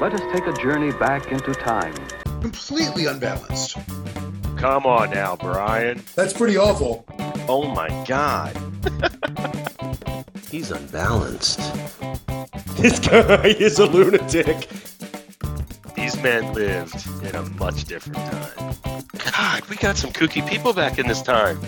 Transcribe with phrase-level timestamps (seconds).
[0.00, 1.94] let us take a journey back into time.
[2.40, 3.76] Completely unbalanced.
[4.56, 6.02] Come on now, Brian.
[6.14, 7.04] That's pretty awful.
[7.48, 8.56] Oh my god.
[10.50, 11.60] He's unbalanced.
[12.78, 14.68] This guy is a lunatic.
[15.96, 16.94] These men lived
[17.24, 19.02] in a much different time.
[19.32, 21.58] God, we got some kooky people back in this time.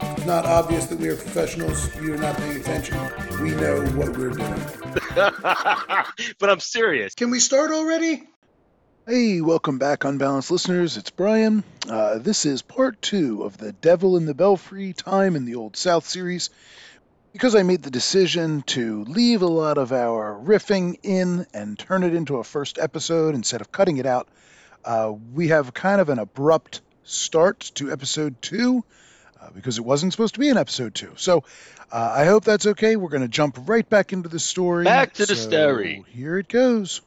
[0.00, 1.94] It's not obvious that we are professionals.
[1.96, 2.98] You're not paying attention.
[3.42, 5.03] We know what we're doing.
[5.14, 7.14] but I'm serious.
[7.14, 8.24] Can we start already?
[9.06, 10.96] Hey, welcome back, Unbalanced listeners.
[10.96, 11.62] It's Brian.
[11.88, 15.76] Uh, this is part two of the Devil in the Belfry Time in the Old
[15.76, 16.50] South series.
[17.32, 22.02] Because I made the decision to leave a lot of our riffing in and turn
[22.02, 24.26] it into a first episode instead of cutting it out,
[24.84, 28.82] uh, we have kind of an abrupt start to episode two
[29.44, 31.12] uh, because it wasn't supposed to be an episode two.
[31.16, 31.44] So
[31.92, 32.96] uh, I hope that's okay.
[32.96, 34.84] We're going to jump right back into the story.
[34.84, 36.04] Back to the story.
[36.08, 37.00] Here it goes.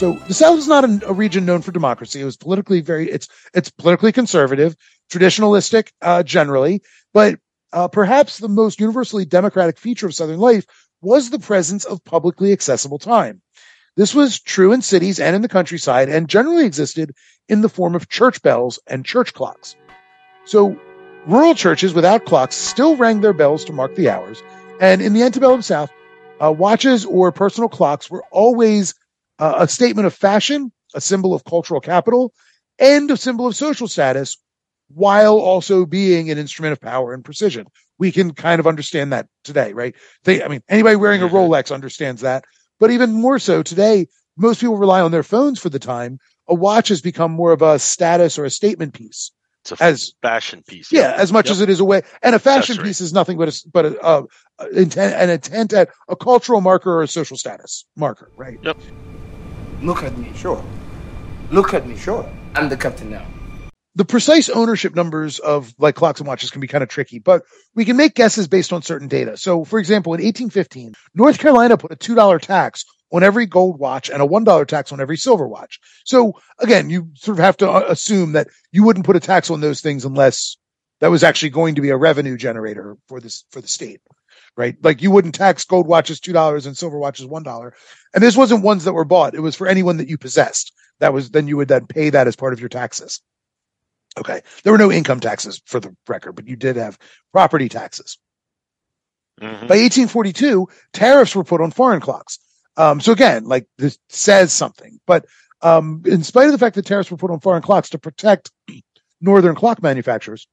[0.00, 2.22] So the South is not a, a region known for democracy.
[2.22, 4.74] It was politically very it's it's politically conservative,
[5.12, 6.80] traditionalistic uh, generally,
[7.12, 7.38] but
[7.70, 10.64] uh, perhaps the most universally democratic feature of Southern life
[11.02, 13.42] was the presence of publicly accessible time.
[13.94, 17.12] This was true in cities and in the countryside, and generally existed
[17.50, 19.76] in the form of church bells and church clocks.
[20.46, 20.80] So
[21.26, 24.42] rural churches without clocks still rang their bells to mark the hours,
[24.80, 25.90] and in the antebellum South,
[26.42, 28.94] uh, watches or personal clocks were always
[29.40, 32.32] uh, a statement of fashion, a symbol of cultural capital,
[32.78, 34.36] and a symbol of social status,
[34.88, 37.66] while also being an instrument of power and precision.
[37.98, 39.94] We can kind of understand that today, right?
[40.24, 41.28] They, I mean, anybody wearing a.
[41.28, 42.44] Rolex understands that,
[42.78, 44.06] but even more so today,
[44.36, 46.18] most people rely on their phones for the time.
[46.48, 49.32] A watch has become more of a status or a statement piece.
[49.62, 50.90] It's a As- fashion piece.
[50.90, 51.52] Yeah, as much Yep.
[51.52, 52.88] as it is a way, and a fashion Accessory.
[52.88, 54.22] piece is nothing but a, but a, uh,
[54.74, 58.58] intent, an intent at a cultural marker or a social status marker, right?
[59.82, 60.62] Look at me, sure.
[61.50, 62.28] Look at me, sure.
[62.54, 63.26] I'm the captain now.
[63.96, 67.42] the precise ownership numbers of like clocks and watches can be kind of tricky, but
[67.74, 69.36] we can make guesses based on certain data.
[69.36, 74.08] So, for example, in 1815, North Carolina put a $2 tax on every gold watch
[74.08, 75.80] and a $1 tax on every silver watch.
[76.04, 79.50] So, again, you sort of have to uh, assume that you wouldn't put a tax
[79.50, 80.56] on those things unless
[81.00, 84.00] that was actually going to be a revenue generator for this, for the state,
[84.56, 84.76] right?
[84.82, 87.70] Like you wouldn't tax gold watches $2 and silver watches $1.
[88.14, 89.34] And this wasn't ones that were bought.
[89.34, 90.72] It was for anyone that you possessed.
[90.98, 93.22] That was, then you would then pay that as part of your taxes.
[94.18, 94.42] Okay.
[94.62, 96.98] There were no income taxes for the record, but you did have
[97.32, 98.18] property taxes.
[99.40, 99.68] Mhm.
[99.68, 102.38] By 1842, tariffs were put on foreign clocks.
[102.76, 105.26] Um, so again, like this says something, but
[105.62, 108.50] um, in spite of the fact that tariffs were put on foreign clocks to protect
[109.20, 110.46] northern clock manufacturers,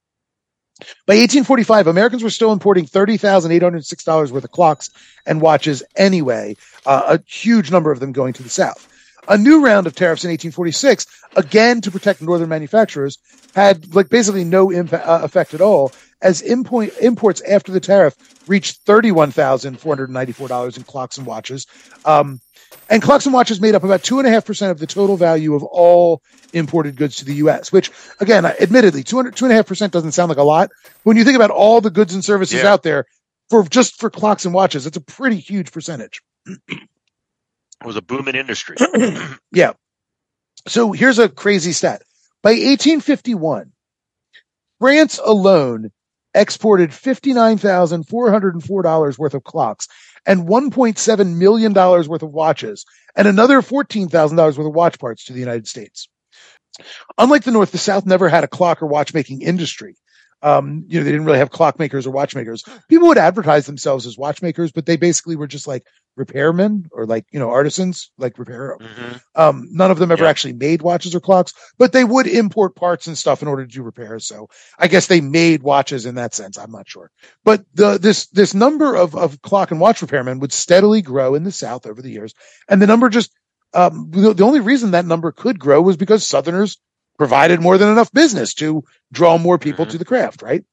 [1.06, 4.90] by 1845, Americans were still importing $30,806 worth of clocks
[5.26, 6.56] and watches anyway,
[6.86, 8.88] uh, a huge number of them going to the South.
[9.28, 11.06] A new round of tariffs in 1846,
[11.36, 13.18] again to protect northern manufacturers,
[13.56, 18.16] had like basically no uh, effect at all, as import, imports after the tariff
[18.48, 21.68] reached $31,494 in clocks and watches.
[22.06, 22.40] Um,
[22.90, 25.18] and clocks and watches made up about two and a half percent of the total
[25.18, 26.22] value of all
[26.54, 30.30] imported goods to the U.S., which again, admittedly, two and a half percent doesn't sound
[30.30, 30.70] like a lot.
[31.04, 32.72] When you think about all the goods and services Yeah.
[32.72, 33.06] out there
[33.50, 36.22] for just for clocks and watches, it's a pretty huge percentage.
[36.46, 36.60] It
[37.86, 38.78] was a booming industry.
[39.52, 39.74] Yeah.
[40.68, 42.02] So here's a crazy stat.
[42.44, 43.72] By 1851,
[44.80, 45.92] France alone
[46.34, 49.88] exported $59,404 worth of clocks
[50.28, 55.40] and $1.7 million worth of watches and another $14,000 worth of watch parts to the
[55.40, 56.10] United States.
[57.18, 59.96] Unlike the North, the South never had a clock or watchmaking industry.
[60.44, 62.64] Um, you know, they didn't really have clockmakers or watchmakers.
[62.90, 65.88] People would advertise themselves as watchmakers, but they basically were just like
[66.18, 69.22] repairmen or like, you know, artisans, like repair, Mhm.
[69.36, 70.30] um, none of them ever Yeah.
[70.30, 73.72] actually made watches or clocks, but they would import parts and stuff in order to
[73.72, 74.28] do repairs.
[74.28, 74.48] So
[74.78, 76.58] I guess they made watches in that sense.
[76.58, 77.10] I'm not sure,
[77.44, 81.44] but the, this, this number of, of clock and watch repairmen would steadily grow in
[81.44, 82.34] the South over the years.
[82.70, 83.32] And the number just,
[83.74, 86.78] um, the, the only reason that number could grow was because Southerners
[87.18, 89.90] provided more than enough business to draw more people Mhm.
[89.92, 90.64] to the craft, right?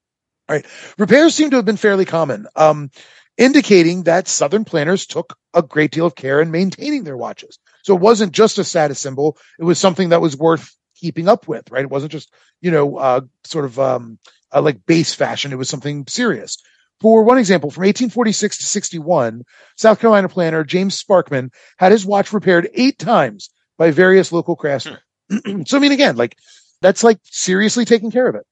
[0.49, 0.67] All right.
[0.99, 2.47] Repairs seem to have been fairly common.
[2.55, 2.91] Um,
[3.37, 7.59] indicating that Southern planners took a great deal of care in maintaining their watches.
[7.83, 9.37] So it wasn't just a status symbol.
[9.59, 11.83] It was something that was worth keeping up with, right?
[11.85, 14.19] It wasn't just, you know, uh, sort of, um,
[14.55, 15.53] uh, like base fashion.
[15.53, 16.59] It was something serious.
[17.01, 19.43] For one example, from 1846 to 61,
[19.77, 24.99] South Carolina planner James Sparkman had his watch repaired eight times by various local craftsmen.
[25.67, 26.37] so I mean, again, like
[26.81, 28.45] that's like seriously taking care of it.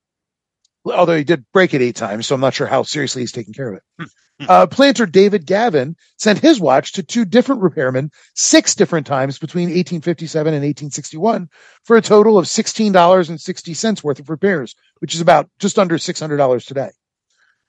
[0.84, 3.54] Although he did break it eight times, so I'm not sure how seriously he's taking
[3.54, 4.08] care of it.
[4.48, 9.68] Uh, planter David Gavin sent his watch to two different repairmen six different times between
[9.68, 11.48] 1857 and 1861
[11.84, 16.90] for a total of $16.60 worth of repairs, which is about just under $600 today.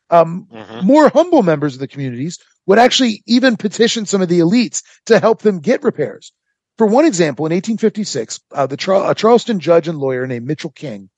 [0.09, 0.83] Um, Mhm.
[0.83, 5.19] More humble members of the communities would actually even petition some of the elites to
[5.19, 6.33] help them get repairs.
[6.77, 10.71] For one example, in 1856, uh, the Char- a Charleston judge and lawyer named Mitchell
[10.71, 11.09] King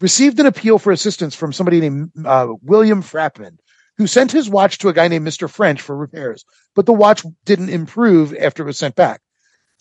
[0.00, 3.58] received an appeal for assistance from somebody named uh, William Frapman,
[3.98, 5.50] who sent his watch to a guy named Mr.
[5.50, 9.20] French for repairs, but the watch didn't improve after it was sent back.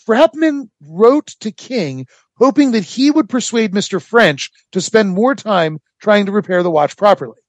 [0.06, 4.02] Frapman wrote to King hoping that he would persuade Mr.
[4.02, 7.40] French to spend more time trying to repair the watch properly.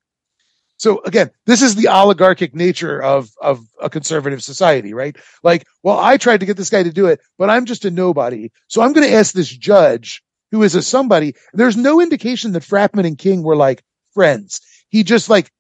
[0.80, 5.14] So again, this is the oligarchic nature of, of a conservative society, right?
[5.42, 7.90] Like, well, I tried to get this guy to do it, but I'm just a
[7.90, 8.50] nobody.
[8.66, 10.22] So I'm going to ask this judge
[10.52, 11.34] who is a somebody.
[11.52, 13.82] There's no indication that Frapman and King were like
[14.14, 14.62] friends.
[14.88, 15.50] He just like,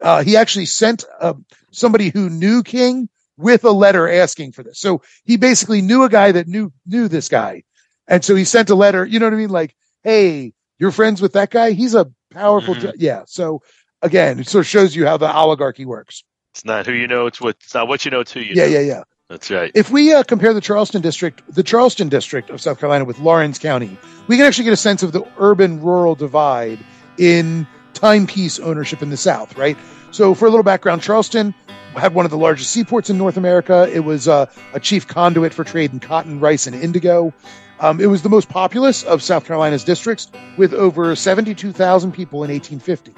[0.00, 1.34] uh, he actually sent uh,
[1.72, 4.78] somebody who knew King with a letter asking for this.
[4.78, 7.64] So he basically knew a guy that knew, knew this guy.
[8.06, 9.50] And so he sent a letter, you know what I mean?
[9.50, 9.74] Like,
[10.04, 11.72] Hey, you're friends with that guy.
[11.72, 12.80] He's a powerful, Mhm.
[12.80, 13.24] ju- yeah.
[13.26, 13.62] So
[14.02, 16.24] again, it sort of shows you how the oligarchy works.
[16.54, 17.26] It's not who you know.
[17.26, 17.56] It's what.
[17.62, 18.20] It's not what you know.
[18.20, 18.64] It's who you Yeah.
[18.64, 18.68] know.
[18.70, 18.80] Yeah.
[18.80, 19.02] Yeah.
[19.28, 19.70] That's right.
[19.74, 23.58] If we uh, compare the Charleston district, the Charleston district of South Carolina with Laurens
[23.58, 26.78] County, we can actually get a sense of the urban rural divide
[27.18, 29.76] in timepiece ownership in the South, right?
[30.12, 31.54] So for a little background, Charleston
[31.94, 33.86] had one of the largest seaports in North America.
[33.92, 37.34] It was uh, a chief conduit for trade in cotton, rice, and indigo.
[37.80, 42.50] Um, it was the most populous of South Carolina's districts with over 72,000 people in
[42.50, 43.12] 1850.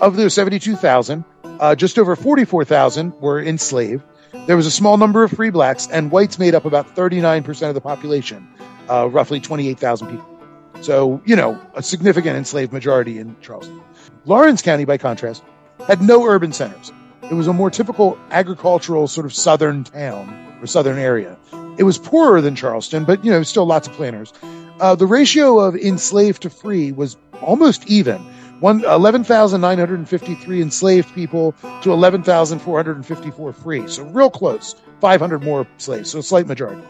[0.00, 1.24] Of those 72,000,
[1.58, 4.04] uh, just over 44,000 were enslaved.
[4.46, 7.74] There was a small number of free blacks, and whites made up about 39% of
[7.74, 8.46] the population,
[8.88, 10.38] uh, roughly 28,000 people.
[10.82, 13.80] So, you know, a significant enslaved majority in Charleston.
[14.24, 15.42] Laurens County, by contrast,
[15.88, 16.92] had no urban centers.
[17.28, 21.36] It was a more typical agricultural sort of southern town or southern area.
[21.76, 24.32] It was poorer than Charleston, but, you know, still lots of planters.
[24.78, 28.24] Uh, the ratio of enslaved to free was almost even.
[28.60, 31.52] One, 11,953 enslaved people
[31.82, 33.88] to 11,454 free.
[33.88, 34.74] So real close.
[35.00, 36.10] 500 more slaves.
[36.10, 36.82] So a slight majority.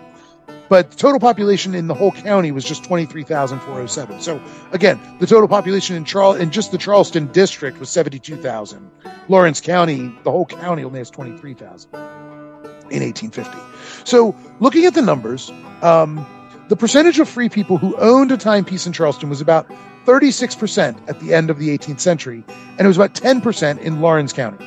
[0.69, 4.21] But the total population in the whole county was just 23,407.
[4.21, 4.43] So
[4.73, 8.91] again, the total population in Charl in just the Charleston district was 72,000.
[9.29, 13.59] Laurens County, the whole county only has 23,000 in 1850.
[14.05, 15.51] So looking at the numbers,
[15.83, 16.27] um,
[16.69, 19.71] the percentage of free people who owned a timepiece in Charleston was about
[20.09, 24.33] 36% at the end of the 18th century, and it was about 10% in Laurens
[24.33, 24.65] County.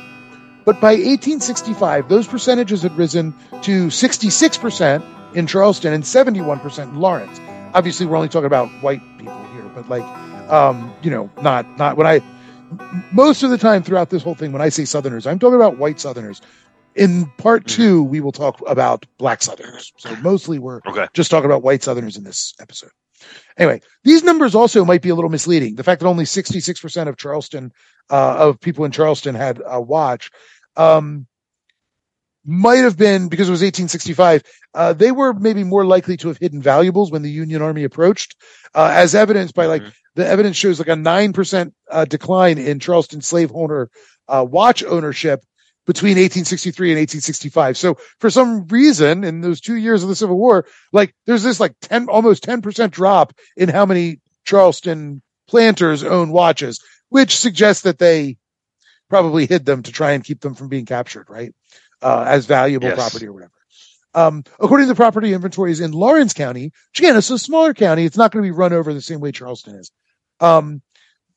[0.64, 7.40] But by 1865, those percentages had risen to 66% in Charleston and 71% in Laurens.
[7.74, 10.04] Obviously, we're only talking about white people here, but like,
[10.48, 12.20] um, you know, not, not when I,
[13.12, 15.76] most of the time throughout this whole thing, when I say Southerners, I'm talking about
[15.76, 16.40] white Southerners.
[16.94, 19.92] In part two, we will talk about black Southerners.
[19.96, 21.08] So mostly we're Okay.
[21.14, 22.90] just talking about white Southerners in this episode.
[23.56, 25.74] Anyway, these numbers also might be a little misleading.
[25.74, 27.72] The fact that only 66% of Charleston,
[28.10, 30.30] uh, of people in Charleston had a watch,
[30.76, 31.26] um,
[32.44, 34.42] might have been because it was 1865.
[34.74, 38.36] Uh, they were maybe more likely to have hidden valuables when the Union Army approached,
[38.74, 39.92] uh, as evidenced by like Mhm.
[40.16, 43.90] the evidence shows like a 9% uh, decline in Charleston slaveholder
[44.28, 45.44] uh, watch ownership
[45.86, 47.76] between 1863 and 1865.
[47.76, 51.60] So for some reason in those two years of the Civil War, like there's this
[51.60, 57.98] like 10, almost 10% drop in how many Charleston planters own watches, which suggests that
[57.98, 58.36] they
[59.08, 61.52] probably hid them to try and keep them from being captured, right?
[62.00, 62.96] Uh, as valuable Yes.
[62.96, 63.52] property or whatever.
[64.14, 68.04] Um, according to the property inventories in Laurens County, which again, it's a smaller county,
[68.04, 69.90] it's not going to be run over the same way Charleston is.
[70.40, 70.82] Um,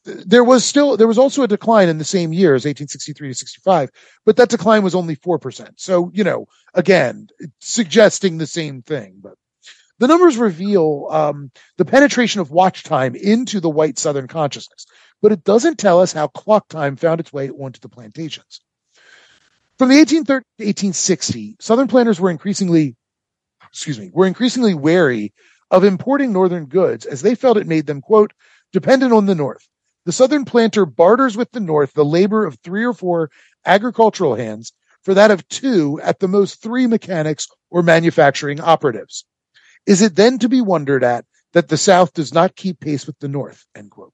[0.06, 3.90] there was still, there was also a decline in the same years, 1863 to 65,
[4.24, 5.72] but that decline was only 4%.
[5.78, 7.28] So, you know, again,
[7.60, 9.34] suggesting the same thing, but
[9.98, 14.86] the numbers reveal, um, the penetration of watch time into the white Southern consciousness,
[15.22, 18.62] but it doesn't tell us how clock time found its way onto the plantations.
[19.78, 22.96] From the 1830 to 1860, Southern planters were increasingly,
[23.70, 25.34] excuse me, were increasingly wary
[25.72, 28.34] of importing Northern goods as they felt it made them, quote,
[28.72, 29.68] dependent on the North.
[30.06, 33.32] The Southern planter barters with the North the labor of three or four
[33.66, 39.26] agricultural hands for that of two, at the most three mechanics or manufacturing operatives.
[39.86, 43.18] Is it then to be wondered at that the South does not keep pace with
[43.20, 44.14] the North, end quote.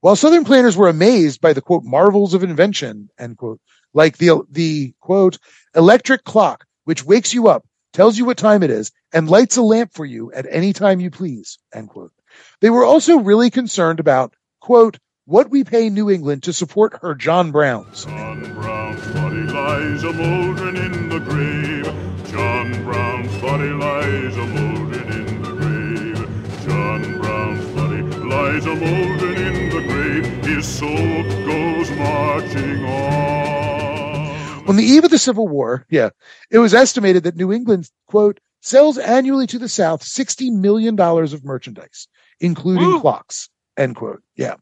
[0.00, 3.60] While Southern planters were amazed by the quote marvels of invention, end quote,
[3.94, 5.38] like the, the quote
[5.74, 9.62] electric clock, which wakes you up tells you what time it is, and lights a
[9.62, 12.12] lamp for you at any time you please, end quote.
[12.60, 17.14] They were also really concerned about, quote, what we pay New England to support her
[17.16, 18.04] John Browns.
[18.04, 21.84] John Brown's body lies a mouldering in the grave.
[22.30, 26.64] John Brown's body lies a mouldering in the grave.
[26.64, 30.26] John Brown's body lies a mouldering in the grave.
[30.44, 34.68] His soul goes marching on.
[34.68, 36.10] On the eve of the Civil War, yeah,
[36.52, 41.44] it was estimated that New England, quote, sells annually to the South $60 million of
[41.44, 42.06] merchandise,
[42.38, 43.00] including Woo.
[43.00, 44.22] clocks, end quote.
[44.36, 44.54] Yeah.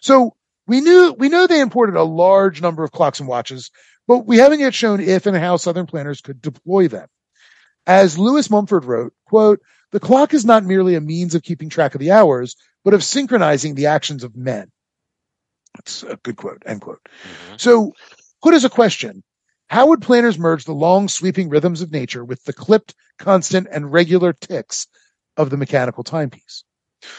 [0.00, 0.34] So
[0.66, 3.70] we knew, we know they imported a large number of clocks and watches,
[4.06, 7.08] but we haven't yet shown if and how Southern planners could deploy them.
[7.86, 9.60] As Lewis Mumford wrote, quote,
[9.92, 13.04] the clock is not merely a means of keeping track of the hours, but of
[13.04, 14.70] synchronizing the actions of men.
[15.74, 17.00] That's a good quote, end quote.
[17.04, 17.56] Mm-hmm.
[17.58, 17.92] So
[18.42, 19.22] put as a question,
[19.68, 23.92] how would planners merge the long sweeping rhythms of nature with the clipped, constant, and
[23.92, 24.86] regular ticks
[25.36, 26.64] of the mechanical timepiece?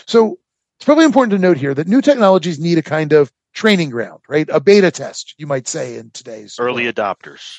[0.06, 0.40] So
[0.80, 4.22] it's probably important to note here that new technologies need a kind of training ground,
[4.30, 4.48] right?
[4.52, 6.94] A beta test, you might say in today's Early world.
[6.94, 7.58] adopters.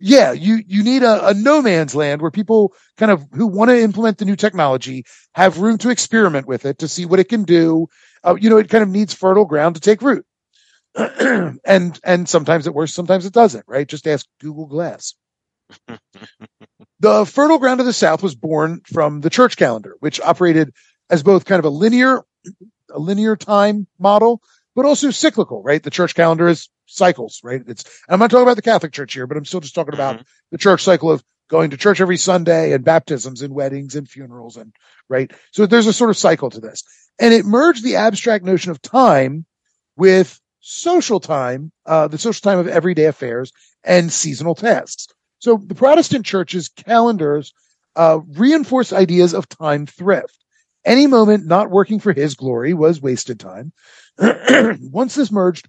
[0.00, 3.70] Yeah, you you need a, a no man's land where people kind of who want
[3.70, 7.28] to implement the new technology have room to experiment with it to see what it
[7.30, 7.86] can do.
[8.24, 10.26] Uh, you know, it kind of needs fertile ground to take root.
[10.96, 13.88] and and sometimes it works, sometimes it doesn't, right?
[13.88, 15.14] Just ask Google Glass.
[17.00, 20.72] the fertile ground of the South was born from the church calendar, which operated
[21.10, 22.22] as both kind of a linear,
[22.90, 24.40] a linear time model,
[24.74, 25.82] but also cyclical, right?
[25.82, 27.62] The church calendar is cycles, right?
[27.66, 30.24] It's, I'm not talking about the Catholic church here, but I'm still just talking about
[30.50, 34.56] the church cycle of going to church every Sunday and baptisms and weddings and funerals
[34.56, 34.74] and,
[35.08, 35.30] right?
[35.52, 36.84] So there's a sort of cycle to this.
[37.18, 39.44] And it merged the abstract notion of time
[39.96, 43.52] with social time, uh, the social time of everyday affairs
[43.84, 45.06] and seasonal tasks.
[45.38, 47.52] So the Protestant church's calendars,
[47.94, 50.43] uh, reinforce ideas of time thrift.
[50.84, 53.72] Any moment not working for his glory was wasted time.
[54.18, 55.68] Once this merged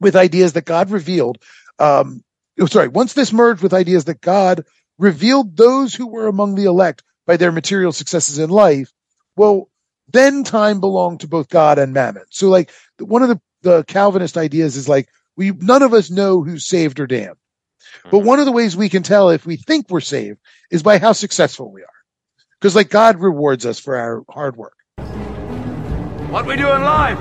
[0.00, 1.38] with ideas that God revealed,
[1.78, 2.22] um,
[2.60, 4.64] oh, sorry, once this merged with ideas that God
[4.98, 8.92] revealed those who were among the elect by their material successes in life,
[9.36, 9.70] well,
[10.12, 12.24] then time belonged to both God and mammon.
[12.30, 16.42] So like one of the, the Calvinist ideas is like, we, none of us know
[16.42, 17.36] who's saved or damned.
[18.10, 20.38] But one of the ways we can tell if we think we're saved
[20.70, 21.93] is by how successful we are.
[22.64, 24.78] Because like God rewards us for our hard work.
[26.30, 27.18] What we do in life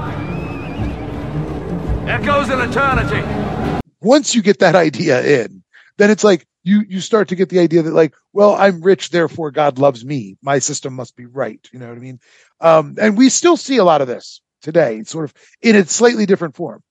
[2.07, 3.81] echoes in eternity.
[3.99, 5.61] Once you get that idea in,
[5.97, 9.09] then it's like you, you start to get the idea that like, well, I'm rich,
[9.09, 10.37] therefore God loves me.
[10.41, 11.59] My system must be right.
[11.73, 12.19] You know what I mean?
[12.61, 16.25] Um, and we still see a lot of this today, sort of in a slightly
[16.25, 16.81] different form.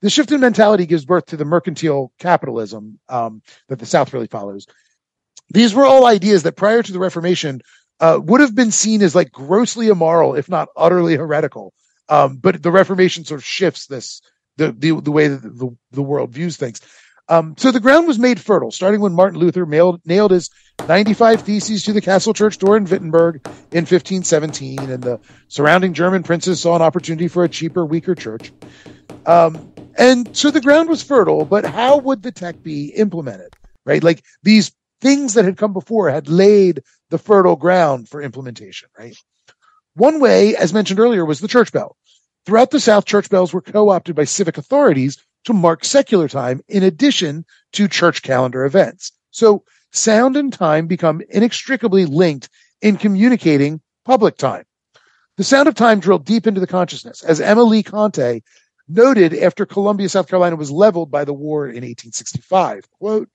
[0.00, 4.28] The shift in mentality gives birth to the mercantile capitalism um, that the South really
[4.28, 4.68] follows.
[5.50, 7.62] These were all ideas that prior to the Reformation
[8.00, 11.72] uh, would have been seen as like grossly immoral, if not utterly heretical.
[12.08, 14.20] Um, but the Reformation sort of shifts this
[14.56, 16.80] the the, the way that the, the world views things.
[17.28, 20.50] Um, so the ground was made fertile, starting when Martin Luther mailed, nailed his
[20.88, 23.40] 95 theses to the castle church door in Wittenberg
[23.72, 28.52] in 1517, and the surrounding German princes saw an opportunity for a cheaper, weaker church.
[29.24, 33.54] Um, and so the ground was fertile, but how would the tech be implemented?
[33.84, 34.04] Right?
[34.04, 39.16] Like these things that had come before had laid the fertile ground for implementation, right?
[39.94, 41.96] One way, as mentioned earlier, was the church bell.
[42.44, 46.82] Throughout the South, church bells were co-opted by civic authorities to mark secular time in
[46.82, 49.12] addition to church calendar events.
[49.30, 52.48] So sound and time become inextricably linked
[52.82, 54.64] in communicating public time.
[55.36, 58.42] The sound of time drilled deep into the consciousness, as Emma LeConte
[58.88, 62.90] noted after Columbia, South Carolina was leveled by the war in 1865.
[62.90, 63.28] Quote,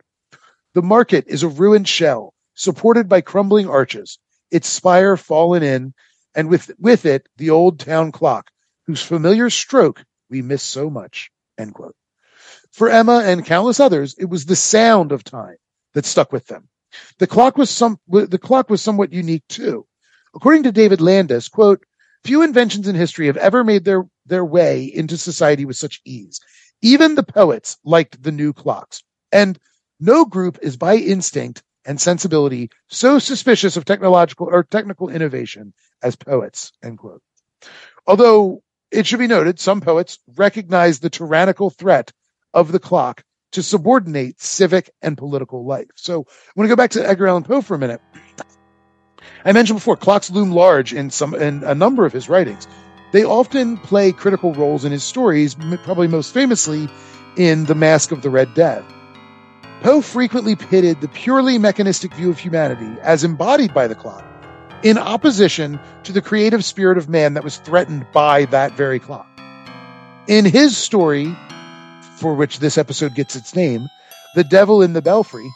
[0.74, 4.20] the market is a ruined shell supported by crumbling arches,
[4.52, 5.94] its spire fallen in,
[6.36, 8.52] and with, with it, the old town clock,
[8.86, 11.32] whose familiar stroke we miss so much.
[11.58, 11.96] End quote.
[12.72, 15.58] For Emma and countless others, it was the sound of time
[15.94, 16.70] that stuck with them.
[17.18, 19.88] The clock was some, the clock was somewhat unique too.
[20.36, 21.84] According to David Landes, quote,
[22.24, 26.40] few inventions in history have ever made their, their way into society with such ease.
[26.82, 29.04] Even the poets liked the new clocks.
[29.32, 29.58] And
[30.00, 36.16] no group is by instinct and sensibility so suspicious of technological or technical innovation as
[36.16, 37.22] poets, end quote.
[38.08, 42.12] Although it should be noted, some poets recognize the tyrannical threat
[42.54, 45.88] of the clock to subordinate civic and political life.
[45.96, 48.02] So I want to go back to Edgar Allan Poe for a minute.
[49.44, 52.68] I mentioned before, clocks loom large in some in a number of his writings.
[53.12, 56.88] They often play critical roles in his stories, probably most famously
[57.36, 58.86] in The Masque of the Red Death.
[59.82, 64.24] Poe frequently pitted the purely mechanistic view of humanity as embodied by the clock
[64.84, 69.28] in opposition to the creative spirit of man that was threatened by that very clock.
[70.28, 71.36] In his story,
[72.18, 73.88] for which this episode gets its name,
[74.36, 75.50] The Devil in the Belfry,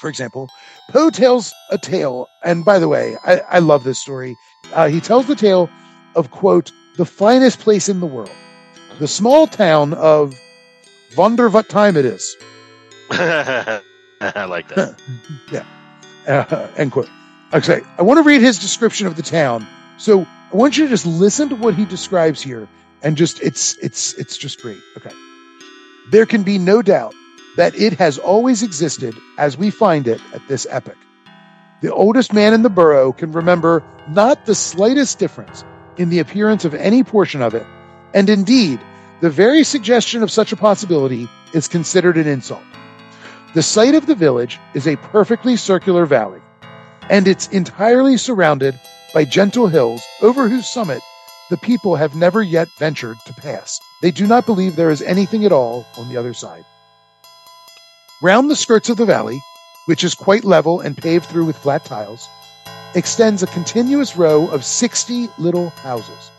[0.00, 0.50] for example,
[0.90, 4.36] Poe tells a tale, and by the way, I, I love this story.
[4.74, 5.70] Uh, he tells the tale
[6.14, 8.30] of, quote, the finest place in the world,
[8.98, 10.34] the small town of
[11.16, 12.36] Wonder what time it is.
[14.20, 15.00] I like that.
[15.52, 15.66] yeah.
[16.26, 17.10] Uh, end quote.
[17.52, 17.80] Okay.
[17.98, 19.66] I want to read his description of the town.
[19.98, 22.68] So I want you to just listen to what he describes here
[23.02, 24.80] and just, it's, it's, it's just great.
[24.96, 25.12] Okay.
[26.10, 27.14] There can be no doubt
[27.56, 30.96] that it has always existed as we find it at this epoch.
[31.80, 35.64] The oldest man in the borough can remember not the slightest difference
[35.96, 37.66] in the appearance of any portion of it,
[38.12, 38.80] and indeed,
[39.20, 42.62] the very suggestion of such a possibility is considered an insult.
[43.54, 46.40] The site of the village is a perfectly circular valley,
[47.08, 48.74] and it's entirely surrounded
[49.14, 51.00] by gentle hills over whose summit
[51.50, 53.78] the people have never yet ventured to pass.
[54.02, 56.64] They do not believe there is anything at all on the other side.
[58.20, 59.40] Round the skirts of the valley,
[59.86, 62.28] which is quite level and paved through with flat tiles,
[62.96, 66.32] extends a continuous row of 60 little houses.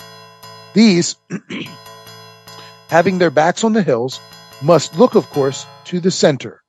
[0.73, 1.15] These,
[2.89, 4.19] having their backs on the hills,
[4.61, 6.61] must look, of course, to the center,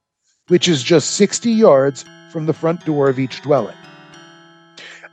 [0.49, 3.76] which is just 60 yards from the front door of each dwelling.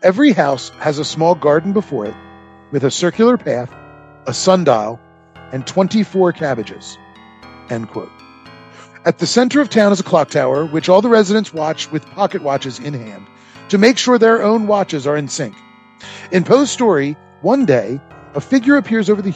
[0.02, 2.16] Every house has a small garden before it,
[2.72, 3.74] with a circular path,
[4.28, 5.00] a sundial,
[5.52, 6.98] and 24 cabbages.
[7.70, 8.12] End quote.
[9.06, 12.06] At the center of town is a clock tower, which all the residents watch with
[12.06, 13.26] pocket watches in hand
[13.70, 15.56] to make sure their own watches are in sync.
[16.32, 18.00] In Poe's story, one day,
[18.36, 19.30] a figure appears over the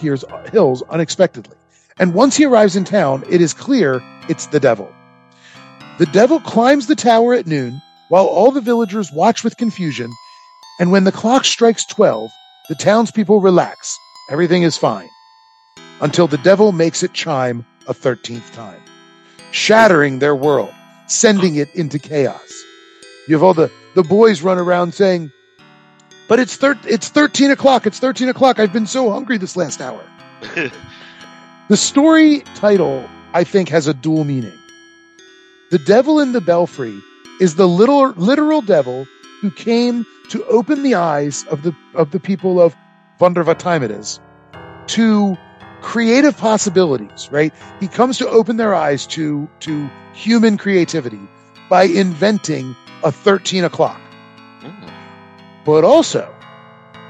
[0.52, 1.56] hills unexpectedly.
[2.00, 4.92] And once he arrives in town, it is clear it's the devil.
[5.98, 10.12] The devil climbs the tower at noon while all the villagers watch with confusion.
[10.80, 12.30] And when the clock strikes 12,
[12.70, 13.98] the townspeople relax.
[14.30, 15.10] Everything is fine.
[16.00, 18.80] Until the devil makes it chime a 13th time,
[19.50, 20.72] shattering their world,
[21.08, 22.64] sending it into chaos.
[23.28, 25.32] You have all the, the boys run around saying,
[26.28, 27.88] but it's thir- it's 13 o'clock.
[27.88, 28.60] It's 13 o'clock.
[28.60, 30.04] I've been so hungry this last hour.
[31.70, 34.54] the story title, I think, has a dual meaning.
[35.70, 36.98] The devil in the belfry
[37.42, 39.06] is the little literal devil
[39.42, 42.76] who came to open the eyes of the of the people of
[43.20, 44.20] wonder what time it is
[44.88, 45.38] to
[45.82, 47.54] creative possibilities, right?
[47.80, 51.20] He comes to open their eyes to to human creativity
[51.70, 54.00] by inventing a 13 o'clock.
[54.62, 54.94] Mm.
[55.66, 56.34] But also,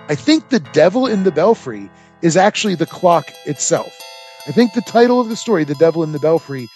[0.09, 1.91] I think the devil in the belfry
[2.23, 3.93] is actually the clock itself.
[4.47, 6.69] I think the title of the story, The Devil in the Belfry,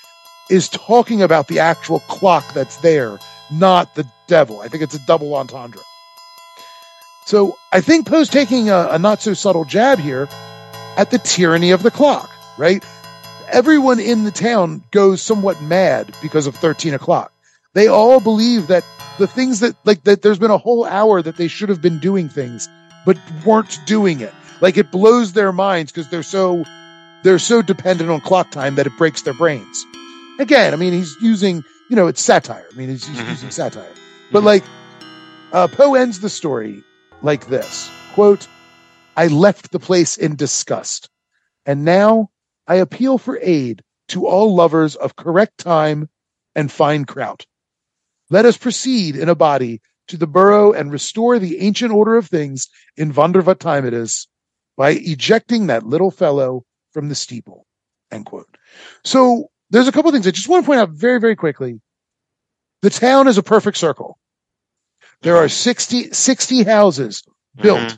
[0.52, 4.60] is talking about the actual clock that's there, not the devil.
[4.60, 5.82] I think it's a double entendre.
[7.26, 10.28] So I think Poe's taking a, a not so subtle jab here
[10.98, 12.84] at the tyranny of the clock, right?
[13.50, 17.32] Everyone in the town goes somewhat mad because of 13 o'clock.
[17.74, 18.84] They all believe that
[19.18, 22.00] the things that, like, that there's been a whole hour that they should have been
[22.00, 22.68] doing things,
[23.06, 24.34] but weren't doing it.
[24.60, 26.66] Like, it blows their minds because they're so
[27.24, 29.86] they're so dependent on clock time that it breaks their brains.
[30.42, 32.66] Again, I mean, he's using, you know, it's satire.
[32.72, 33.50] I mean, he's, he's using mm-hmm.
[33.50, 33.94] satire.
[34.32, 34.48] But mm-hmm.
[34.48, 34.64] like,
[35.54, 36.84] uh, Poe ends the story
[37.22, 38.48] like this quote,
[39.16, 41.10] I left the place in disgust,
[41.66, 42.32] and now
[42.68, 46.10] I appeal for aid to all lovers of correct time
[46.56, 47.46] and fine kraut.
[48.32, 52.28] Let us proceed in a body to the borough and restore the ancient order of
[52.28, 54.28] things in wonder what time it is
[54.76, 57.68] by ejecting that little fellow from the steeple.
[58.12, 58.58] End quote.
[59.06, 61.82] So there's a couple things I just want to point out very, very quickly.
[62.82, 64.18] The town is a perfect circle.
[65.22, 67.24] There are 60, 60 houses
[67.56, 67.96] built mm-hmm.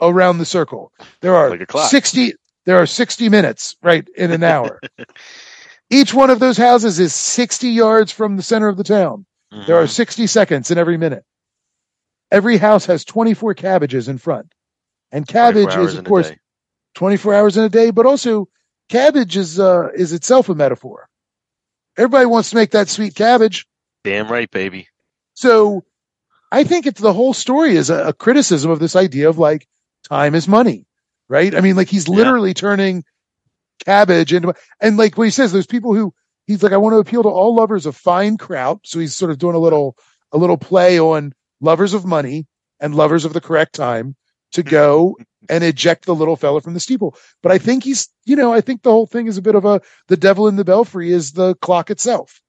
[0.00, 0.92] around the circle.
[1.20, 2.34] There are like 60,
[2.66, 4.80] there are 60 minutes, right, in an hour.
[5.90, 9.26] Each one of those houses is 60 yards from the center of the town.
[9.52, 9.66] Mm-hmm.
[9.66, 11.24] There are 60 seconds in every minute.
[12.30, 14.52] Every house has 24 cabbages in front.
[15.12, 16.32] And cabbage is, of course,
[16.96, 18.48] 24 hours in a day, but also
[18.88, 21.08] cabbage is, uh, is itself a metaphor.
[21.96, 23.66] Everybody wants to make that sweet cabbage.
[24.02, 24.88] Damn right, baby.
[25.34, 25.84] So
[26.50, 29.66] I think it's the whole story is a, a criticism of this idea of like
[30.08, 30.86] time is money,
[31.28, 31.54] right?
[31.54, 32.54] I mean, like he's literally yeah.
[32.54, 33.04] turning
[33.84, 36.14] cabbage into, and like what he says, there's people who
[36.46, 38.80] he's like, I want to appeal to all lovers of fine kraut.
[38.84, 39.96] So he's sort of doing a little,
[40.32, 42.46] a little play on lovers of money
[42.80, 44.16] and lovers of the correct time
[44.52, 44.68] to hmm.
[44.68, 45.16] go
[45.48, 47.16] and eject the little fella from the steeple.
[47.42, 49.64] But I think he's, you know, I think the whole thing is a bit of
[49.64, 52.40] a the devil in the belfry is the clock itself.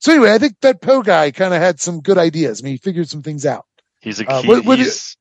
[0.00, 2.60] So anyway, I think that Poe guy kind of had some good ideas.
[2.60, 3.64] I mean, he figured some things out.
[4.00, 5.16] He's a Uh, what- what he's, he's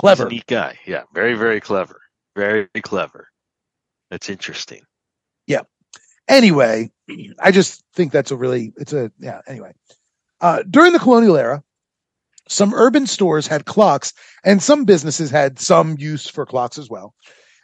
[0.00, 0.26] Clever.
[0.26, 0.78] a neat guy.
[0.86, 2.00] Yeah, very very clever.
[2.34, 3.28] Very clever.
[4.10, 4.82] That's interesting.
[5.46, 5.62] Yeah.
[6.28, 6.90] Anyway,
[7.40, 9.72] I just think that's a really, it's a, yeah, anyway.
[10.40, 11.62] Uh, during the colonial era,
[12.52, 14.12] some urban stores had clocks
[14.44, 17.14] and some businesses had some use for clocks as well.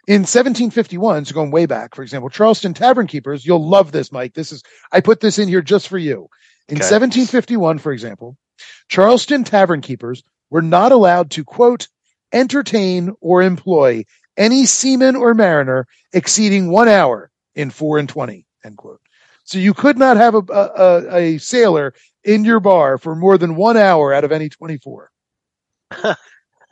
[0.06, 4.32] In 1751, so going way back, for example, Charleston Tavern Keepers, you'll love this, Mike.
[4.34, 6.28] This is, I put this in here just for you.
[6.68, 6.84] In Okay.
[6.84, 8.36] 1751, for example,
[8.88, 11.88] Charleston Tavern Keepers were not allowed to, quote,
[12.32, 14.04] entertain or employ
[14.36, 19.00] any seaman or mariner exceeding one hour in four and 20, end quote.
[19.44, 21.94] So you could not have a, a, a, a sailor
[22.28, 25.10] in your bar for more than one hour out of any 24.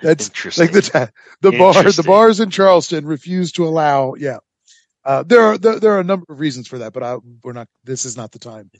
[0.02, 0.66] That's Interesting.
[0.66, 4.14] like the, the bar, the bars in Charleston refuse to allow.
[4.14, 4.38] Yeah.
[5.04, 7.52] Uh, there are, there, there are a number of reasons for that, but I, we're
[7.52, 8.70] not, this is not the time.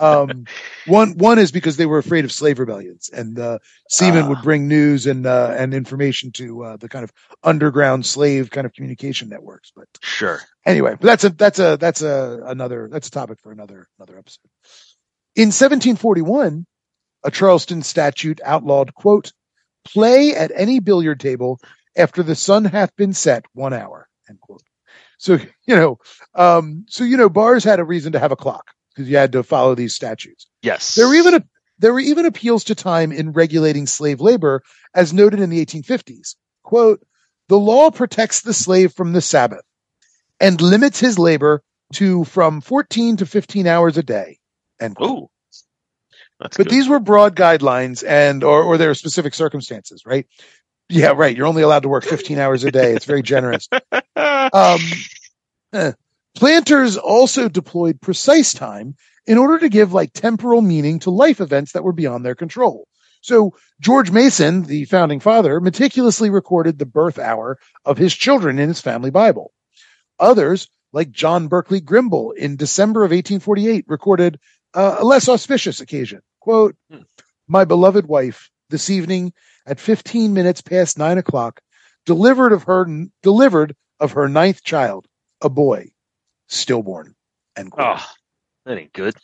[0.00, 0.46] Um,
[0.86, 3.58] one, one is because they were afraid of slave rebellions and, uh,
[3.90, 4.28] seamen Ah.
[4.30, 7.12] would bring news and, uh, and information to, uh, the kind of
[7.44, 9.72] underground slave kind of communication networks.
[9.76, 10.40] But Sure.
[10.64, 14.48] anyway, that's a that's a that's a another that's a topic for another another episode.
[15.36, 16.64] In 1741,
[17.24, 19.32] a Charleston statute outlawed quote
[19.84, 21.58] play at any billiard table
[21.96, 24.62] after the sun hath been set one hour end quote.
[25.18, 25.98] So you know,
[26.36, 29.32] um, so you know, bars had a reason to have a clock because you had
[29.32, 30.46] to follow these statutes.
[30.62, 30.94] Yes.
[30.94, 31.44] There were even a,
[31.78, 34.62] there were even appeals to time in regulating slave labor,
[34.94, 36.36] as noted in the 1850s.
[36.62, 37.02] Quote:
[37.48, 39.64] "The law protects the slave from the Sabbath
[40.38, 44.38] and limits his labor to from 14 to 15 hours a day."
[44.80, 45.30] End quote.
[46.40, 46.68] That's But good.
[46.68, 50.26] these were broad guidelines, and or or there are specific circumstances, right?
[50.88, 51.36] Yeah, right.
[51.36, 52.94] You're only allowed to work 15 hours a day.
[52.94, 53.68] It's very generous.
[54.52, 54.80] Um,
[55.74, 55.92] eh.
[56.36, 61.72] Planters also deployed precise time in order to give like temporal meaning to life events
[61.72, 62.88] that were beyond their control.
[63.22, 68.68] So George Mason, the founding father, meticulously recorded the birth hour of his children in
[68.68, 69.52] his family Bible.
[70.18, 74.40] Others, like John Berkley Grimball in December of 1848, recorded
[74.74, 76.20] uh, a less auspicious occasion.
[76.40, 77.02] Quote, Hmm.
[77.48, 79.32] my beloved wife, this evening
[79.66, 81.60] at 15 minutes past nine o'clock,
[82.06, 82.86] delivered of her,
[83.22, 85.06] delivered of her ninth child,
[85.40, 85.90] a boy,
[86.48, 87.14] stillborn.
[87.56, 87.98] End quote.
[87.98, 88.06] Oh,
[88.66, 89.14] that ain't good.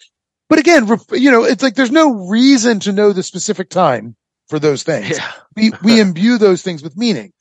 [0.48, 4.16] But again, you know, it's like there's no reason to know the specific time
[4.48, 5.10] for those things.
[5.10, 5.32] Yeah.
[5.56, 7.32] We we imbue those things with meaning.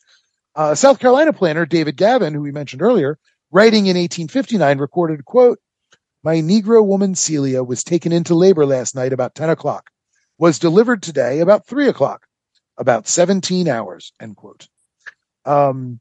[0.56, 3.18] Uh, South Carolina planner David Gavin, who we mentioned earlier,
[3.52, 5.60] writing in 1859, recorded, "quote
[6.24, 9.90] My Negro woman Celia was taken into labor last night about 10 o'clock,
[10.38, 12.26] was delivered today about three o'clock,
[12.78, 14.68] about 17 hours." End quote.
[15.46, 16.00] Um,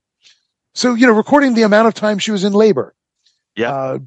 [0.75, 2.95] so you know, recording the amount of time she was in labor.
[3.57, 3.73] Yeah.
[3.75, 3.99] Uh,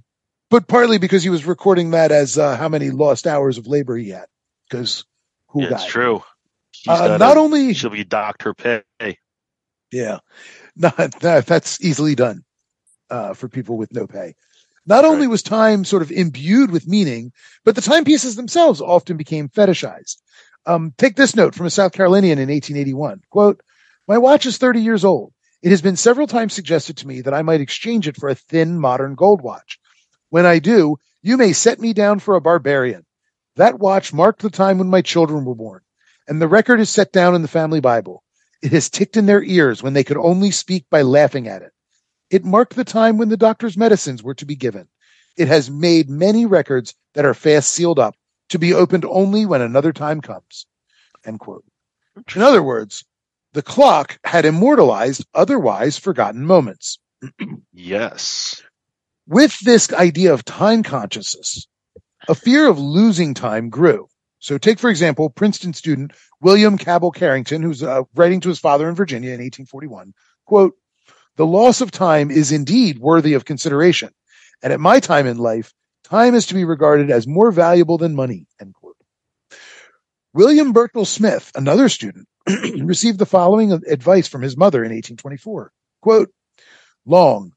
[0.50, 3.96] but partly because he was recording that as uh, how many lost hours of labor
[3.96, 4.26] he had.
[4.70, 5.06] Because
[5.50, 5.76] who Yeah, died?
[5.82, 6.24] it's true.
[6.88, 8.84] Uh, not a- only she'll be docked her pay.
[9.92, 10.20] Yeah,
[10.76, 12.44] not that, that's easily done
[13.10, 14.36] uh, for people with no pay.
[14.86, 17.32] Not only was time sort of imbued with meaning,
[17.64, 20.18] but the timepieces themselves often became fetishized.
[20.66, 23.22] Um, take this note from a South Carolinian in 1881.
[23.30, 23.62] Quote,
[24.08, 25.34] my watch is 30 years old.
[25.62, 28.36] It has been several times suggested to me that I might exchange it for a
[28.36, 29.80] thin modern gold watch.
[30.30, 33.06] When I do, you may set me down for a barbarian.
[33.58, 35.82] That watch marked the time when my children were born,
[36.28, 38.24] and the record is set down in the family Bible.
[38.64, 41.72] It has ticked in their ears when they could only speak by laughing at it.
[42.32, 44.88] It marked the time when the doctor's medicines were to be given.
[45.38, 48.16] It has made many records that are fast sealed up
[48.50, 50.66] to be opened only when another time comes.
[51.26, 51.66] End quote.
[52.34, 53.04] In other words,
[53.52, 57.00] the clock had immortalized otherwise forgotten moments.
[57.74, 58.62] Yes.
[59.28, 61.68] With this idea of time consciousness,
[62.28, 64.08] a fear of losing time grew.
[64.40, 68.90] So take, for example, Princeton student William Cabell Carrington, who's uh, writing to his father
[68.90, 70.14] in Virginia in 1841,
[70.46, 70.74] quote,
[71.38, 74.10] the loss of time is indeed worthy of consideration.
[74.62, 78.16] And at my time in life, time is to be regarded as more valuable than
[78.16, 78.98] money, end quote.
[80.34, 86.32] William Bertell Smith, another student, received the following advice from his mother in 1824, quote,
[87.06, 87.54] long,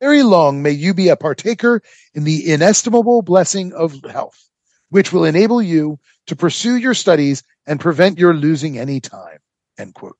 [0.00, 1.82] very long may you be a partaker
[2.14, 4.48] in the inestimable blessing of health,
[4.90, 9.38] which will enable you to pursue your studies and prevent your losing any time.
[9.78, 10.18] End quote.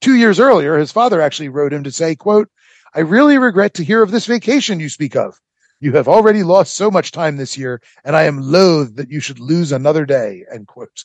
[0.00, 2.48] Two years earlier, his father actually wrote him to say, quote,
[2.94, 5.38] I really regret to hear of this vacation you speak of.
[5.80, 9.20] You have already lost so much time this year, and I am loath that you
[9.20, 10.44] should lose another day.
[10.52, 11.04] End quote.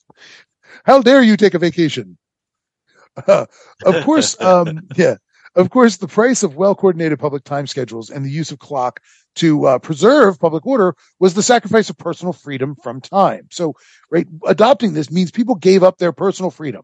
[0.83, 2.17] How dare you take a vacation?
[3.15, 3.45] Uh,
[3.85, 5.15] of course, um, yeah.
[5.55, 8.99] Of course, the price of well coordinated public time schedules and the use of clock
[9.35, 13.47] to uh, preserve public order was the sacrifice of personal freedom from time.
[13.51, 13.75] So,
[14.11, 16.83] right, adopting this means people gave up their personal freedom.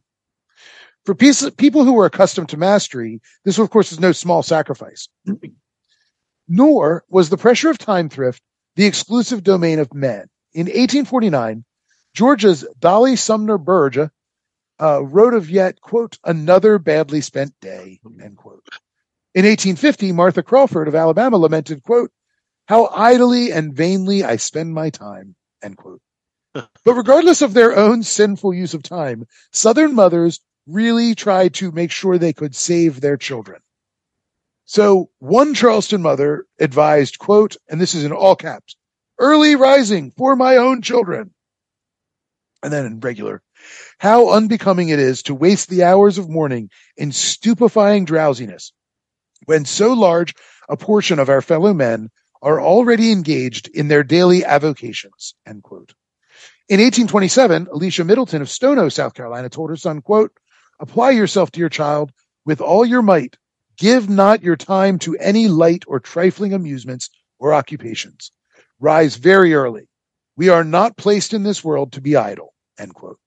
[1.05, 5.09] For piece, people who were accustomed to mastery, this, of course, is no small sacrifice.
[6.47, 8.41] Nor was the pressure of time thrift
[8.75, 10.29] the exclusive domain of men.
[10.53, 11.65] In 1849,
[12.13, 14.09] Georgia's Dolly Sumner Burge
[14.81, 18.67] uh, wrote of yet, quote, another badly spent day, end quote.
[19.33, 22.11] In 1850, Martha Crawford of Alabama lamented, quote,
[22.67, 26.01] how idly and vainly I spend my time, end quote.
[26.53, 31.91] but regardless of their own sinful use of time, Southern mothers really tried to make
[31.91, 33.61] sure they could save their children.
[34.65, 38.75] So one Charleston mother advised, quote, and this is in all caps,
[39.19, 41.33] early rising for my own children.
[42.63, 43.41] And then in regular,
[43.97, 48.71] how unbecoming it is to waste the hours of morning in stupefying drowsiness
[49.45, 50.35] when so large
[50.69, 52.09] a portion of our fellow men
[52.41, 55.93] are already engaged in their daily avocations, end quote.
[56.69, 60.31] In 1827, Alicia Middleton of Stono, South Carolina told her son, quote,
[60.81, 62.11] apply yourself to your child
[62.43, 63.37] with all your might.
[63.77, 68.31] Give not your time to any light or trifling amusements or occupations.
[68.79, 69.87] Rise very early.
[70.35, 73.19] We are not placed in this world to be idle, end quote.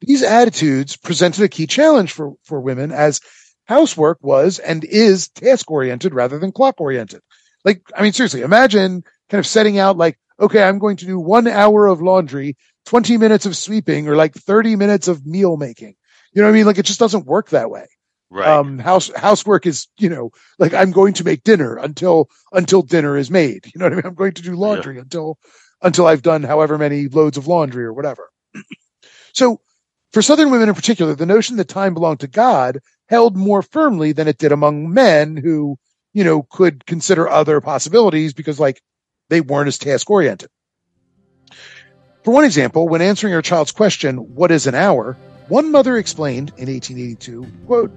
[0.00, 3.20] These attitudes presented a key challenge for, for women as
[3.64, 7.20] housework was and is task oriented rather than clock oriented.
[7.64, 11.18] Like, I mean, seriously, imagine kind of setting out like, okay, I'm going to do
[11.18, 15.94] one hour of laundry, 20 minutes of sweeping, or like 30 minutes of meal making.
[16.32, 16.66] You know what I mean?
[16.66, 17.86] Like, it just doesn't work that way.
[18.30, 18.48] Right.
[18.48, 23.16] Um, house, housework is, you know, like I'm going to make dinner until, until dinner
[23.16, 23.66] is made.
[23.66, 24.06] You know what I mean?
[24.06, 25.02] I'm going to do laundry yeah.
[25.02, 25.38] until,
[25.82, 28.30] until I've done however many loads of laundry or whatever.
[29.34, 29.60] so
[30.12, 34.12] for Southern women in particular, the notion that time belonged to God held more firmly
[34.12, 35.78] than it did among men who,
[36.14, 38.80] you know, could consider other possibilities because like
[39.28, 40.50] they weren't as task oriented.
[42.24, 45.16] For one example, when answering her child's question, what is an hour?
[45.48, 47.92] One mother explained in 1882, quote,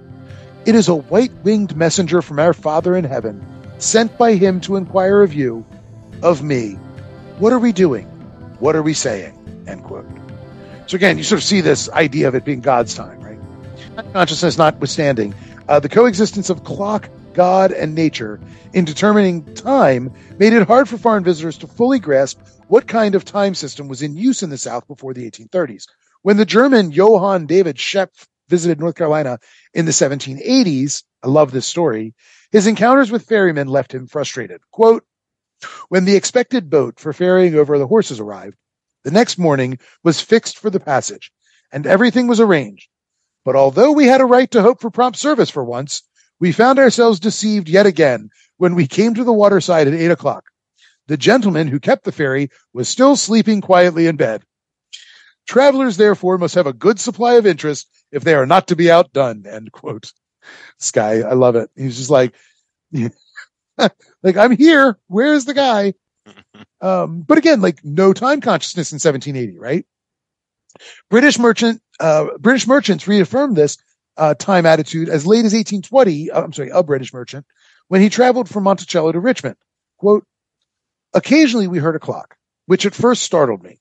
[0.66, 3.44] it is a white-winged messenger from our Father in heaven,
[3.78, 5.64] sent by him to inquire of you,
[6.22, 6.72] of me.
[7.38, 8.06] What are we doing?
[8.58, 9.64] What are we saying?
[9.68, 10.06] End quote.
[10.86, 14.12] So again, you sort of see this idea of it being God's time, right?
[14.12, 15.34] Consciousness notwithstanding,
[15.68, 18.40] uh, the coexistence of clock, God, and nature
[18.72, 23.24] in determining time made it hard for foreign visitors to fully grasp what kind of
[23.24, 25.86] time system was in use in the South before the 1830s.
[26.26, 29.38] When the German Johann David Schoepf visited North Carolina
[29.72, 32.16] in the 1780s, I love this story,
[32.50, 34.60] his encounters with ferrymen left him frustrated.
[34.72, 35.04] Quote,
[35.88, 38.56] when the expected boat for ferrying over the horses arrived,
[39.04, 41.30] the next morning was fixed for the passage,
[41.70, 42.88] and everything was arranged.
[43.44, 46.02] But although we had a right to hope for prompt service for once,
[46.40, 50.46] we found ourselves deceived yet again when we came to the waterside at eight o'clock.
[51.06, 54.42] The gentleman who kept the ferry was still sleeping quietly in bed.
[55.46, 58.90] Travelers, therefore, must have a good supply of interest if they are not to be
[58.90, 59.44] outdone.
[59.46, 60.12] End quote.
[60.78, 61.70] Sky, I love it.
[61.76, 62.34] He's just like,
[63.78, 64.98] like I'm here.
[65.06, 65.94] Where's the guy?
[66.80, 69.86] Um, but again, like no time consciousness in 1780, right?
[71.08, 73.78] British merchant, uh, British merchants reaffirmed this
[74.16, 76.30] uh, time attitude as late as 1820.
[76.30, 77.46] Uh, I'm sorry, a British merchant
[77.88, 79.56] when he traveled from Monticello to Richmond.
[79.98, 80.24] Quote:
[81.14, 83.78] Occasionally we heard a clock, which at first startled me,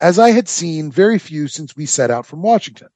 [0.00, 2.88] as I had seen very few since we set out from Washington.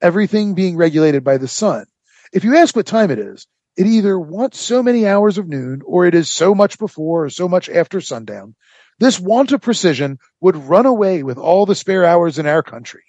[0.00, 1.86] Everything being regulated by the sun.
[2.32, 5.82] If you ask what time it is, it either wants so many hours of noon
[5.84, 8.54] or it is so much before or so much after sundown.
[8.98, 13.02] This want of precision would run away with all the spare hours in our country.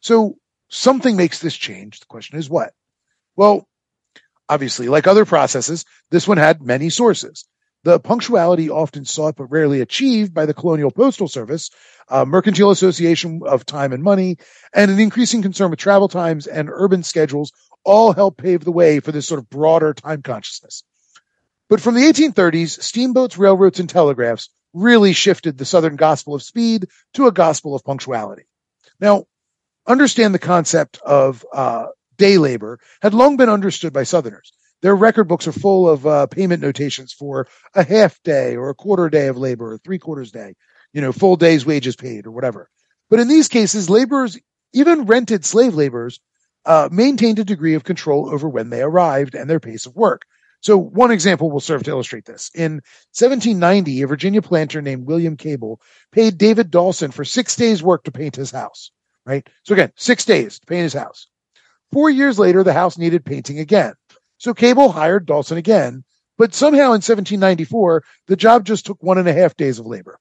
[0.00, 0.36] So
[0.68, 2.00] something makes this change.
[2.00, 2.72] The question is what?
[3.36, 3.66] Well,
[4.48, 7.46] obviously, like other processes, this one had many sources.
[7.84, 11.70] The punctuality often sought but rarely achieved by the Colonial Postal Service,
[12.08, 14.38] uh, Mercantile Association of Time and Money,
[14.72, 17.52] and an increasing concern with travel times and urban schedules
[17.84, 20.82] all helped pave the way for this sort of broader time consciousness.
[21.68, 26.86] But from the 1830s, steamboats, railroads, and telegraphs really shifted the Southern gospel of speed
[27.14, 28.44] to a gospel of punctuality.
[29.00, 29.26] Now,
[29.86, 31.86] understand the concept of uh,
[32.16, 34.52] day labor had long been understood by Southerners.
[34.82, 38.74] Their record books are full of uh, payment notations for a half day or a
[38.74, 40.54] quarter day of labor or three quarters day,
[40.92, 42.70] you know, full day's wages paid or whatever.
[43.10, 44.38] But in these cases, laborers,
[44.72, 46.20] even rented slave laborers,
[46.64, 50.22] uh, maintained a degree of control over when they arrived and their pace of work.
[50.60, 52.50] So one example will serve to illustrate this.
[52.54, 52.82] In
[53.16, 55.80] 1790, a Virginia planter named William Cabell
[56.12, 58.90] paid David Dawson for six days work to paint his house,
[59.24, 59.48] right?
[59.62, 61.28] So again, six days to paint his house.
[61.92, 63.94] Four years later, the house needed painting again.
[64.38, 66.04] So Cabell hired Dawson again,
[66.36, 70.18] but somehow in 1794, the job just took one and a half days of labor.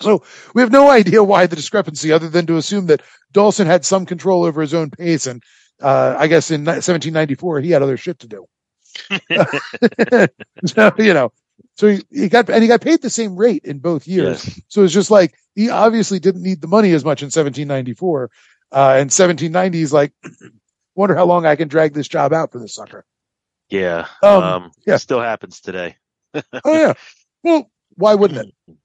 [0.00, 0.22] So
[0.54, 3.02] we have no idea why the discrepancy, other than to assume that
[3.32, 5.26] Dawson had some control over his own pace.
[5.26, 5.42] And
[5.80, 8.46] uh, I guess in 1794, he had other shit to do.
[10.66, 11.32] so, you know,
[11.76, 14.46] so he, he, got, and he got paid the same rate in both years.
[14.46, 14.60] Yes.
[14.68, 18.30] So it's just like, he obviously didn't need the money as much in 1794.
[18.70, 20.12] Uh, in 1790, he's like,
[20.98, 23.04] wonder how long I can drag this job out for this sucker.
[23.70, 24.06] Yeah.
[24.22, 24.96] Um, Um, yeah.
[24.96, 25.96] Still happens today.
[26.64, 26.92] Oh yeah.
[27.42, 28.54] Well, why wouldn't it?
[28.68, 28.76] All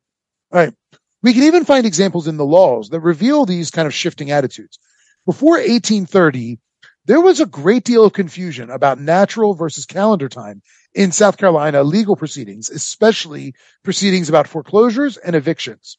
[0.59, 0.73] right.
[1.21, 4.79] We can even find examples in the laws that reveal these kind of shifting attitudes.
[5.25, 6.59] Before 1830,
[7.05, 10.61] there was a great deal of confusion about natural versus calendar time
[10.93, 15.97] in South Carolina legal proceedings, especially proceedings about foreclosures and evictions.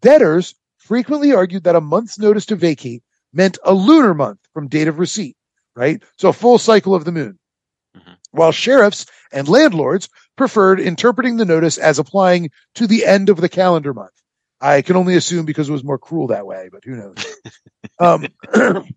[0.00, 3.02] Debtors frequently argued that a month's notice to vacate
[3.34, 5.36] meant a lunar month from date of receipt,
[5.76, 6.02] right?
[6.18, 7.38] So a full cycle of the moon.
[7.96, 8.16] Mhm.
[8.30, 13.48] While sheriffs and landlords preferred interpreting the notice as applying to the end of the
[13.48, 14.12] calendar month.
[14.60, 17.16] I can only assume because it was more cruel that way, but who knows?
[18.00, 18.26] um,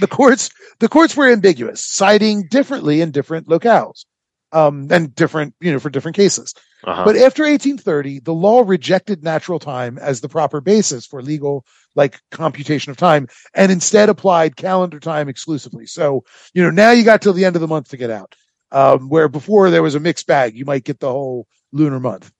[0.00, 4.04] the courts, the courts were ambiguous, citing differently in different locales,
[4.52, 6.54] um, and different, you know, for different cases.
[6.84, 7.04] Uh-huh.
[7.04, 12.20] But after 1830, the law rejected natural time as the proper basis for legal, like
[12.30, 15.86] computation of time, and instead applied calendar time exclusively.
[15.86, 18.34] So, you know, now you got till the end of the month to get out.
[18.72, 22.30] Um, where before there was a mixed bag, you might get the whole lunar month.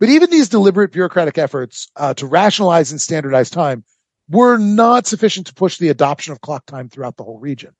[0.00, 3.84] But even these deliberate bureaucratic efforts uh, to rationalize and standardize time
[4.28, 7.74] were not sufficient to push the adoption of clock time throughout the whole region.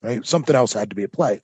[0.00, 0.24] Right?
[0.24, 1.42] Something else had to be at play.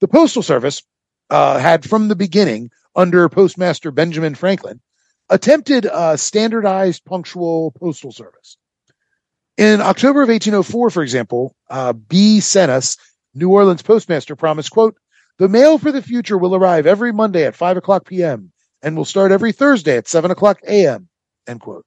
[0.00, 0.82] The Postal Service
[1.30, 4.80] uh, had from the beginning, under Postmaster Benjamin Franklin,
[5.28, 8.56] attempted a standardized punctual postal service.
[9.56, 12.38] In October of 1804, for example, uh, B.
[12.38, 12.96] Senas,
[13.34, 14.96] New Orleans postmaster, promised, quote,
[15.38, 18.52] the mail for the future will arrive every Monday at 5 o'clock p.m.
[18.82, 21.08] and will start every Thursday at 7 o'clock a.m.,
[21.46, 21.84] end quote.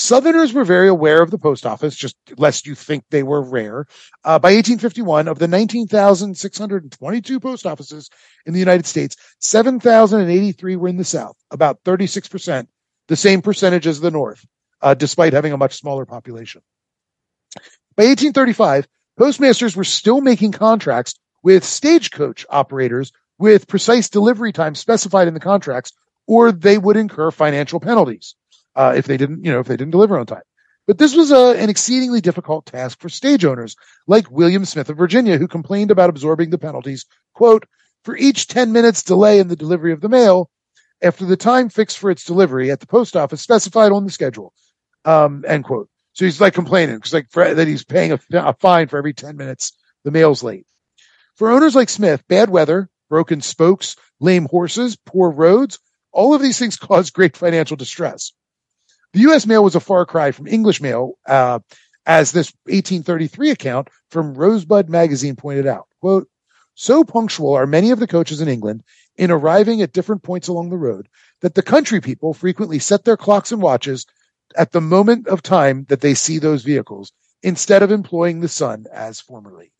[0.00, 3.84] Southerners were very aware of the post office, just lest you think they were rare.
[4.22, 8.08] Uh, by 1851, of the 19,622 post offices
[8.46, 12.68] in the United States, 7,083 were in the South, about 36%,
[13.08, 14.46] the same percentage as the North,
[14.80, 16.62] uh, despite having a much smaller population.
[17.96, 18.86] By 1835,
[19.18, 25.40] postmasters were still making contracts with stagecoach operators with precise delivery times specified in the
[25.40, 25.90] contracts,
[26.28, 28.36] or they would incur financial penalties
[28.78, 30.42] uh, if they didn't, you know, if they didn't deliver on time.
[30.86, 34.96] But this was a, an exceedingly difficult task for stage owners like William Smith of
[34.96, 37.66] Virginia, who complained about absorbing the penalties, quote,
[38.04, 40.48] for each 10 minutes delay in the delivery of the mail
[41.02, 44.54] after the time fixed for its delivery at the post office specified on the schedule,
[45.04, 45.90] um, end quote.
[46.12, 49.12] So he's like complaining because like for, that he's paying a, a fine for every
[49.12, 49.72] 10 minutes
[50.04, 50.66] the mail's late.
[51.34, 55.80] For owners like Smith, bad weather, broken spokes, lame horses, poor roads,
[56.12, 58.32] all of these things cause great financial distress.
[59.12, 59.46] The U.S.
[59.46, 61.60] mail was a far cry from English mail, uh,
[62.06, 65.86] as this 1833 account from Rosebud magazine pointed out.
[66.00, 66.28] Quote,
[66.74, 68.84] so punctual are many of the coaches in England
[69.16, 71.08] in arriving at different points along the road
[71.40, 74.06] that the country people frequently set their clocks and watches
[74.56, 78.86] at the moment of time that they see those vehicles instead of employing the sun
[78.92, 79.72] as formerly.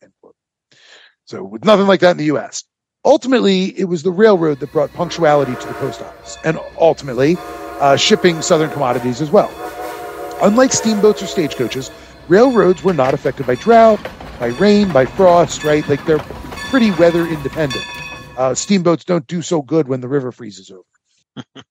[1.25, 2.65] So with nothing like that in the U.S.
[3.05, 7.37] Ultimately, it was the railroad that brought punctuality to the post office and ultimately
[7.79, 9.51] uh, shipping southern commodities as well.
[10.41, 11.91] Unlike steamboats or stagecoaches,
[12.27, 13.99] railroads were not affected by drought,
[14.39, 15.87] by rain, by frost, right?
[15.87, 17.85] Like they're pretty weather independent.
[18.37, 21.45] Uh, steamboats don't do so good when the river freezes over.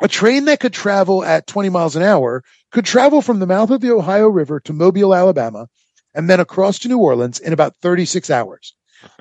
[0.00, 3.70] a train that could travel at 20 miles an hour could travel from the mouth
[3.70, 5.68] of the Ohio River to Mobile, Alabama,
[6.14, 8.74] and then across to New Orleans in about 36 hours.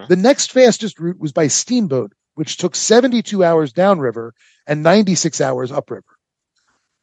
[0.07, 4.33] The next fastest route was by steamboat, which took 72 hours downriver
[4.67, 6.05] and 96 hours upriver.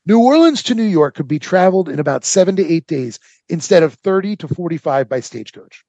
[0.06, 3.84] New Orleans to New York could be traveled in about seven to eight days instead
[3.84, 5.84] of 30 to 45 by stagecoach.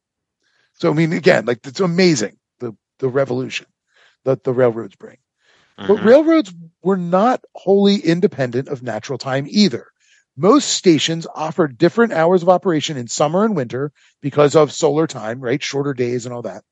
[0.76, 3.68] So, I mean, again, like it's amazing the, the revolution
[4.26, 5.18] that the railroads bring.
[5.88, 6.06] But Mhm.
[6.06, 6.54] railroads
[6.84, 9.88] were not wholly independent of natural time either.
[10.38, 15.42] Most stations offered different hours of operation in summer and winter because of solar time,
[15.42, 15.64] right?
[15.64, 16.64] Shorter days and all that.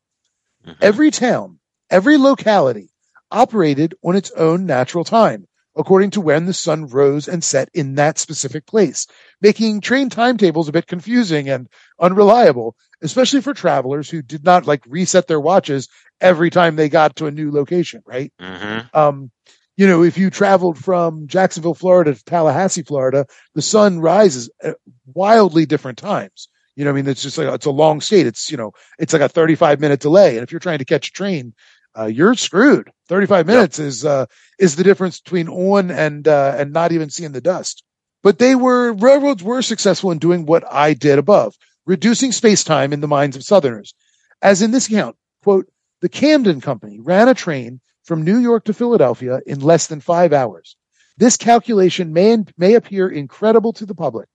[0.66, 0.78] Mhm.
[0.82, 1.60] Every town,
[1.92, 2.93] every locality
[3.34, 7.96] operated on its own natural time according to when the sun rose and set in
[7.96, 9.08] that specific place,
[9.42, 11.68] making train timetables a bit confusing and
[12.00, 15.88] unreliable, especially for travelers who did not like reset their watches
[16.22, 18.32] every time they got to a new location, right?
[18.40, 18.90] Mhm.
[18.94, 19.32] um,
[19.76, 23.26] you know, if you traveled from Jacksonville, Florida to Tallahassee, Florida,
[23.56, 24.78] the sun rises at
[25.08, 26.48] wildly different times.
[26.76, 28.28] You know, I mean, it's just like it's a long state.
[28.28, 31.10] It's you know, it's like a 35 minute delay, and if you're trying to catch
[31.10, 31.54] a train,
[31.98, 32.92] uh, you're screwed.
[33.08, 34.26] 35 minutes is uh,
[34.60, 37.84] is the difference between on and uh, and not even seeing the dust.
[38.22, 42.94] But they were railroads were successful in doing what I did above, reducing space time
[42.94, 43.94] in the minds of Southerners,
[44.42, 45.18] as in this account.
[45.44, 45.68] Quote:
[46.02, 50.34] The Camden Company ran a train from New York to Philadelphia in less than five
[50.34, 50.76] hours.
[51.18, 54.28] This calculation may, may appear incredible to the public.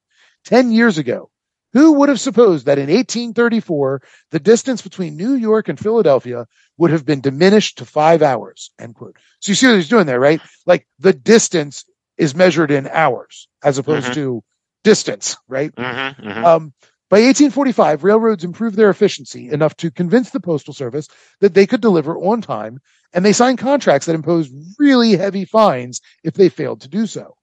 [0.45, 1.31] Ten years ago,
[1.73, 6.47] who would have supposed that in 1834, the distance between New York and Philadelphia
[6.79, 8.71] would have been diminished to five hours?
[8.79, 9.17] End quote.
[9.41, 10.41] So you see what he's doing there, right?
[10.65, 11.85] Like the distance
[12.17, 14.15] is measured in hours as opposed Mhm.
[14.15, 14.45] to
[14.85, 15.75] distance, right?
[15.75, 16.45] Mm-hmm, mm-hmm.
[16.45, 16.73] Um,
[17.11, 21.09] by 1845, railroads improved their efficiency enough to convince the Postal Service
[21.41, 22.81] that they could deliver on time,
[23.13, 27.37] and they signed contracts that imposed really heavy fines if they failed to do so.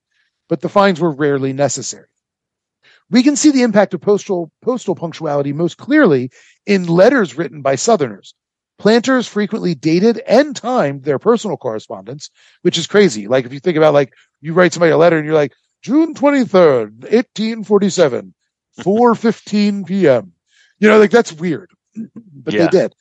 [0.47, 2.07] But the fines were rarely necessary.
[3.09, 6.31] We can see the impact of postal postal punctuality most clearly
[6.65, 8.35] in letters written by Southerners.
[8.77, 12.29] Planters frequently dated and timed their personal correspondence,
[12.61, 13.27] which is crazy.
[13.27, 16.13] Like if you think about like you write somebody a letter and you're like June
[16.13, 18.33] 23rd, 1847,
[18.79, 20.33] 4:15 p.m.
[20.79, 21.71] You know, like that's weird.
[21.95, 22.65] But Yeah.
[22.65, 22.93] they did.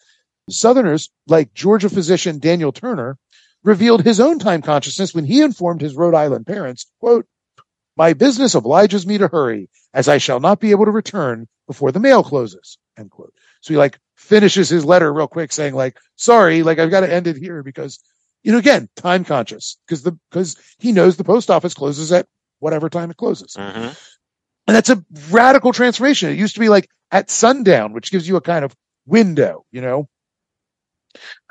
[0.50, 3.18] Southerners, like Georgia physician Daniel Turner,
[3.64, 7.26] revealed his own time consciousness when he informed his Rhode Island parents, quote,
[7.96, 11.92] my business obliges me to hurry as I shall not be able to return before
[11.92, 13.32] the mail closes, end quote.
[13.62, 17.12] So he like finishes his letter real quick saying like, sorry, like I've got to
[17.12, 17.98] end it here because,
[18.42, 22.26] you know, again, time conscious because the, because he knows the post office closes at
[22.58, 23.54] whatever time it closes.
[23.54, 23.92] mm-hmm.
[24.66, 26.30] And that's a radical transformation.
[26.30, 28.74] It used to be like at sundown, which gives you a kind of
[29.06, 30.08] window, you know?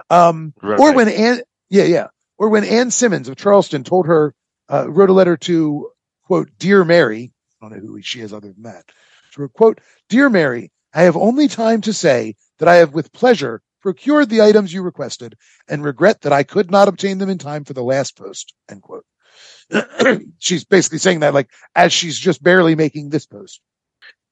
[0.10, 2.08] Um, Right, or when Anne, yeah, yeah.
[2.38, 4.34] Or when Anne Simmons of Charleston told her,
[4.70, 5.92] uh, wrote a letter to
[6.24, 7.32] quote, Dear Mary.
[7.62, 8.86] I don't know who she is other than that.
[9.32, 13.12] She wrote, quote, Dear Mary, I have only time to say that I have with
[13.12, 15.36] pleasure procured the items you requested
[15.68, 18.82] and regret that I could not obtain them in time for the last post, end
[18.82, 19.06] quote.
[20.40, 23.62] she's basically saying that like as she's just barely making this post.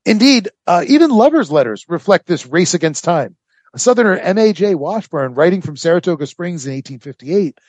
[0.06, 3.36] Indeed, uh, even lovers' letters reflect this race against time.
[3.74, 4.76] A Southerner, M.A.J.
[4.76, 7.60] Washburn, writing from Saratoga Springs in 1858,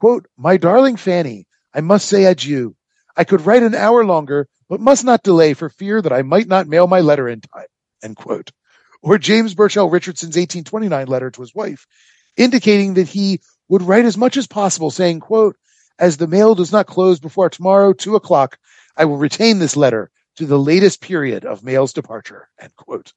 [0.00, 2.74] quote, My darling Fanny, I must say adieu.
[3.16, 6.48] I could write an hour longer, but must not delay for fear that I might
[6.48, 7.66] not mail my letter in time,
[8.02, 8.52] end quote.
[9.02, 11.86] Or James Burchell Richardson's 1829 letter to his wife,
[12.36, 15.56] indicating that he would write as much as possible, saying, quote,
[15.98, 18.58] as the mail does not close before tomorrow, two o'clock,
[18.96, 23.12] I will retain this letter to the latest period of mail's departure, end quote.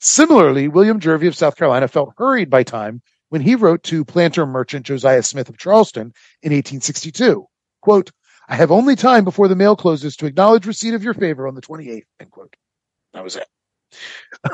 [0.00, 4.46] Similarly, William Jervey of South Carolina felt hurried by time when he wrote to planter
[4.46, 7.46] merchant Josiah Smith of Charleston in 1862,
[7.82, 8.10] quote,
[8.48, 11.54] I have only time before the mail closes to acknowledge receipt of your favor on
[11.54, 12.56] the 28th, end quote.
[13.12, 13.46] That was it.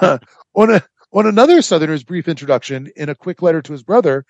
[0.02, 0.82] on a,
[1.12, 4.24] on another Southerner's brief introduction in a quick letter to his brother,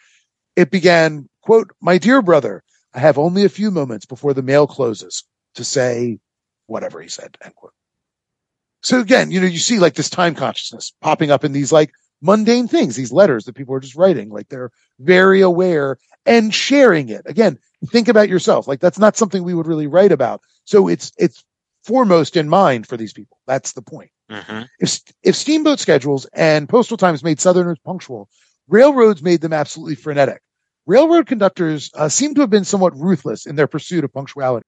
[0.57, 2.63] it began, quote, my dear brother,
[2.95, 6.19] I have only a few moments before the mail closes to say
[6.67, 7.73] whatever he said, end quote.
[8.83, 11.91] So again, you know, you see like this time consciousness popping up in these like
[12.23, 17.09] mundane things, these letters that people are just writing, like they're very aware and sharing
[17.09, 17.23] it.
[17.27, 18.69] Again, think about yourself.
[18.69, 20.41] Like that's not something we would really write about.
[20.65, 21.45] So it's, it's
[21.85, 23.39] foremost in mind for these people.
[23.47, 24.11] That's the point.
[24.31, 24.63] Mm-hmm.
[24.81, 28.29] If, if steamboat schedules and postal times made Southerners punctual,
[28.69, 30.43] railroads made them absolutely frenetic.
[30.87, 34.67] Railroad conductors uh, seem to have been somewhat ruthless in their pursuit of punctuality.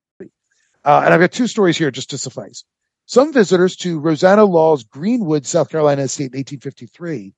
[0.85, 2.65] Uh, and I've got two stories here just to suffice.
[3.07, 7.35] Some visitors to Rosanna Law's Greenwood, South Carolina estate in 1853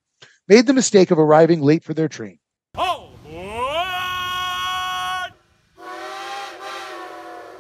[0.49, 2.39] made the mistake of arriving late for their train.
[2.77, 3.11] Oh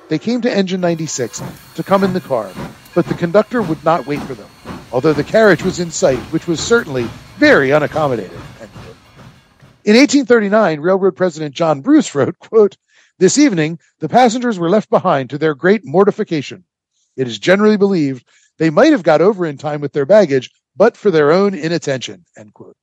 [0.08, 1.40] they came to Engine 96
[1.76, 2.50] to come in the car,
[2.94, 4.48] but the conductor would not wait for them,
[4.92, 7.04] although the carriage was in sight, which was certainly
[7.38, 8.40] very unaccommodating.
[9.82, 12.76] In 1839, Railroad President John Bruce wrote, quote,
[13.18, 16.64] This evening, the passengers were left behind to their great mortification.
[17.16, 18.26] It is generally believed
[18.58, 22.26] they might have got over in time with their baggage, but for their own inattention,
[22.36, 22.76] end quote.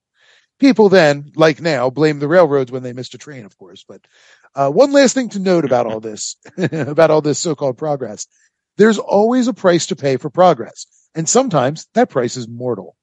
[0.59, 3.85] People then, like now, blame the railroads when they missed a train, of course.
[3.87, 4.01] But
[4.55, 8.25] uh, one last thing to note about all this, about all this so-called progress,
[8.77, 12.95] there's always a price to pay for progress, and sometimes that price is mortal.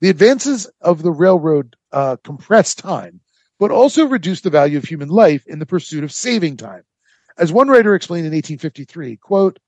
[0.00, 3.20] The advances of the railroad uh, compress time,
[3.58, 6.82] but also reduce the value of human life in the pursuit of saving time.
[7.38, 9.58] As one writer explained in 1853, quote,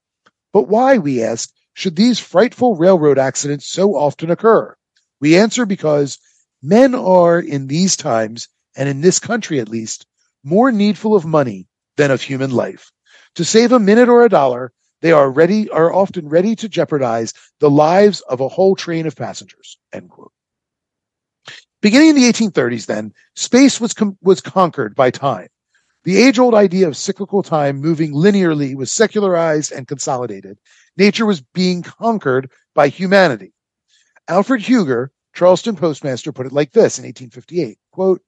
[0.52, 4.74] but why, we ask, should these frightful railroad accidents so often occur?
[5.20, 6.18] We answer because
[6.62, 10.06] men are in these times, and in this country at least,
[10.42, 12.90] more needful of money than of human life.
[13.34, 14.72] To save a minute or a dollar,
[15.02, 19.16] they are ready, are often ready to jeopardize the lives of a whole train of
[19.16, 19.78] passengers.
[19.92, 20.32] End quote.
[21.82, 25.48] Beginning in the 1830s, then, space was, com- was conquered by time.
[26.04, 30.58] The age old idea of cyclical time moving linearly was secularized and consolidated.
[30.96, 33.52] Nature was being conquered by humanity.
[34.28, 38.22] Alfred Huger, Charleston postmaster, put it like this in 1858 quote,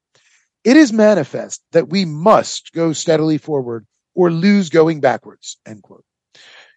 [0.65, 5.57] It is manifest that we must go steadily forward or lose going backwards.
[5.65, 6.05] End quote.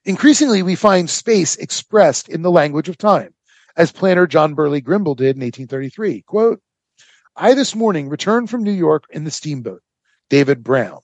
[0.05, 3.33] Increasingly, we find space expressed in the language of time
[3.75, 6.23] as planner John Berkley Grimball did in 1833.
[6.23, 6.61] Quote,
[7.35, 9.81] I this morning returned from New York in the steamboat,
[10.29, 10.99] David Brown,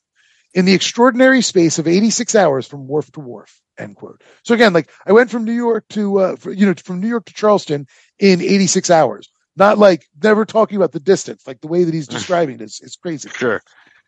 [0.53, 4.23] in the extraordinary space of 86 hours from wharf to wharf, end quote.
[4.43, 7.07] So again, like I went from New York to, uh, for, you know, from New
[7.07, 7.87] York to Charleston
[8.19, 9.29] in 86 hours.
[9.55, 12.81] Not like never talking about the distance, like the way that he's describing it is,
[12.81, 13.29] is crazy.
[13.29, 13.61] Sure.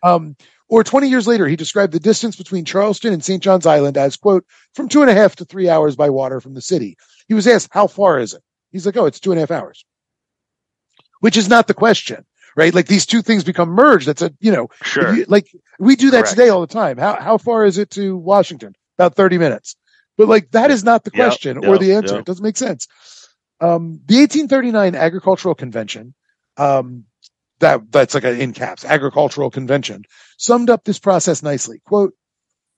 [0.04, 0.36] Um,
[0.70, 3.42] or 20 years later, he described the distance between Charleston and St.
[3.44, 4.46] John's Island as, quote,
[4.76, 6.98] from two and a half to three hours by water from the city.
[7.28, 8.44] He was asked, how far is it?
[8.72, 9.86] He's like, oh, it's two and a half hours,
[11.22, 12.74] which is not the question, right?
[12.74, 14.08] Like these two things become merged.
[14.08, 15.14] That's a, you know, Sure.
[15.16, 15.48] you- like
[15.80, 16.30] we do that Correct.
[16.30, 16.98] today all the time.
[16.98, 18.76] How, how far is it to Washington?
[18.98, 19.76] About 30 minutes.
[20.18, 22.16] But like that is not the Yep, question or yep, the answer.
[22.16, 22.20] yep.
[22.22, 22.88] It doesn't make sense.
[23.62, 26.14] Um, the 1839 agricultural convention,
[26.58, 27.06] um,
[27.60, 30.04] that that's like an in caps agricultural convention
[30.38, 31.82] summed up this process nicely.
[31.86, 32.14] Quote,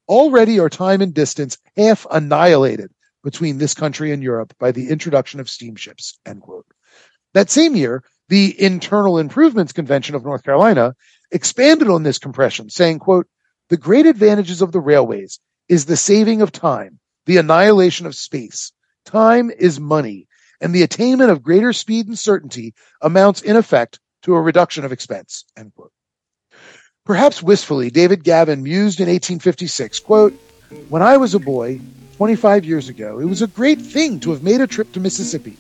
[0.07, 2.91] already are time and distance half annihilated
[3.23, 6.65] between this country and Europe by the introduction of steamships, end quote.
[7.33, 10.95] That same year, the Internal Improvements Convention of North Carolina
[11.31, 13.27] expanded on this compression, saying, quote,
[13.69, 18.73] the great advantages of the railways is the saving of time, the annihilation of space.
[19.05, 20.27] Time is money,
[20.59, 24.91] and the attainment of greater speed and certainty amounts in effect to a reduction of
[24.91, 25.91] expense, end quote.
[27.05, 30.33] Perhaps wistfully, David Gavin mused in 1856, quote,
[30.89, 31.81] when I was a boy,
[32.17, 35.57] 25 years ago, it was a great thing to have made a trip to Mississippi.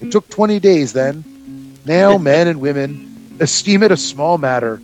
[0.00, 1.24] It took 20 days then.
[1.86, 4.82] Now men and women esteem it a small matter.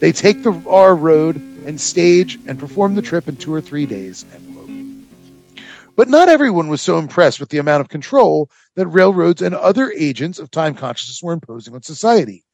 [0.00, 3.86] They take the R road and stage and perform the trip in two or three
[3.86, 4.24] days.
[4.34, 5.64] End quote.
[5.96, 9.92] But not everyone was so impressed with the amount of control that railroads and other
[9.92, 12.44] agents of time consciousness were imposing on society.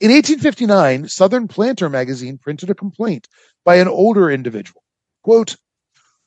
[0.00, 3.28] In 1859, Southern Planter magazine printed a complaint
[3.64, 4.82] by an older individual.
[5.22, 5.56] Quote,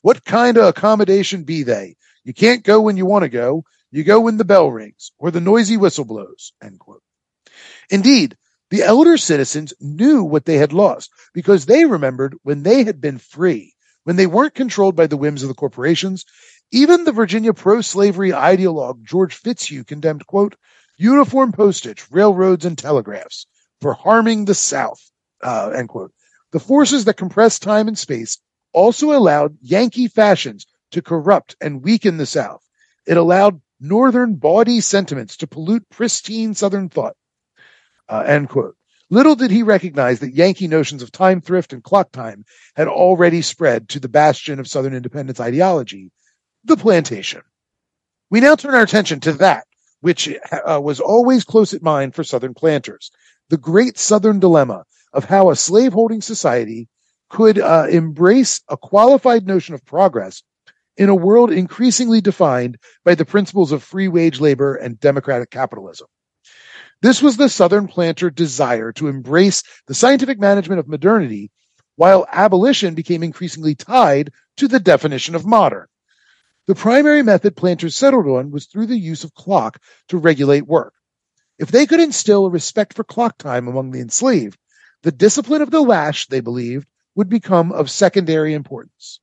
[0.01, 1.97] what kind of accommodation be they?
[2.23, 3.65] You can't go when you want to go.
[3.91, 6.53] You go when the bell rings or the noisy whistle blows.
[6.63, 7.03] End quote.
[7.89, 8.37] Indeed,
[8.69, 13.17] the elder citizens knew what they had lost because they remembered when they had been
[13.17, 13.73] free,
[14.05, 16.23] when they weren't controlled by the whims of the corporations.
[16.71, 20.55] Even the Virginia pro-slavery ideologue George Fitzhugh condemned, quote,
[20.97, 23.45] uniform postage, railroads, and telegraphs
[23.81, 25.01] for harming the South,
[25.43, 26.13] uh, end quote.
[26.51, 28.39] The forces that compressed time and space
[28.73, 32.63] also allowed Yankee fashions to corrupt and weaken the South.
[33.05, 37.15] It allowed Northern bawdy sentiments to pollute pristine Southern thought.
[38.09, 38.75] Uh, end quote.
[39.09, 42.43] Little did he recognize that Yankee notions of time thrift and clock time
[42.75, 46.11] had already spread to the bastion of Southern independence ideology,
[46.65, 47.41] the plantation.
[48.29, 49.65] We now turn our attention to that,
[50.01, 53.11] which uh, was always close at mind for Southern planters,
[53.49, 54.83] the great Southern dilemma
[55.13, 56.87] of how a slaveholding society
[57.29, 60.43] could uh, embrace a qualified notion of progress
[60.95, 66.07] in a world increasingly defined by the principles of free wage labor and democratic capitalism.
[67.01, 71.51] This was the Southern planter desire to embrace the scientific management of modernity,
[71.95, 75.85] while abolition became increasingly tied to the definition of modern.
[76.65, 80.93] The primary method planters settled on was through the use of clock to regulate work.
[81.59, 84.59] If they could instill a respect for clock time among the enslaved,
[85.03, 89.19] the discipline of the lash, they believed, would become of secondary importance.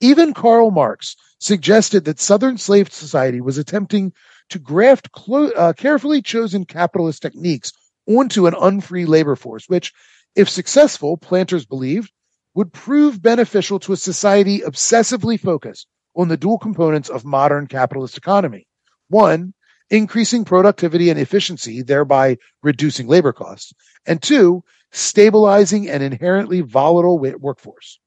[0.00, 4.12] Even Karl Marx suggested that Southern slave society was attempting
[4.48, 7.72] to graft clo- uh, carefully chosen capitalist techniques
[8.08, 9.92] onto an unfree labor force, which,
[10.34, 12.10] if successful, planters believed,
[12.54, 15.86] would prove beneficial to a society obsessively focused
[16.16, 18.66] on the dual components of modern capitalist economy.
[19.08, 19.52] One,
[19.90, 23.72] increasing productivity and efficiency, thereby reducing labor costs.
[24.06, 24.62] And two,
[24.92, 27.98] stabilizing an inherently volatile workforce.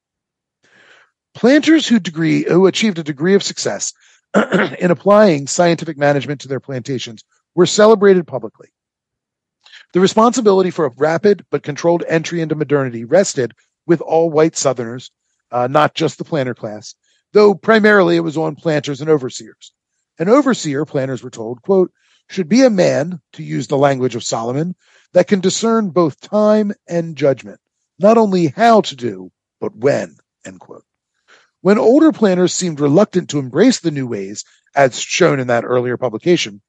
[1.33, 3.93] Planters who degree, who achieved a degree of success
[4.35, 7.23] in applying scientific management to their plantations
[7.55, 8.69] were celebrated publicly.
[9.93, 13.53] The responsibility for a rapid but controlled entry into modernity rested
[13.85, 15.11] with all white Southerners,
[15.51, 16.95] uh, not just the planter class,
[17.31, 19.71] though primarily it was on planters and overseers.
[20.19, 21.91] An overseer, planners were told, quote,
[22.29, 24.75] should be a man, to use the language of Solomon,
[25.13, 27.59] that can discern both time and judgment,
[27.99, 30.85] not only how to do, but when, end quote.
[31.61, 34.43] When older planners seemed reluctant to embrace the new ways,
[34.75, 36.61] as shown in that earlier publication,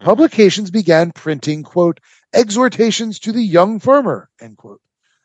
[0.00, 2.00] publications began printing, quote,
[2.32, 4.80] exhortations to the young farmer, end quote,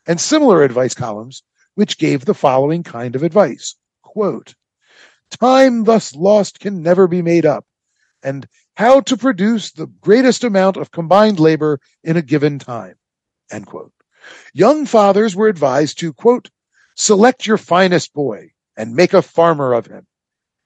[0.05, 1.43] and similar advice columns,
[1.75, 4.55] which gave the following kind of advice, quote,
[5.29, 7.65] time thus lost can never be made up,
[8.23, 12.95] and how to produce the greatest amount of combined labor in a given time,
[13.51, 13.93] end quote.
[14.53, 16.49] Young fathers were advised to, quote,
[16.95, 20.07] select your finest boy and make a farmer of him.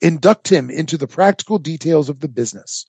[0.01, 2.85] Induct him into the practical details of the business.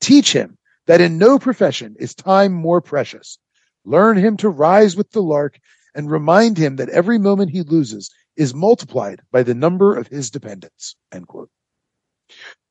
[0.00, 3.38] Teach him that in no profession is time more precious.
[3.84, 5.58] Learn him to rise with the lark
[5.94, 10.30] and remind him that every moment he loses is multiplied by the number of his
[10.30, 10.96] dependents.
[11.12, 11.50] End quote.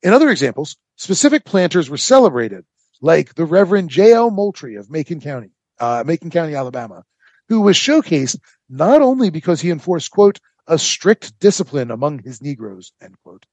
[0.04, 2.66] In other examples, specific planters were celebrated,
[3.02, 4.30] like the Reverend J.L.
[4.32, 7.04] Moultrie of Macon County, uh, Macon County, Alabama,
[7.50, 8.40] who was showcased
[8.70, 13.46] not only because he enforced, quote, a strict discipline among his Negroes, end quote,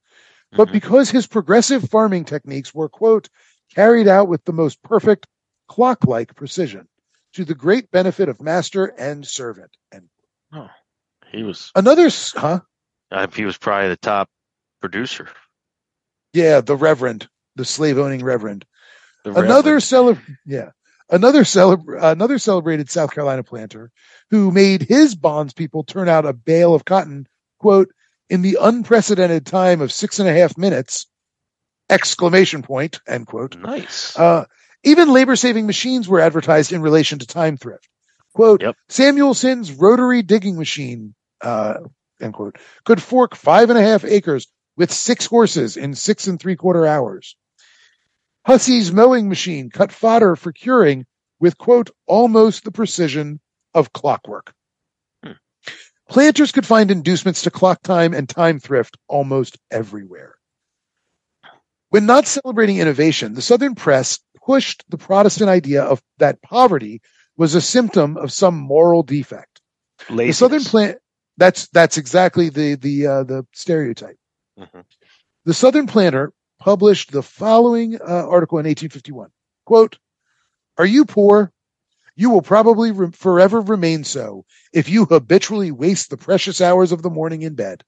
[0.51, 0.73] but Mhm.
[0.73, 3.29] because his progressive farming techniques were, quote,
[3.75, 5.27] carried out with the most perfect
[5.69, 6.89] clock-like precision
[7.35, 9.71] to the great benefit of master and servant.
[9.91, 10.09] And
[11.33, 12.61] He was another, huh?
[13.11, 14.29] uh, he was probably the top
[14.81, 15.29] producer.
[16.33, 18.65] Yeah, the Reverend, the slave-owning Reverend.
[19.25, 20.71] The another celeb yeah
[21.09, 23.91] another celeb another celebrated south carolina planter
[24.31, 27.29] who made his bonds people turn out a bale of cotton
[27.59, 27.89] quote
[28.29, 31.07] in the unprecedented time of six and a half minutes
[31.89, 34.19] exclamation point end quote nice.
[34.19, 34.45] uh,
[34.83, 37.89] even labor saving machines were advertised in relation to time thrift
[38.35, 38.77] quote Yep.
[38.89, 41.75] samuelson's rotary digging machine uh,
[42.21, 46.41] end quote could fork five and a half acres with six horses in six and
[46.41, 47.37] three quarter hours
[48.45, 51.07] Hussey's mowing machine cut fodder for curing
[51.39, 53.41] with, quote, almost the precision
[53.75, 54.53] of clockwork.
[55.25, 55.33] Hmm.
[56.09, 60.35] Planters could find inducements to clock time and time thrift almost everywhere.
[61.91, 67.01] When not celebrating innovation, the Southern press pushed the Protestant idea of that poverty
[67.37, 69.61] was a symptom of some moral defect.
[70.11, 70.99] The Southern plant
[71.37, 74.19] that's that's exactly the the uh, the stereotype.
[74.59, 74.85] Mhm.
[75.47, 79.31] The Southern Planter published the following uh, article in 1851.
[79.67, 79.99] Quote,
[80.79, 81.53] Are you poor?
[82.17, 87.03] You will probably re- forever remain so if you habitually waste the precious hours of
[87.03, 87.85] the morning in bed.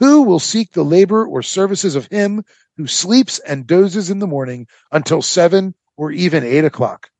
[0.00, 2.44] Who will seek the labor or services of him
[2.76, 7.10] who sleeps and dozes in the morning until seven or even eight o'clock?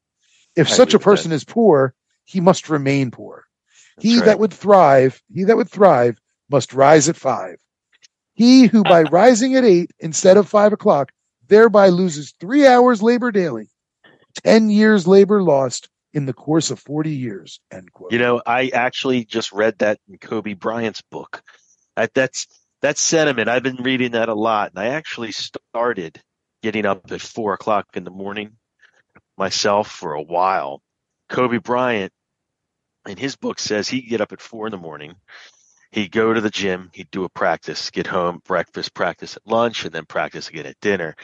[0.57, 1.95] If I such a person is poor,
[2.25, 3.45] he must remain poor.
[4.01, 6.19] He That's that would thrive, he that would thrive
[6.51, 7.57] must rise at five.
[8.35, 11.13] He who by rising at eight instead of five o'clock
[11.49, 13.69] thereby loses three hours labor daily,
[14.45, 17.61] ten years labor lost in the course of 40 years.
[17.71, 18.13] End quote.
[18.13, 21.43] You know, I actually just read that in Kobe Bryant's book.
[21.97, 22.47] That, that's
[22.83, 23.49] that sentiment.
[23.49, 26.21] I've been reading that a lot, and I actually started
[26.63, 28.57] getting up at four o'clock in the morning
[29.37, 30.83] myself for a while.
[31.29, 32.13] Kobe Bryant,
[33.11, 35.15] in his book, says he'd get up at four in the morning.
[35.93, 36.91] He'd go to the gym.
[36.95, 40.81] He'd do a practice, get home, breakfast, practice at lunch, and then practice again at
[40.81, 41.17] dinner.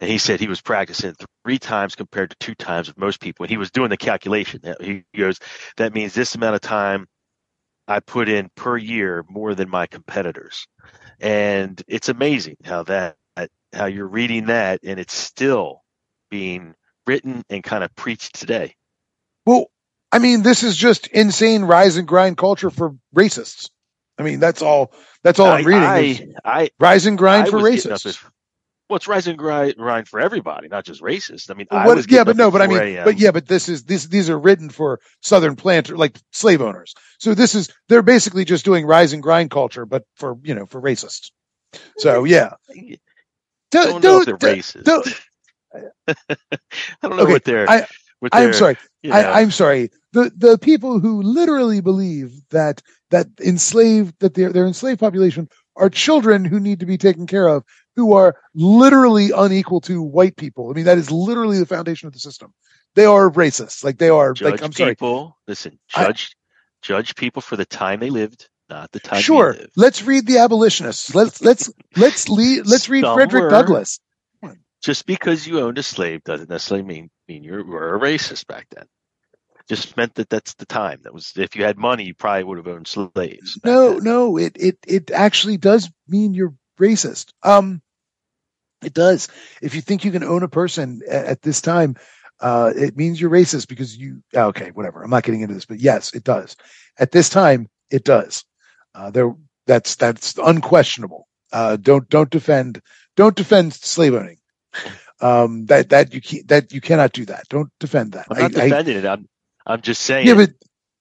[0.00, 1.14] And he said he was practicing
[1.44, 3.44] three times compared to two times with most people.
[3.44, 4.60] And he was doing the calculation.
[4.80, 5.38] He goes,
[5.76, 7.06] that means this amount of time
[7.86, 10.66] I put in per year more than my competitors.
[11.20, 13.16] And it's amazing how that,
[13.72, 15.82] how you're reading that and it's still
[16.30, 16.74] being
[17.06, 18.74] written and kind of preached today.
[19.46, 19.66] Well,
[20.12, 23.70] I mean, this is just insane rise and grind culture for racists.
[24.18, 24.92] I mean, that's all.
[25.22, 25.82] That's all I'm reading.
[25.82, 28.22] I, I, I, rise and grind I for was getting up racists.
[28.24, 28.30] at-
[28.88, 31.48] well, it's rise and grind, grind for everybody, not just racists.
[31.48, 33.46] I mean, Well, I what- was yeah, but no, but I mean, but yeah, but
[33.46, 36.94] this is this these are written for Southern planter like slave owners.
[37.20, 40.66] So this is they're basically just doing rise and grind culture, but for you know
[40.66, 41.30] for racists.
[41.98, 42.98] So yeah, I
[43.70, 44.82] don't, don't know if they're don't- racist.
[44.84, 45.20] don't-
[46.08, 46.16] I
[47.02, 47.70] don't know Okay, what they're.
[47.70, 47.86] I-
[48.32, 48.76] I'm sorry.
[49.02, 49.16] you know.
[49.16, 49.90] I, I'm sorry.
[50.12, 55.88] The the people who literally believe that that enslaved that their their enslaved population are
[55.88, 57.64] children who need to be taken care of,
[57.96, 60.70] who are literally unequal to white people.
[60.70, 62.52] I mean, that is literally the foundation of the system.
[62.94, 63.84] They are racist.
[63.84, 64.32] Like they are.
[64.32, 64.92] judge like I'm sorry.
[64.92, 65.38] people.
[65.46, 66.36] Listen, I- judge
[66.82, 69.56] judge people for the time they lived, not the time Sure.
[69.76, 71.14] Let's read the abolitionists.
[71.14, 73.50] Let's let's let's lead, let's read Frederick.
[73.50, 74.00] Douglass.
[74.82, 78.66] Just because you owned a slave doesn't necessarily mean mean you were a racist back
[78.74, 78.86] then.
[79.68, 81.00] Just meant that that's the time.
[81.04, 83.58] That was if you had money, you probably would have owned slaves.
[83.64, 84.04] No, then.
[84.04, 87.32] no, it it it actually does mean you're racist.
[87.44, 87.80] Um,
[88.82, 89.28] it does.
[89.62, 91.96] If you think you can own a person at, at this time,
[92.40, 94.22] uh, it means you're racist because you.
[94.34, 95.02] ah, Okay, whatever.
[95.04, 96.56] I'm not getting into this, but yes, it does.
[96.98, 98.44] At this time, it does.
[98.94, 99.32] Uh, there
[99.66, 101.28] That's that's unquestionable.
[101.52, 102.82] Uh, don't don't defend
[103.16, 104.38] don't defend slave owning.
[105.22, 107.44] Um, that that you can't that you cannot do that.
[107.48, 108.26] Don't defend that.
[108.30, 109.04] I'm not I- I- defending it.
[109.04, 109.28] I'm
[109.66, 110.26] I'm just saying.
[110.26, 110.50] yeah, but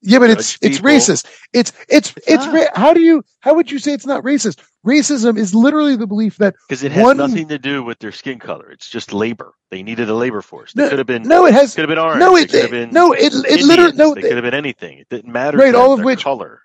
[0.01, 1.25] yeah, but it's Judge it's racist.
[1.53, 2.53] It's it's it's not.
[2.53, 4.59] ra- how do you how would you say it's not racist?
[4.85, 8.11] Racism is literally the belief that because it has one- nothing to do with their
[8.11, 8.69] skin color.
[8.71, 9.53] It's just labor.
[9.71, 10.73] They needed a labor force.
[10.73, 11.23] They No, could have been.
[11.23, 12.19] no, it has Could have been orange.
[12.19, 13.67] no, it, could have been no, it it Indians.
[13.67, 14.97] literally no, They could have been anything.
[14.99, 15.57] It didn't matter.
[15.57, 16.61] Right, all of which- color.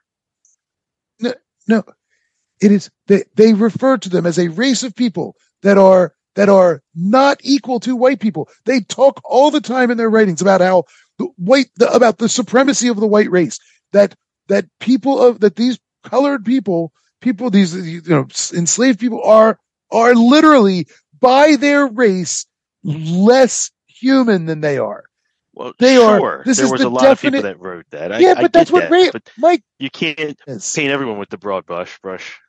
[1.20, 1.34] No,
[1.68, 1.84] no,
[2.60, 6.48] it is they they refer to them as a race of people that are that
[6.48, 8.48] are not equal to white people.
[8.64, 10.84] They talk all the time in their writings about how
[11.18, 13.58] the white the, about the supremacy of the white race.
[13.92, 14.14] That
[14.48, 19.58] that people of that these colored people, people these you know enslaved people are
[19.90, 20.88] are literally
[21.20, 22.46] by their race
[22.82, 25.04] less human than they are.
[25.54, 26.42] Well, They are- sure.
[26.44, 28.12] this there is was the a lot of people that wrote that.
[28.12, 29.12] I, yeah, I but that's what that, race.
[29.12, 30.74] But Mike you can't is.
[30.74, 31.98] paint everyone with the broad brush.
[32.00, 32.40] Brush.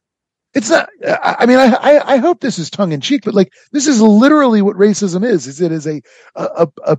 [0.55, 3.35] It's not i I mean I, I i hope this is tongue in cheek but
[3.35, 6.01] like this is literally what racism is is it is a
[6.35, 6.97] a a,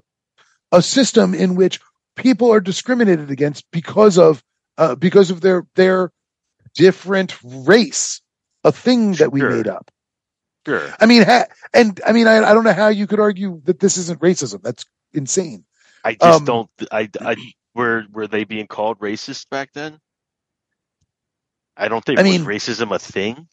[0.72, 1.80] a system in which
[2.16, 4.42] people are discriminated against because of
[4.78, 6.12] uh because of their their
[6.74, 8.22] different race
[8.64, 9.44] a thing that we Sure.
[9.44, 9.90] made up
[10.66, 10.96] Sure.
[11.00, 13.80] i mean ha- and i mean I, I don't know how you could argue that
[13.80, 14.84] this isn't racism that's
[15.14, 15.64] insane
[16.04, 16.70] I just Um, don't.
[16.92, 17.10] I.
[17.24, 17.36] I.
[17.74, 19.98] Were Were they being called racist back then?
[21.76, 22.18] I don't think.
[22.18, 23.48] I was mean- racism a thing?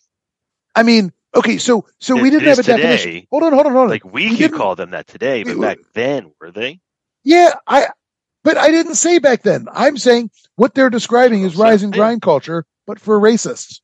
[0.76, 2.78] i mean okay so so It- we didn't have a today.
[2.82, 5.44] definition hold on hold on hold on Like we, we could call them that today,
[5.44, 6.80] but we- back then were they?
[7.24, 7.88] Yeah, I,
[8.44, 9.68] but I didn't say back then.
[9.72, 13.82] I'm saying what they're describing is rise and grind culture, but for racists.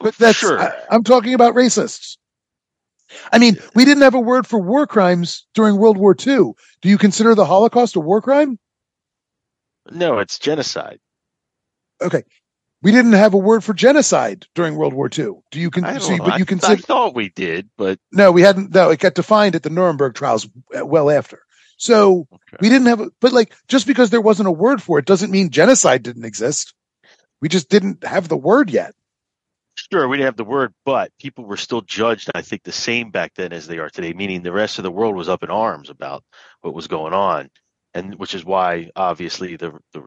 [0.00, 0.58] But that's, sure.
[0.60, 2.16] I, I'm talking about racists.
[3.30, 6.52] I mean, we didn't have a word for war crimes during World War II.
[6.82, 8.58] Do you consider the Holocaust a war crime?
[9.90, 10.98] no, it's genocide.
[12.02, 12.24] Okay.
[12.84, 15.32] We didn't have a word for genocide during World War II.
[15.50, 16.24] Do you I con- see, know.
[16.24, 19.14] but I, you I consider, thought we did, but no, we hadn't, no, it got
[19.14, 20.46] defined at the Nuremberg trials
[20.78, 21.42] uh, well after.
[21.78, 22.56] So Okay.
[22.60, 25.30] we didn't have, a, but like, just because there wasn't a word for it doesn't
[25.30, 26.74] mean genocide didn't exist.
[27.40, 28.94] We just didn't have the word yet.
[29.76, 33.10] Sure, we didn't have the word, but people were still judged, I think, the same
[33.10, 35.50] back then as they are today, meaning the rest of the world was up in
[35.50, 36.22] arms about
[36.60, 37.50] what was going on.
[37.94, 40.06] And which is why, obviously, the, the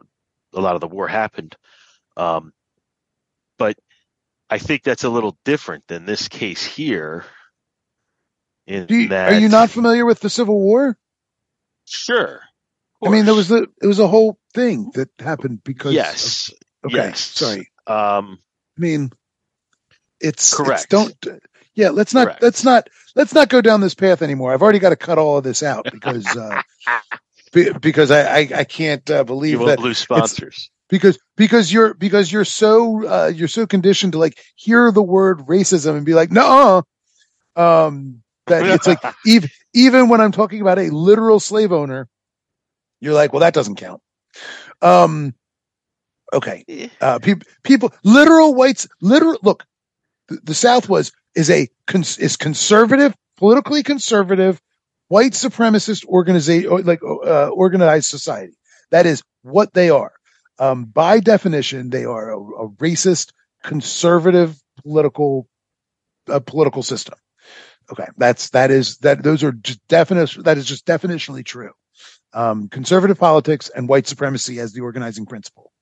[0.54, 1.56] a lot of the war happened.
[2.16, 2.52] Um,
[3.58, 3.76] but
[4.48, 7.24] I think that's a little different than this case here.
[8.66, 10.98] In you, that, are you not familiar with the Civil War?
[11.84, 12.40] Sure.
[13.04, 15.94] I mean, there was the, it was a whole thing that happened because.
[15.94, 16.48] yes.
[16.48, 17.08] of- okay.
[17.08, 17.20] yes.
[17.20, 17.70] Sorry.
[17.86, 18.38] Um,
[18.76, 19.10] I mean,
[20.20, 20.90] it's, it's Correct.
[20.90, 21.14] don't,
[21.74, 22.42] yeah, let's not, Correct.
[22.42, 24.52] let's not, let's not go down this path anymore.
[24.52, 26.60] I've already got to cut all of this out because, uh,
[27.52, 30.70] be- because I, I, I can't uh, believe that lose sponsors.
[30.88, 35.40] Because because you're because you're so uh, you're so conditioned to like hear the word
[35.40, 36.82] racism and be like no
[37.56, 42.08] um that it's like even even when i'm talking about a literal slave owner
[43.00, 44.00] you're like well that doesn't count.
[44.82, 45.34] Um
[46.32, 49.64] okay uh people people literal whites literal look
[50.28, 54.60] the, the south was is a cons, is conservative politically conservative
[55.08, 58.54] white supremacist organization like uh, organized society.
[58.90, 60.12] That is what they are
[60.58, 63.32] um, by definition, they are a, a racist,
[63.62, 65.48] conservative political
[66.28, 67.18] uh, political system.
[67.90, 70.36] Okay, that's that is that those are just definite.
[70.44, 71.72] That is just definitionally true.
[72.34, 75.72] Um, conservative politics and white supremacy as the organizing principle.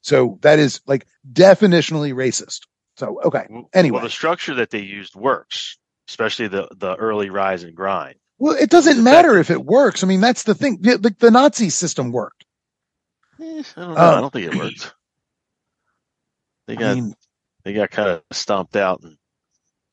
[0.00, 2.62] So that is like definitionally racist.
[2.96, 3.46] So okay.
[3.72, 3.94] Anyway.
[3.94, 5.78] well, the structure that they used works,
[6.08, 8.16] especially the the early rise and grind.
[8.38, 10.02] Well, it doesn't matter if it works.
[10.02, 10.78] I mean, that's the thing.
[10.80, 12.44] The, the, the Nazi system worked.
[13.42, 14.00] Eh, I don't know.
[14.00, 14.94] Uh, I don't think it worked.
[16.68, 17.14] They I got mean,
[17.64, 19.16] they got kind of stomped out, and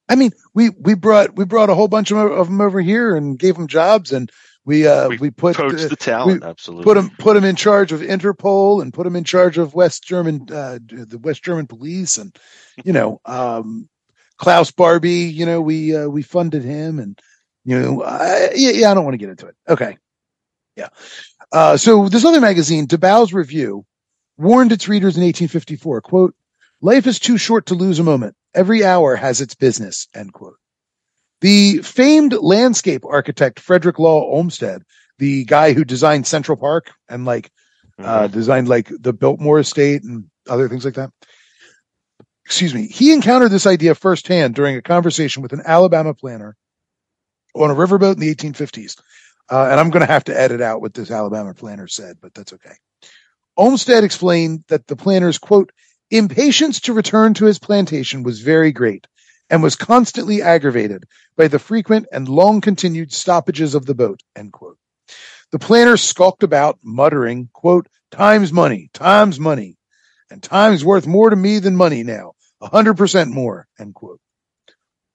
[0.08, 3.16] I mean, we we brought we brought a whole bunch of, of them over here
[3.16, 4.32] and gave them jobs, and
[4.66, 6.44] we uh We we, put uh, the talent.
[6.44, 6.84] absolutely.
[6.84, 10.04] put them put them in charge of Interpol and put them in charge of West
[10.04, 12.38] German uh the West German police and
[12.86, 13.90] you know um
[14.38, 17.20] Klaus Barbie you know we uh, we funded him and
[17.66, 19.98] you know I, yeah yeah I don't want to get into it okay
[20.76, 20.90] yeah
[21.52, 23.86] uh so this other magazine DeBow's Review
[24.38, 26.36] warned its readers in 1854 quote
[26.82, 30.58] life is too short to lose a moment every hour has its business end quote
[31.42, 34.84] the famed landscape architect Frederick Law Olmsted
[35.20, 37.52] the guy who designed Central Park and like
[38.02, 38.32] uh, Mhm.
[38.32, 41.12] designed like the Biltmore Estate and other things like that.
[42.46, 42.88] Excuse me.
[42.88, 46.56] He encountered this idea firsthand during a conversation with an Alabama planner
[47.54, 48.96] on a riverboat in the 1850s.
[49.50, 52.34] Uh, and I'm going to have to edit out what this Alabama planner said, but
[52.34, 52.76] that's okay.
[53.58, 55.72] Olmsted explained that the planners, quote,
[56.12, 59.06] Impatience to return to his plantation was very great
[59.50, 61.06] and was constantly aggravated
[61.38, 64.22] by the frequent and long continued stoppages of the boat.
[64.36, 64.78] End quote.
[65.52, 69.78] The planter skulked about, muttering, quote, time's money, time's money,
[70.32, 74.20] and time's worth more to me than money now, a hundred percent more, end quote.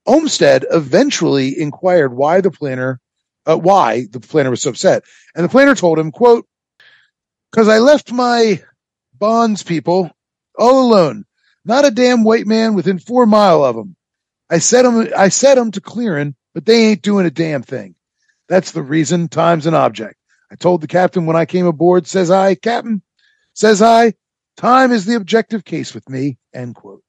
[0.07, 3.01] Olmsted eventually inquired why the planter,
[3.47, 5.05] uh, why the planter was so upset.
[5.34, 6.47] And the planter told him, quote,
[7.53, 8.62] cause I left my
[9.14, 10.11] bonds people
[10.59, 11.24] all alone,
[11.64, 13.97] not a damn white man within four mile of them.
[14.51, 17.97] I set 'em, I set 'em to clearing, but they ain't doing a damn thing.
[18.49, 20.16] That's the reason time's an object.
[20.51, 23.03] I told the captain when I came aboard, says I, Captain,
[23.55, 24.14] says I,
[24.57, 27.03] time is the objective case with me, end quote.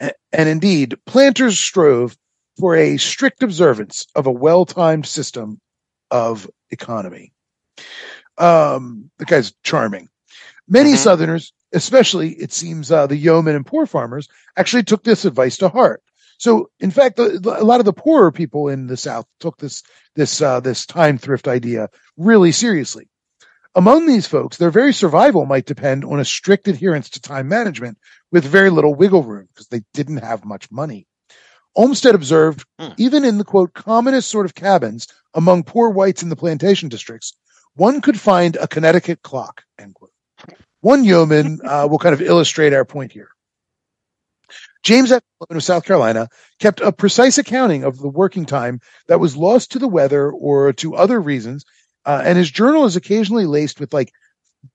[0.00, 2.16] And indeed, planters strove
[2.58, 5.60] for a strict observance of a well-timed system
[6.10, 7.32] of economy.
[8.38, 10.08] Um, the guy's charming.
[10.68, 10.98] Many Mhm.
[10.98, 15.68] Southerners, especially it seems uh, the yeomen and poor farmers, actually took this advice to
[15.68, 16.02] heart.
[16.38, 19.82] So, in fact, the- a lot of the poorer people in the South took this
[20.14, 23.08] this uh, this time thrift idea really seriously.
[23.74, 27.98] Among these folks, their very survival might depend on a strict adherence to time management
[28.32, 31.06] with very little wiggle room because they didn't have much money.
[31.76, 32.92] Olmsted observed, Hmm.
[32.98, 37.34] even in the quote commonest sort of cabins among poor whites in the plantation districts,
[37.74, 39.62] one could find a Connecticut clock.
[39.78, 40.12] End quote.
[40.80, 43.28] One yeoman uh, will kind of illustrate our point here.
[44.82, 45.22] James F.
[45.50, 46.28] Of South Carolina
[46.60, 50.72] kept a precise accounting of the working time that was lost to the weather or
[50.74, 51.64] to other reasons,
[52.06, 54.12] uh, and his journal is occasionally laced with like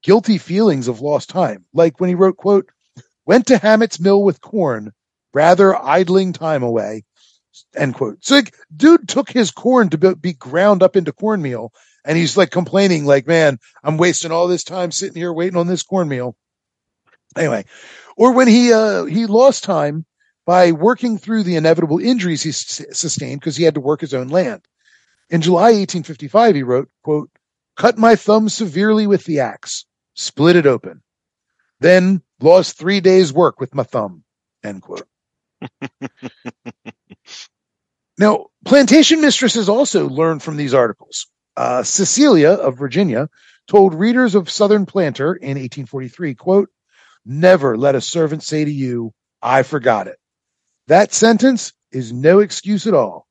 [0.03, 2.69] guilty feelings of lost time, like when he wrote, "quote
[3.25, 4.91] Went to Hammett's mill with corn,
[5.33, 7.03] rather idling time away."
[7.75, 8.23] End quote.
[8.23, 11.71] So, like, dude took his corn to be, ground up into cornmeal,
[12.05, 15.67] and he's like complaining, like, "Man, I'm wasting all this time sitting here waiting on
[15.67, 16.35] this cornmeal."
[17.37, 17.65] Anyway,
[18.17, 20.05] or when he uh, he lost time
[20.45, 24.13] by working through the inevitable injuries he s- sustained because he had to work his
[24.13, 24.65] own land.
[25.29, 27.29] In July 1855, he wrote, quote,
[27.77, 31.01] cut my thumb severely with the axe, split it open,
[31.79, 34.23] then lost three days work with my thumb,
[34.63, 35.07] end quote.
[38.17, 41.27] Now, plantation mistresses also learned from these articles.
[41.57, 43.29] Uh, Cecilia of Virginia
[43.67, 46.69] told readers of Southern Planter in 1843, quote,
[47.25, 50.17] never let a servant say to you, I forgot it.
[50.87, 53.27] That sentence is no excuse at all.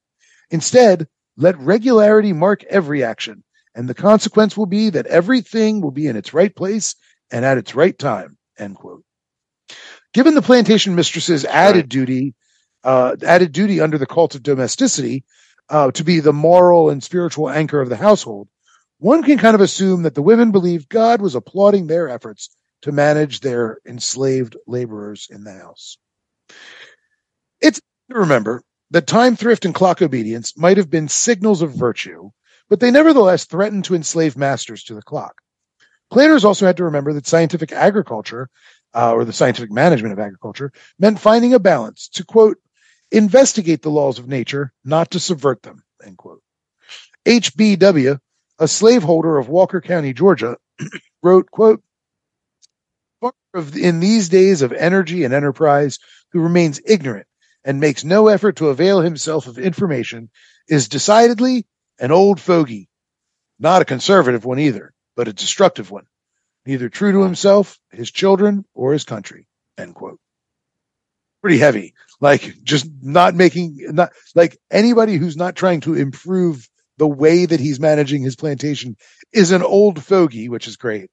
[0.51, 1.07] Instead,
[1.37, 3.43] let regularity mark every action,
[3.75, 6.95] and the consequence will be that everything will be in its right place
[7.31, 8.37] and at its right time.
[8.59, 9.05] End quote.
[10.13, 11.89] Given the plantation mistress's added Right.
[11.89, 12.35] duty,
[12.85, 15.25] uh, added duty under the cult of domesticity,
[15.69, 18.49] uh, to be the moral and spiritual anchor of the household,
[18.99, 22.51] one can kind of assume that the women believed God was applauding their efforts
[22.83, 25.99] to manage their enslaved laborers in the house.
[27.61, 27.81] It's
[28.11, 32.31] to remember that time thrift and clock obedience might have been signals of virtue,
[32.69, 35.35] but they nevertheless threatened to enslave masters to the clock.
[36.11, 38.49] Planners also had to remember that scientific agriculture,
[38.95, 42.59] uh, or the scientific management of agriculture, meant finding a balance to quote,
[43.11, 46.43] investigate the laws of nature, not to subvert them, end quote.
[47.27, 48.19] HBW,
[48.59, 50.57] a slaveholder of Walker County, Georgia,
[51.23, 51.83] wrote, quote,
[53.75, 55.99] in these days of energy and enterprise,
[56.33, 57.27] who remains ignorant
[57.65, 60.31] and makes no effort to avail himself of information
[60.69, 61.67] is decidedly
[61.99, 62.89] an old fogey,
[63.59, 66.05] not a conservative one either, but a destructive one,
[66.71, 69.49] neither true to himself, his children, or his country.
[69.77, 70.19] End quote.
[71.43, 71.95] Pretty heavy.
[72.21, 76.69] Like just not making not like anybody who's not trying to improve
[76.99, 78.97] the way that he's managing his plantation
[79.33, 81.11] is an old fogey, which is great.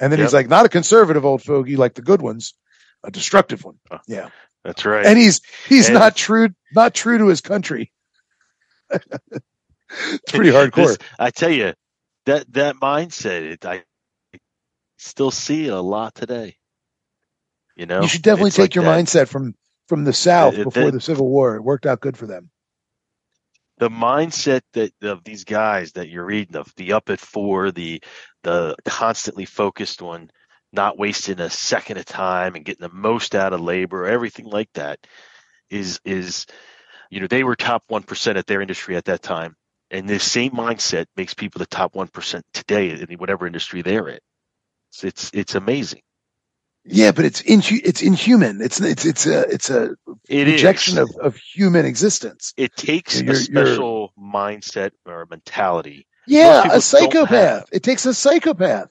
[0.00, 2.54] And then he's like, not a conservative old fogey like the good ones,
[3.04, 3.78] a destructive one.
[4.06, 4.30] Yeah
[4.64, 5.04] That's right.
[5.06, 7.92] and he's he's And- not true not true to his country.
[8.90, 9.04] it's
[10.32, 10.86] pretty hardcore.
[10.86, 11.74] This- I tell you,
[12.26, 13.82] that that mindset, it, I
[14.98, 16.56] still see it a lot today.
[17.76, 19.02] You know, you should definitely It's take like your that.
[19.02, 19.54] mindset from
[19.88, 21.56] from the South It- it- before the Civil War.
[21.56, 22.50] It worked out good for them.
[23.78, 28.02] the mindset that of these guys that you're reading of the up at four, the
[28.42, 30.30] the constantly focused one,
[30.72, 34.70] not wasting a second of time and getting the most out of labor, everything like
[34.74, 35.00] that
[35.70, 36.46] is is
[37.10, 39.56] you know they were top one percent at their industry at that time,
[39.90, 44.08] and this same mindset makes people the top one percent today in whatever industry they're
[44.08, 44.20] in.
[44.90, 46.02] It's it's, it's amazing.
[46.90, 48.60] Yeah, but it's inhu- it's inhuman.
[48.62, 49.90] It's it's it's a it's a
[50.28, 51.10] It rejection is.
[51.10, 52.54] of, of human existence.
[52.56, 57.68] it takes You're- a you're- special mindset or mentality Yeah, a psychopath.
[57.72, 58.90] It takes a psychopath.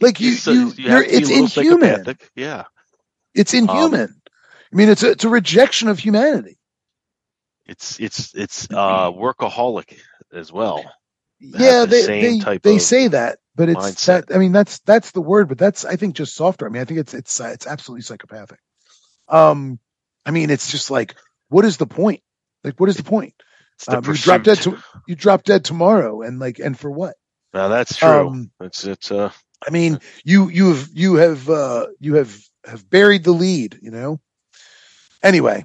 [0.00, 2.16] Like you, So you, have you're, to be a it's inhuman.
[2.36, 2.64] Yeah.
[3.34, 4.20] It's inhuman.
[4.72, 6.58] I mean, it's a, it's a rejection of humanity.
[7.66, 9.98] It's it's it's uh workaholic
[10.32, 10.84] as well.
[11.40, 14.26] Yeah, the they same they, they of say that, but it's mindset.
[14.26, 14.34] that.
[14.34, 16.66] I mean, that's that's the word, but that's I think just softer.
[16.66, 18.58] I mean, I think it's it's uh, it's absolutely psychopathic.
[19.28, 19.78] Um,
[20.24, 21.14] I mean, it's just like,
[21.48, 22.22] what is the point?
[22.64, 23.34] Like, what is the point?
[23.76, 26.90] It's the Um, you drop dead to you drop dead tomorrow, and like, and for
[26.90, 27.16] what?
[27.52, 28.28] Now that's true.
[28.28, 29.32] Um, it's it's uh
[29.66, 33.78] I mean, you you have you have uh, you have have buried the lead.
[33.82, 34.20] You know.
[35.22, 35.64] Anyway,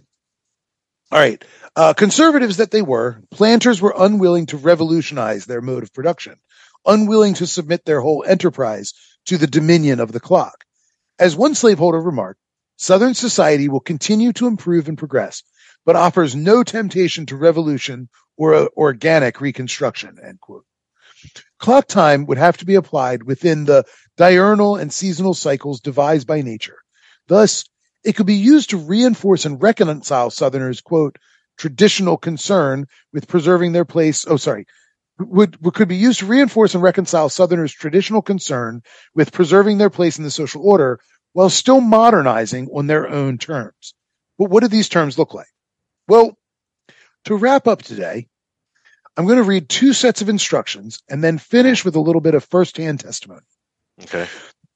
[1.11, 1.43] all right.
[1.75, 6.35] Uh, conservatives that they were, planters were unwilling to revolutionize their mode of production,
[6.85, 8.93] unwilling to submit their whole enterprise
[9.25, 10.63] to the dominion of the clock.
[11.17, 12.39] As one slaveholder remarked,
[12.77, 15.43] Southern society will continue to improve and progress,
[15.85, 20.17] but offers no temptation to revolution or uh, organic reconstruction.
[20.21, 20.65] End quote.
[21.57, 23.85] Clock time would have to be applied within the
[24.17, 26.77] diurnal and seasonal cycles devised by nature.
[27.27, 27.65] Thus,
[28.03, 31.17] it could be used to reinforce and reconcile Southerners' quote
[31.57, 34.25] traditional concern with preserving their place.
[34.27, 34.65] Oh, sorry.
[35.17, 39.89] Would, would could be used to reinforce and reconcile Southerners' traditional concern with preserving their
[39.89, 40.99] place in the social order
[41.31, 43.93] while still modernizing on their own terms.
[44.37, 45.47] But what do these terms look like?
[46.07, 46.37] Well,
[47.25, 48.27] to wrap up today,
[49.17, 52.35] I'm going to read two sets of instructions and then finish with a little bit
[52.35, 53.41] of firsthand testimony.
[54.03, 54.27] okay.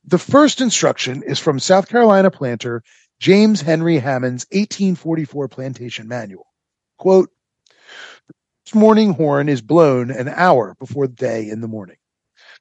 [0.06, 2.84] The first instruction is from South Carolina planter
[3.20, 6.48] James Henry Hammond's 1844 plantation manual.
[6.98, 7.39] Quote, "This
[8.76, 11.98] morning horn is blown an hour before day in the morning.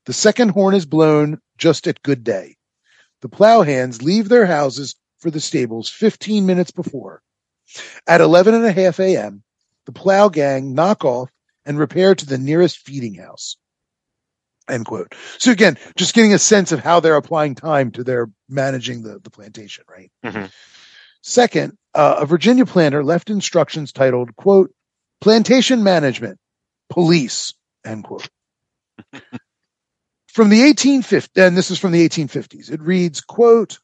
[0.06, 2.56] The second horn is blown just at good day.
[3.20, 7.20] The plow hands leave their houses for the stables 15 minutes before.
[8.06, 9.42] At 11 and a half a.m.,
[9.86, 11.30] the plow gang knock off
[11.64, 13.56] and repair to the nearest feeding house.
[14.68, 15.14] End quote.
[15.38, 19.18] So again, just getting a sense of how they're applying time to their managing the,
[19.18, 20.10] the plantation, right?
[20.24, 20.50] Mhm.
[21.22, 24.70] Second, uh, a Virginia planter left instructions titled, quote,
[25.20, 26.38] plantation management,
[26.90, 27.54] police,
[27.84, 28.28] end quote.
[30.28, 33.78] from the 1850s, and this is from the 1850s, it reads, quote,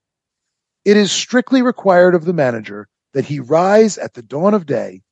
[0.84, 5.02] it is strictly required of the manager that he rise at the dawn of day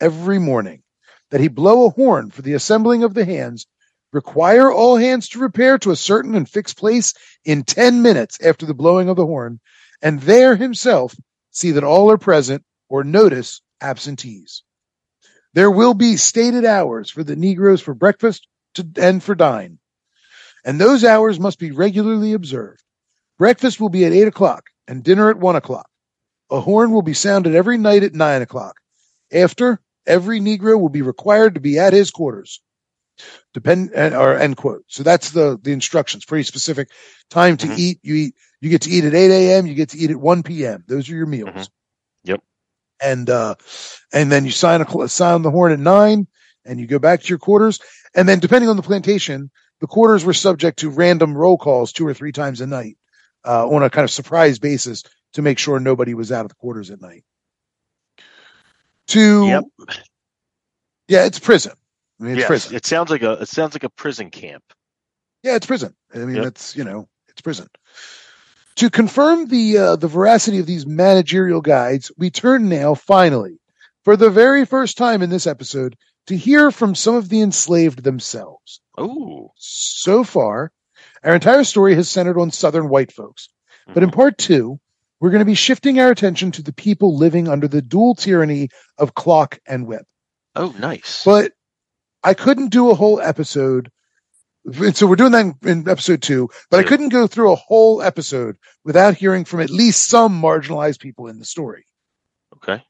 [0.00, 0.82] every morning,
[1.30, 3.66] that he blow a horn for the assembling of the hands,
[4.12, 7.14] require all hands to repair to a certain and fixed place
[7.44, 9.60] in 10 minutes after the blowing of the horn,
[10.00, 11.14] and there himself
[11.50, 14.62] see that all are present or notice absentees.
[15.58, 19.80] There will be stated hours for the Negroes for breakfast to, and for dine,
[20.64, 22.80] and those hours must be regularly observed.
[23.38, 25.90] Breakfast will be at 8 o'clock and dinner at 1 o'clock.
[26.48, 28.76] A horn will be sounded every night at 9 o'clock.
[29.32, 32.62] After, every Negro will be required to be at his quarters.
[33.52, 34.84] Depend or end quote.
[34.86, 36.24] So that's the the instructions.
[36.24, 36.88] Pretty specific.
[37.30, 37.78] Time to Mhm.
[37.80, 37.98] eat.
[38.04, 38.34] You eat.
[38.60, 39.66] You get to eat at 8 a.m.
[39.66, 40.84] You get to eat at 1 p.m.
[40.86, 41.50] Those are your meals.
[41.50, 41.68] Mhm.
[42.22, 42.42] Yep.
[43.02, 43.54] And uh,
[44.12, 46.26] and then you sign a sound the horn at nine,
[46.64, 47.80] and you go back to your quarters.
[48.14, 52.06] And then depending on the plantation, the quarters were subject to random roll calls two
[52.06, 52.96] or three times a night
[53.46, 56.54] uh, on a kind of surprise basis to make sure nobody was out of the
[56.56, 57.24] quarters at night.
[59.08, 59.64] To Yep.
[61.08, 61.72] yeah, it's prison.
[62.20, 62.48] I mean, it's yes.
[62.48, 62.76] prison.
[62.76, 64.64] It sounds like a it sounds like a prison camp.
[65.42, 65.94] Yeah, it's prison.
[66.14, 66.44] I mean, Yep.
[66.44, 67.68] that's you know, it's prison.
[68.78, 73.58] To confirm the uh, the veracity of these managerial guides, we turn now, finally,
[74.04, 75.96] for the very first time in this episode,
[76.28, 78.80] to hear from some of the enslaved themselves.
[78.96, 79.50] Oh.
[79.56, 80.70] So far,
[81.24, 83.48] our entire story has centered on Southern white folks,
[83.92, 84.78] but in part two,
[85.18, 88.68] we're going to be shifting our attention to the people living under the dual tyranny
[88.96, 90.06] of clock and whip.
[90.54, 91.24] Oh, nice.
[91.24, 91.50] But
[92.22, 93.90] I couldn't do a whole episode.
[94.76, 97.56] And So we're doing that in, in episode two, but I couldn't go through a
[97.56, 101.86] whole episode without hearing from at least some marginalized people in the story.
[102.56, 102.82] okay.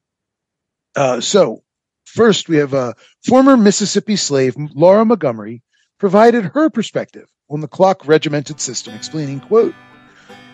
[0.97, 1.62] Uh, so
[2.05, 5.62] first we have a former Mississippi slave, Laura Montgomery,
[5.99, 9.74] provided her perspective on the clock regimented system, explaining, quote,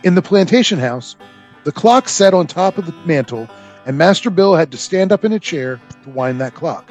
[0.03, 1.17] in the plantation house,
[1.65, 3.49] the clock sat on top of the mantle
[3.87, 6.91] and Master Bill had to stand up in a chair to wind that clock.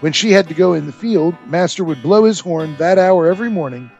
[0.00, 3.26] When she had to go in the field, Master would blow his horn that hour
[3.26, 3.90] every morning,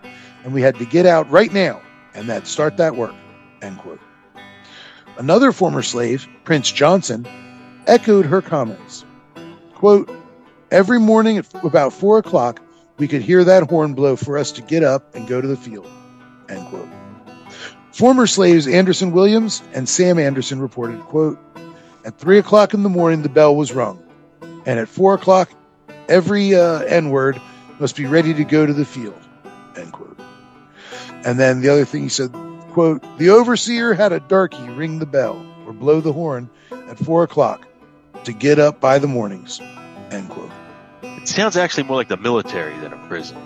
[0.44, 1.80] and we had to get out right now
[2.14, 3.14] and that start that work.
[3.62, 4.00] End quote.
[5.16, 7.26] Another former slave, Prince Johnson,
[7.86, 9.04] echoed her comments.
[9.74, 10.10] Quote,
[10.70, 12.60] Every morning at about four o'clock,
[12.98, 15.56] we could hear that horn blow for us to get up and go to the
[15.56, 15.88] field.
[16.48, 16.88] End quote.
[17.92, 21.38] Former slaves Anderson Williams and Sam Anderson reported, quote,
[22.04, 24.02] At three o'clock in the morning, the bell was rung.
[24.66, 25.50] And at four o'clock,
[26.08, 27.40] every uh, N word
[27.78, 29.18] must be ready to go to the field.
[29.76, 30.18] End quote.
[31.24, 32.32] And then the other thing he said,
[32.70, 36.48] quote, the overseer had a darky ring the bell or blow the horn
[36.88, 37.66] at four o'clock
[38.24, 39.60] to get up by the mornings,
[40.10, 40.50] end quote.
[41.02, 43.36] It sounds actually more like the military than a prison.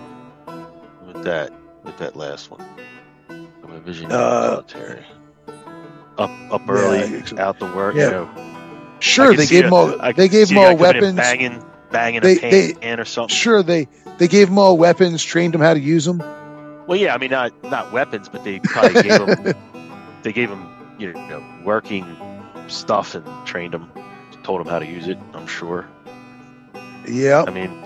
[1.05, 1.51] With that,
[1.83, 2.63] with that last one,
[3.29, 5.05] I'm envisioning the Uh, military.
[6.17, 7.37] Up, up early, so.
[7.39, 7.95] out to work.
[7.95, 8.05] Yeah.
[8.05, 8.29] You know,
[8.99, 11.15] Sure, they gave a- them all, they gave them all guy coming in weapons.
[11.15, 13.35] banging, banging They- a pan, they- or something.
[13.35, 13.87] Sure, they,
[14.17, 16.19] they gave them all weapons, trained them how to use them.
[16.87, 19.55] Well, yeah, I mean, not not weapons, but they probably gave them
[20.23, 20.67] they gave them
[20.97, 22.05] you know working
[22.67, 23.91] stuff and trained them,
[24.43, 25.17] told them how to use it.
[25.33, 25.87] I'm sure.
[27.07, 27.45] Yeah.
[27.47, 27.83] I mean,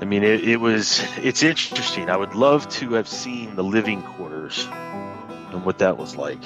[0.00, 2.08] I mean, it, it was it's interesting.
[2.10, 4.66] I would love to have seen the living quarters
[5.50, 6.38] and what that was like,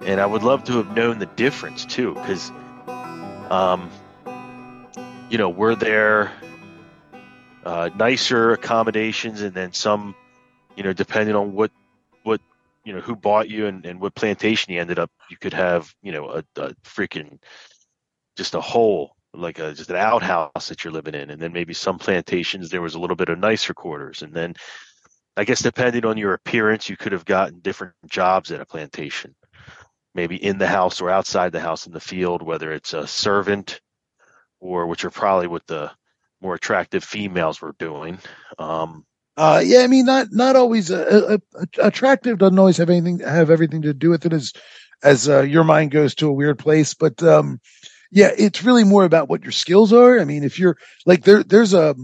[0.00, 2.50] and I would love to have known the difference too, because,
[3.50, 3.90] um,
[5.30, 6.32] you know, were there
[7.64, 10.14] uh, nicer accommodations, and then some,
[10.76, 11.70] you know, depending on what
[12.22, 12.40] what
[12.84, 15.94] you know who bought you and, and what plantation you ended up, you could have,
[16.02, 17.38] you know, a, a freaking
[18.36, 21.30] just a hole like a just an outhouse that you're living in.
[21.30, 24.22] And then maybe some plantations there was a little bit of nicer quarters.
[24.22, 24.54] And then
[25.36, 29.34] i guess depending on your appearance you could have gotten different jobs at a plantation.
[30.14, 33.80] Maybe in the house or outside the house in the field whether it's a servant
[34.60, 35.90] or which are probably what the
[36.40, 38.18] more attractive females were doing
[38.58, 39.04] um
[39.36, 42.38] Uh, yeah, I mean, not not always uh, uh, uh, attractive.
[42.38, 44.52] Doesn't always have anything have everything to do with it as
[45.02, 46.94] as uh, your mind goes to a weird place.
[46.94, 47.60] But um,
[48.10, 50.18] yeah, it's really more about what your skills are.
[50.18, 51.94] I mean, if you're like there, there's a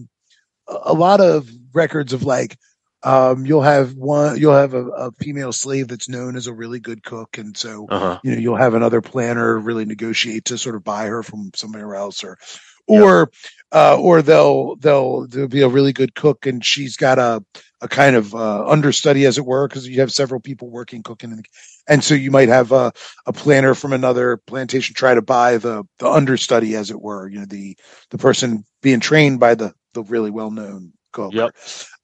[0.68, 2.56] a lot of records of like
[3.04, 6.80] um, you'll have one, you'll have a, a female slave that's known as a really
[6.80, 8.18] good cook, and so uh-huh.
[8.24, 11.94] you know you'll have another planner really negotiate to sort of buy her from somewhere
[11.94, 12.38] else or
[12.86, 13.30] or
[13.72, 16.46] uh or they'll they'll there'll be a really good cook.
[16.46, 17.44] And she's got a
[17.80, 21.32] a kind of uh understudy as it were because you have several people working cooking
[21.32, 21.46] and,
[21.86, 22.92] and so you might have a,
[23.26, 27.40] a planner from another plantation try to buy the the understudy as it were you
[27.40, 27.76] know the
[28.10, 31.54] the person being trained by the the really well known cook Yep.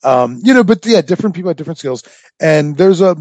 [0.04, 2.04] um you know but yeah different people have different skills
[2.40, 3.16] and there's a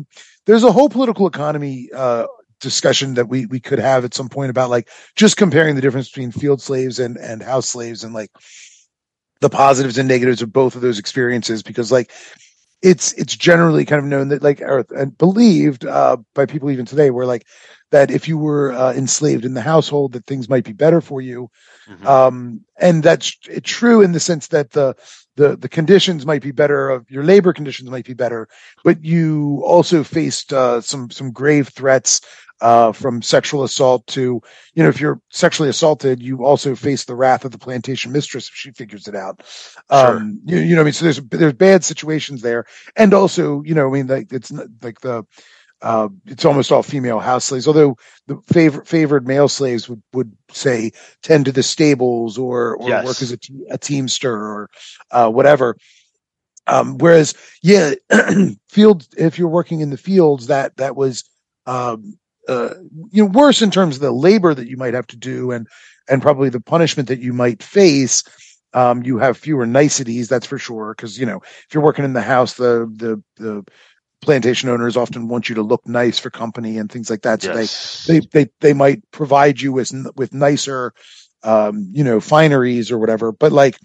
[0.48, 2.28] there's a whole political economy uh
[2.62, 6.10] discussion that we we could have at some point about like just comparing the difference
[6.10, 8.32] between field slaves and and house slaves and like
[9.42, 12.12] the positives and negatives of both of those experiences because like
[12.82, 16.86] it's it's generally kind of known that like or and believed uh by people even
[16.86, 17.46] today where like
[17.92, 21.22] that if you were uh, enslaved in the household that things might be better for
[21.22, 21.50] you
[21.88, 22.08] Mhm.
[22.08, 23.32] um and that's
[23.64, 24.96] true in the sense that the
[25.40, 28.48] the the conditions might be better of your labor conditions might be better
[28.84, 32.20] but you also faced uh some some grave threats
[32.60, 34.42] uh from sexual assault to
[34.74, 38.50] you know if you're sexually assaulted you also face the wrath of the plantation mistress
[38.50, 39.42] if she figures it out.
[39.90, 42.66] Um you, you know what i mean so there's there's bad situations there.
[42.98, 45.24] And also you know i mean like it's not like the
[45.82, 50.36] uh, it's almost all female house slaves, although the favor, favored male slaves would, would
[50.52, 50.92] say
[51.24, 53.06] tend to the stables or, or Yes.
[53.06, 54.70] work as a, te- a teamster or
[55.12, 55.78] uh, whatever.
[56.68, 57.94] Um, whereas, yeah,
[58.68, 61.24] field, if you're working in the fields, that, that was,
[61.66, 62.74] um, uh,
[63.12, 65.68] you know, worse in terms of the labor that you might have to do and,
[66.10, 68.24] and probably the punishment that you might face.
[68.74, 70.94] Um, you have fewer niceties, that's for sure.
[70.94, 73.66] Cause, you know, if you're working in the house, the, the, the
[74.22, 77.42] plantation owners often want you to look nice for company and things like that.
[77.42, 78.06] So yes.
[78.06, 80.94] they, they, they, they might provide you with, with nicer,
[81.44, 83.32] um, you know, fineries or whatever.
[83.32, 83.78] But like,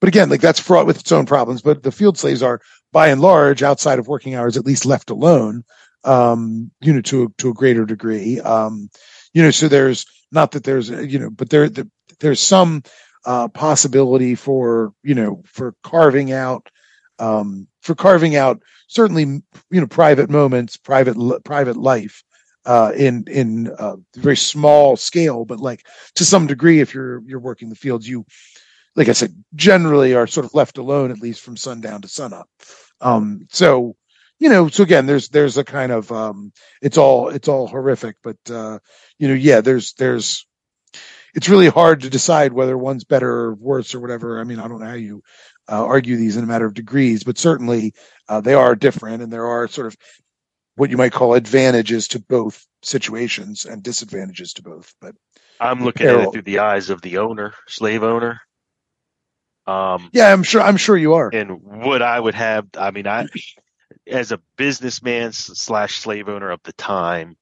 [0.00, 1.62] but again, like that's fraught with its own problems.
[1.62, 2.60] But the field slaves are
[2.92, 5.64] by and large outside of working hours, at least left alone,
[6.04, 8.40] um, you know, to, a- to a greater degree.
[8.40, 8.88] Um,
[9.34, 11.90] you know, so there's not that there's, you know, but there, the,
[12.20, 12.82] there's some,
[13.26, 16.68] uh, possibility for, you know, for carving out,
[17.18, 22.22] um, for carving out certainly, you know, private moments, private, private life,
[22.64, 27.38] uh, in, in, uh, very small scale, but like to some degree, if you're, you're
[27.40, 28.24] working the fields, you,
[28.96, 32.48] like I said, generally are sort of left alone, at least from sundown to sunup.
[33.00, 33.94] Um, so,
[34.38, 36.52] you know, so again, there's, there's a kind of, um,
[36.82, 38.78] it's all, it's all horrific, but, uh,
[39.18, 40.46] you know, yeah, there's, there's,
[41.34, 44.40] it's really hard to decide whether one's better or worse or whatever.
[44.40, 45.22] I mean, I don't know how you,
[45.68, 47.94] uh, argue these in a matter of degrees, but certainly,
[48.28, 49.96] uh, they are different and there are sort of
[50.76, 54.94] what you might call advantages to both situations and disadvantages to both.
[55.00, 55.14] But
[55.58, 58.40] I'm looking at it through the eyes of the owner, slave owner.
[59.66, 61.30] Um, yeah, I'm sure, I'm sure you are.
[61.32, 63.26] and what I would have, I mean, I,
[64.06, 67.36] as a businessman slash slave owner of the time,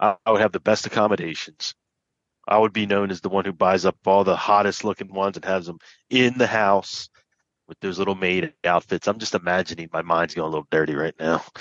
[0.00, 1.74] I, I would have the best accommodations.
[2.48, 5.36] I would be known as the one who buys up all the hottest looking ones
[5.36, 5.78] and has them
[6.08, 7.08] in the house
[7.70, 9.06] with those little maid outfits.
[9.08, 9.88] I'm just imagining.
[9.92, 11.42] My mind's going a little dirty right now.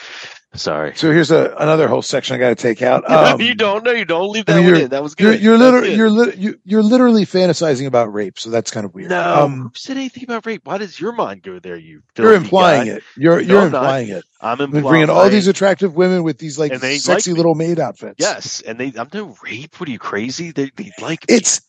[0.56, 0.95] Sorry.
[0.95, 3.03] So here's a another whole section I got to take out.
[3.10, 3.84] Um, you don't.
[3.84, 4.31] No, you don't.
[4.31, 4.90] Leave I that mean, one you're- in.
[4.90, 5.41] That was You're good.
[5.44, 9.11] you're literally you're you, you're literally fantasizing about rape, so that's kind of weird.
[9.11, 10.61] No, Um, who said anything about rape?
[10.65, 11.77] Why does your mind go there?
[11.77, 12.94] You you're implying guy?
[12.95, 13.03] it.
[13.15, 14.23] You're you're implying it.
[14.41, 18.15] I'm implying bringing all these attractive women with these like sexy like little maid outfits.
[18.18, 18.91] Yes, and they.
[18.98, 19.80] I'm no rape.
[19.80, 20.49] What are you crazy?
[20.52, 21.36] They, they like me.
[21.36, 21.61] it's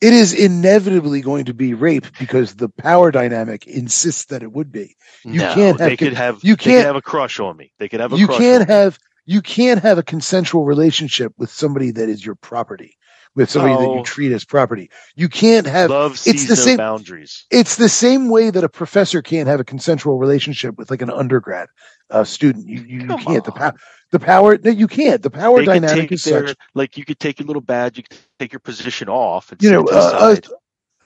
[0.00, 4.70] it is inevitably going to be rape because the power dynamic insists that it would
[4.70, 4.96] be.
[5.24, 6.40] you no, can't have They could have.
[6.42, 7.72] you can't- have a crush on me.
[7.78, 8.16] They could have a.
[8.18, 8.74] you crush can't on me.
[8.74, 12.96] have you can't have a consensual relationship with somebody that is your property,
[13.34, 14.04] with somebody that you oh.
[14.04, 14.90] treat as property.
[15.16, 17.44] You can't have Love sees the no same- boundaries.
[17.50, 21.10] it's the same way that a professor can't have a consensual relationship with like an
[21.10, 21.68] undergrad
[22.10, 22.68] uh, student.
[22.68, 23.44] You you, you can't.
[23.44, 23.74] The power
[24.12, 25.22] the power no, you can't.
[25.22, 26.56] The power They dynamic is their such.
[26.74, 29.70] like you could take your little badge, you could take your position off, and You
[29.72, 30.46] know, the uh, side.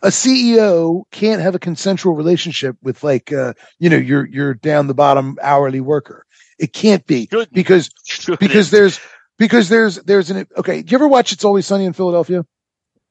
[0.02, 4.86] a CEO can't have a consensual relationship with like uh, you know your your down
[4.86, 6.26] the bottom hourly worker.
[6.58, 7.52] It can't be Shouldn't.
[7.52, 8.40] because Shouldn't.
[8.40, 9.00] because there's
[9.38, 10.82] because there's there's an okay.
[10.82, 12.44] Do you ever watch It's Always Sunny in Philadelphia?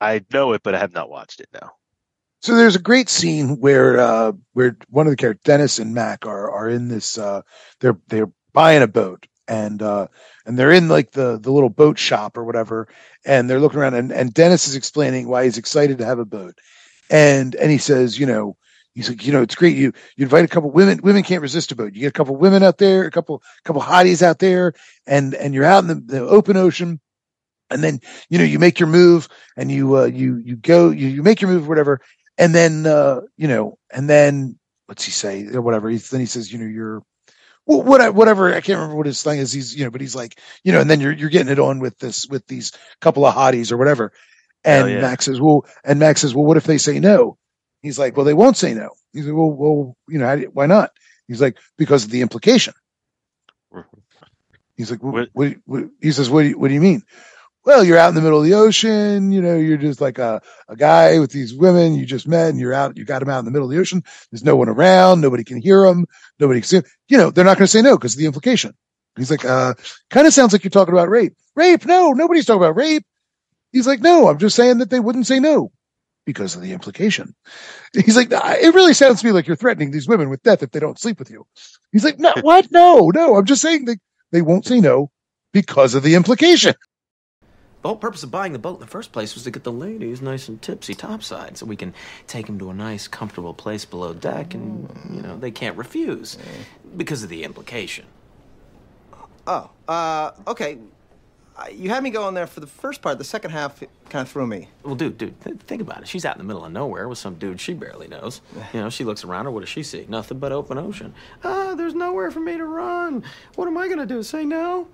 [0.02, 1.72] I know it, but I have not watched it now.
[2.42, 6.26] So there's a great scene where uh where one of the characters, Dennis and Mac,
[6.26, 7.42] are are in this uh
[7.80, 10.08] they're they're buying a boat and uh
[10.46, 12.88] and they're in like the the little boat shop or whatever
[13.26, 16.26] and they're looking around and, and Dennis is explaining why he's excited to have a
[16.26, 16.58] boat.
[17.10, 18.58] And and he says, you know,
[18.94, 19.76] he's like, you know, it's great.
[19.76, 21.94] You you invite a couple women, women can't resist a boat.
[21.94, 24.74] You get a couple women out there, a couple couple hotties out there,
[25.08, 27.00] and and you're out in the, the open ocean.
[27.72, 28.00] And then
[28.30, 31.42] you know you make your move, and you uh, you you go you, you make
[31.42, 32.02] your move, whatever,
[32.40, 34.58] and then uh, you know, and then
[34.88, 35.90] what's he say or whatever?
[35.90, 37.04] He's, then he says, you know, you're
[37.68, 39.52] well, what whatever I can't remember what his thing is.
[39.54, 41.80] He's you know, but he's like you know, and then you're you're getting it on
[41.80, 42.72] with this with these
[43.02, 44.12] couple of hotties or whatever.
[44.64, 45.02] And yeah.
[45.02, 47.38] Mac says, well, and Mac says, well, what if they say no?
[47.82, 48.90] He's like, well, they won't say no.
[49.14, 50.92] He's like, well, well, you know, how do you- why not?
[51.30, 52.74] He's like, because of the implication.
[54.76, 57.04] He's like, what, What- what, what, he says, what do, you, what do you mean?
[57.70, 59.32] Well, you're out in the middle of the ocean.
[59.32, 62.60] You know, you're just like a, a guy with these women you just met and
[62.60, 64.02] you're out, you got them out in the middle of the ocean.
[64.32, 65.22] There's no one around.
[65.22, 66.08] Nobody can hear them.
[66.40, 66.84] Nobody can see 'em.
[67.10, 68.74] You know, they're not going to say no because of the implication.
[69.16, 69.76] He's like, uh,
[70.10, 71.36] kind of sounds like you're talking about rape.
[71.56, 71.86] Rape?
[71.86, 73.06] No, nobody's talking about rape.
[73.72, 75.72] He's like, no, I'm just saying that they wouldn't say no
[76.26, 77.36] because of the implication.
[77.94, 80.72] He's like, it really sounds to me like you're threatening these women with death if
[80.72, 81.46] they don't sleep with you.
[81.92, 82.72] He's like, no, what?
[82.72, 83.98] No, no, I'm just saying they,
[84.32, 85.12] they won't say no
[85.54, 86.74] because of the implication.
[87.82, 89.72] The whole purpose of buying the boat in the first place was to get the
[89.72, 91.94] ladies nice and tipsy topside so we can
[92.28, 96.38] take them to a nice, comfortable place below deck and, you know, they can't refuse
[96.98, 98.06] because of the implication.
[99.48, 100.78] Oh, uh, okay.
[101.56, 103.18] Uh, You had me going there for the first part.
[103.18, 103.80] The second half
[104.10, 104.68] kind of threw me.
[104.84, 106.08] Well, dude, dude, th- think about it.
[106.10, 108.42] She's out in the middle of nowhere with some dude she barely knows.
[108.74, 109.52] You know, she looks around her.
[109.52, 110.06] What does she see?
[110.10, 111.14] Nothing but open ocean.
[111.46, 113.24] Ah, there's nowhere for me to run.
[113.56, 114.22] What am I gonna do?
[114.22, 114.88] Say no?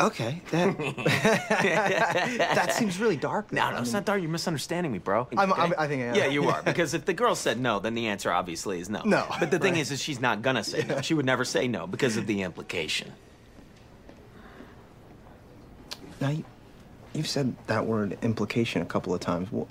[0.00, 0.78] Okay, that
[1.48, 3.52] that seems really dark.
[3.52, 3.70] No, now.
[3.72, 4.20] no, I it's not dark.
[4.22, 5.26] You're misunderstanding me, bro.
[5.36, 6.14] I'm- I'm- I think I am.
[6.14, 6.62] Yeah, you are.
[6.64, 9.02] Because if the girl said no, then the answer obviously is no.
[9.04, 9.80] No, But the thing right.
[9.80, 11.00] is, is she's not gonna say no.
[11.00, 13.12] She would never say no because of the implication.
[16.20, 16.44] Now you,
[17.12, 19.50] you've said that word implication a couple of times.
[19.50, 19.66] What,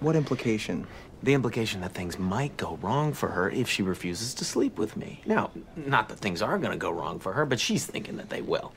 [0.00, 0.86] what implication?
[1.22, 4.96] The implication that things might go wrong for her if she refuses to sleep with
[4.96, 5.22] me.
[5.26, 8.42] Now, not that things are gonna go wrong for her, but she's thinking that they
[8.42, 8.72] will.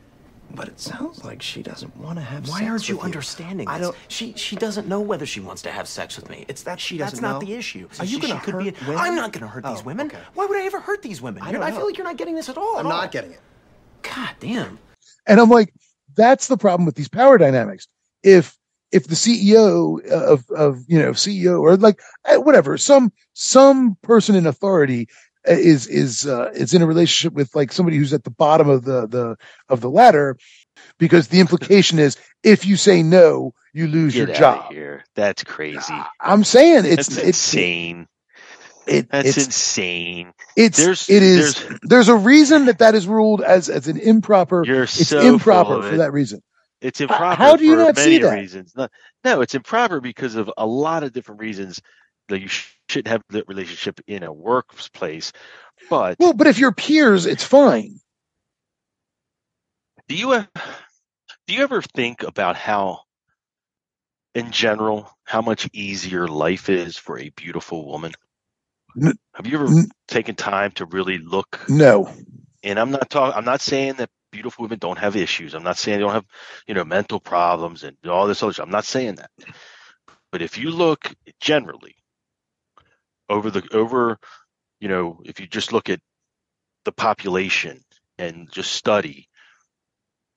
[0.55, 2.51] But it sounds like she doesn't want to have sex with that.
[2.53, 3.95] Why sex aren't you with understanding I don't.
[4.07, 6.45] She she doesn't know whether she wants to have sex with me.
[6.47, 7.47] It's that She That's doesn't not know?
[7.47, 7.87] the issue.
[7.99, 8.97] Are you She- gonna she could be- hurt women?
[9.01, 10.07] I'm not going to hurt these Oh, women.
[10.07, 10.19] okay.
[10.33, 11.43] Why would I ever hurt these women?
[11.43, 12.77] I don't I feel like you're not getting this at all.
[12.77, 13.01] I'm at all.
[13.01, 13.39] not getting it.
[14.03, 14.79] God damn.
[15.27, 15.73] And I'm like,
[16.15, 17.87] that's the problem with these power dynamics.
[18.23, 18.57] If
[18.91, 24.33] if the CEO of of you know CEO or like eh, whatever some some person
[24.35, 25.13] in authority uh,
[25.47, 28.83] is is uh, is in a relationship with like somebody who's at the bottom of
[28.83, 29.35] the the
[29.69, 30.37] of the ladder
[30.99, 34.71] because the implication is if you say no you lose Get your job.
[34.71, 35.03] here.
[35.15, 35.93] That's crazy.
[36.19, 38.07] I'm saying it's That's it's insane.
[38.87, 40.33] it, That's it's insane.
[40.55, 43.97] it's There's- it is there's- there's a reason that that is ruled as as an
[43.99, 46.41] improper You're it's so improper for that reason.
[46.79, 48.33] It's improper how do you not see that?
[48.35, 48.73] reasons.
[48.75, 48.87] No,
[49.23, 51.81] no, it's improper because of a lot of different reasons.
[52.29, 52.49] That you
[52.89, 55.33] shouldn't have the relationship in a workplace.
[55.89, 57.99] But Well, but if you're peers, it's fine.
[60.09, 60.45] do you
[61.47, 63.01] do you ever think about how,
[64.35, 68.13] in general, how much easier life is for a beautiful woman?
[69.35, 69.75] Have you ever
[70.07, 72.09] taken time to really look No.
[72.63, 73.37] and I'm not talking.
[73.37, 75.53] I'm not saying that beautiful women don't have issues.
[75.53, 76.25] I'm not saying they don't have,
[76.67, 78.65] you know, mental problems and all this other stuff.
[78.65, 79.31] I'm not saying that.
[80.31, 81.96] But if you look generally,
[83.29, 84.17] over the over,
[84.79, 85.99] you know, if you just look at
[86.85, 87.83] the population
[88.17, 89.27] and just study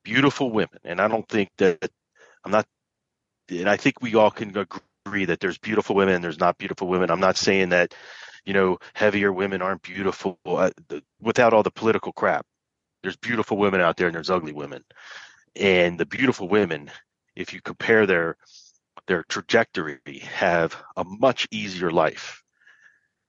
[0.05, 1.91] beautiful women, and I don't think that
[2.45, 2.67] I'm not,
[3.49, 6.89] and I think we all can agree that there's beautiful women and there's not beautiful
[6.89, 7.11] women.
[7.11, 7.95] I'm not saying that,
[8.45, 10.71] you know, heavier women aren't beautiful uh,
[11.21, 12.47] without all the political crap.
[13.03, 14.85] There's beautiful women out there and there's ugly women,
[15.57, 16.91] and the beautiful women,
[17.37, 18.37] if you compare their
[19.07, 19.99] their trajectory,
[20.35, 22.43] have a much easier life.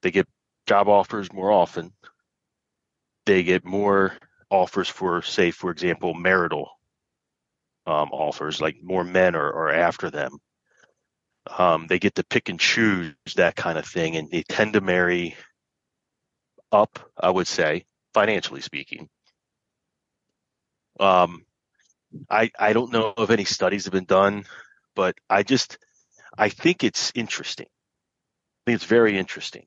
[0.01, 0.27] They get
[0.67, 1.93] job offers more often.
[3.25, 4.13] They get more
[4.49, 6.69] offers for, say, for example, marital
[7.85, 10.37] um, offers, like more men are, are after them.
[11.57, 14.81] Um, they get to pick and choose that kind of thing, and they tend to
[14.81, 15.35] marry
[16.71, 19.09] up, I would say, financially speaking.
[20.99, 21.45] Um,
[22.29, 24.45] I I don't know if any studies have been done,
[24.95, 25.77] but I just
[26.37, 27.67] I think it's interesting.
[27.67, 29.65] I think it's very interesting.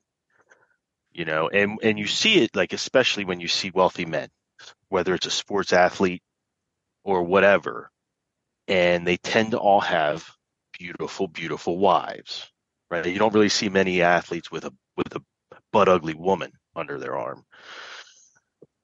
[1.15, 4.27] You know, and and you see it like especially when you see wealthy men,
[4.89, 6.21] whether it's a sports athlete
[7.05, 7.89] or whatever,
[8.67, 10.29] and they tend to all have
[10.77, 12.51] beautiful, beautiful wives.
[12.91, 13.05] Right?
[13.05, 15.21] You don't really see many athletes with a with a
[15.71, 17.45] butt ugly woman under their arm.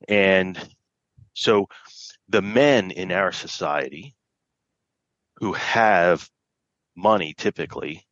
[0.07, 0.57] And
[1.33, 1.67] so
[2.29, 4.15] the men in our society
[5.39, 6.29] who have
[6.95, 8.07] money typically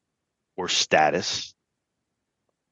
[0.58, 1.54] or status,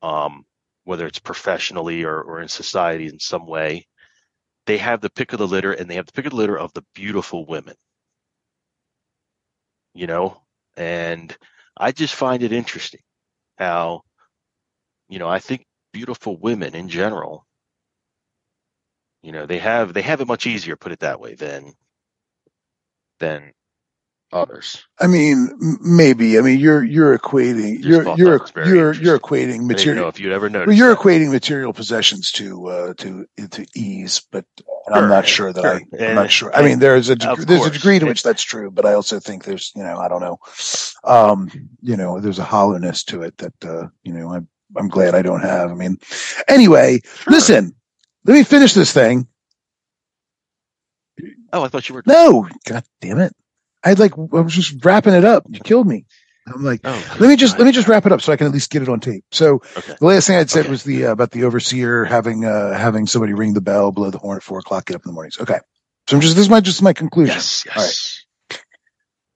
[0.02, 0.45] um,
[0.88, 3.85] whether it's professionally or, or in society in some way,
[4.65, 6.57] they have the pick of the litter and they have the pick of the litter
[6.57, 7.76] of the beautiful women.
[9.93, 10.41] You know,
[10.76, 11.35] and
[11.76, 13.01] I just find it interesting
[13.57, 14.01] how,
[15.09, 17.47] you know, I think beautiful women in general
[19.22, 21.73] you know, they have they have it much easier, put it that way, than
[23.19, 23.51] than
[24.32, 24.86] others.
[24.99, 25.49] I mean,
[25.82, 26.38] maybe.
[26.38, 30.10] I mean, you're you're equating you're you're you're you're equating material.
[30.10, 30.99] if you ever noticed, well, you're that.
[30.99, 35.82] equating material possessions to uh, to to ease, but sure, I'm not sure that sure.
[35.99, 36.06] I.
[36.06, 36.54] I'm not sure.
[36.56, 39.20] I mean, there's a degree, there's a degree to which that's true, but I also
[39.20, 40.40] think there's you know I don't know,
[41.04, 41.49] um,
[41.82, 45.22] you know, there's a hollowness to it that uh, you know I'm I'm glad I
[45.22, 45.72] don't have.
[45.72, 45.98] I mean,
[46.48, 47.34] anyway, sure.
[47.34, 47.74] listen.
[48.26, 49.26] Let me finish this thing.
[51.54, 52.04] Oh, I thought you were.
[52.06, 53.34] No, god damn it!
[53.84, 55.45] I like I was just wrapping it up.
[55.49, 56.06] You killed me.
[56.48, 58.48] I'm like, oh, let me just let me just wrap it up so I can
[58.48, 59.26] at least get it on tape.
[59.32, 59.95] So okay.
[59.99, 60.70] the last thing I'd said okay.
[60.70, 64.18] was the uh, about the overseer having uh, having somebody ring the bell, blow the
[64.18, 65.40] horn at four o'clock, get up in the mornings.
[65.40, 65.60] Okay,
[66.08, 67.36] so I'm just this is my just my conclusion.
[67.36, 67.76] Yes, yes.
[67.76, 68.64] All right.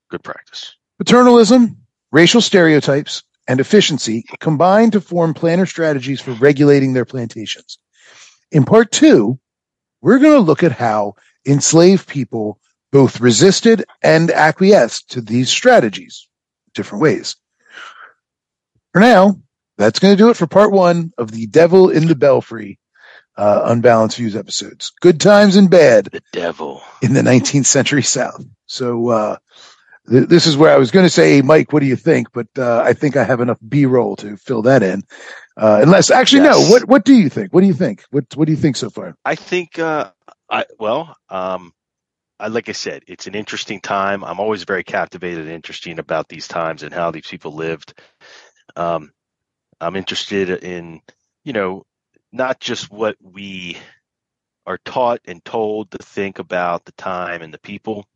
[0.10, 0.76] Good practice.
[1.00, 1.78] Paternalism,
[2.12, 7.78] racial stereotypes, and efficiency combine to form planner strategies for regulating their plantations.
[8.52, 9.40] In part two,
[10.02, 11.16] we're going to look at how
[11.46, 12.61] enslaved people
[12.92, 16.28] both resisted and acquiesced to these strategies
[16.74, 17.36] different ways.
[18.94, 19.40] For now,
[19.78, 22.80] that's going to do it for part one of the Devil in the Belfry
[23.38, 24.92] uh, Unbalanced Views episodes.
[25.02, 26.06] Good times and bad.
[26.06, 26.82] The devil.
[27.02, 28.46] In the 19th century South.
[28.66, 29.38] So, uh,
[30.10, 32.32] th- this is where I was going to say, Mike, what do you think?
[32.34, 35.04] But uh, I think I have enough B roll to fill that in.
[35.58, 36.60] Uh, unless, actually, yes.
[36.60, 36.72] no.
[36.72, 37.54] What What do you think?
[37.54, 38.04] What do you think?
[38.12, 39.16] What What do you think so far?
[39.26, 40.12] I think, uh,
[40.50, 41.74] I well, um,
[42.42, 44.24] I, like I said, it's an interesting time.
[44.24, 47.94] I'm always very captivated and interesting about these times and how these people lived.
[48.76, 49.12] Um,
[49.80, 51.02] I'm interested in,
[51.44, 51.86] you know,
[52.32, 53.78] not just what we
[54.66, 58.08] are taught and told to think about the time and the people,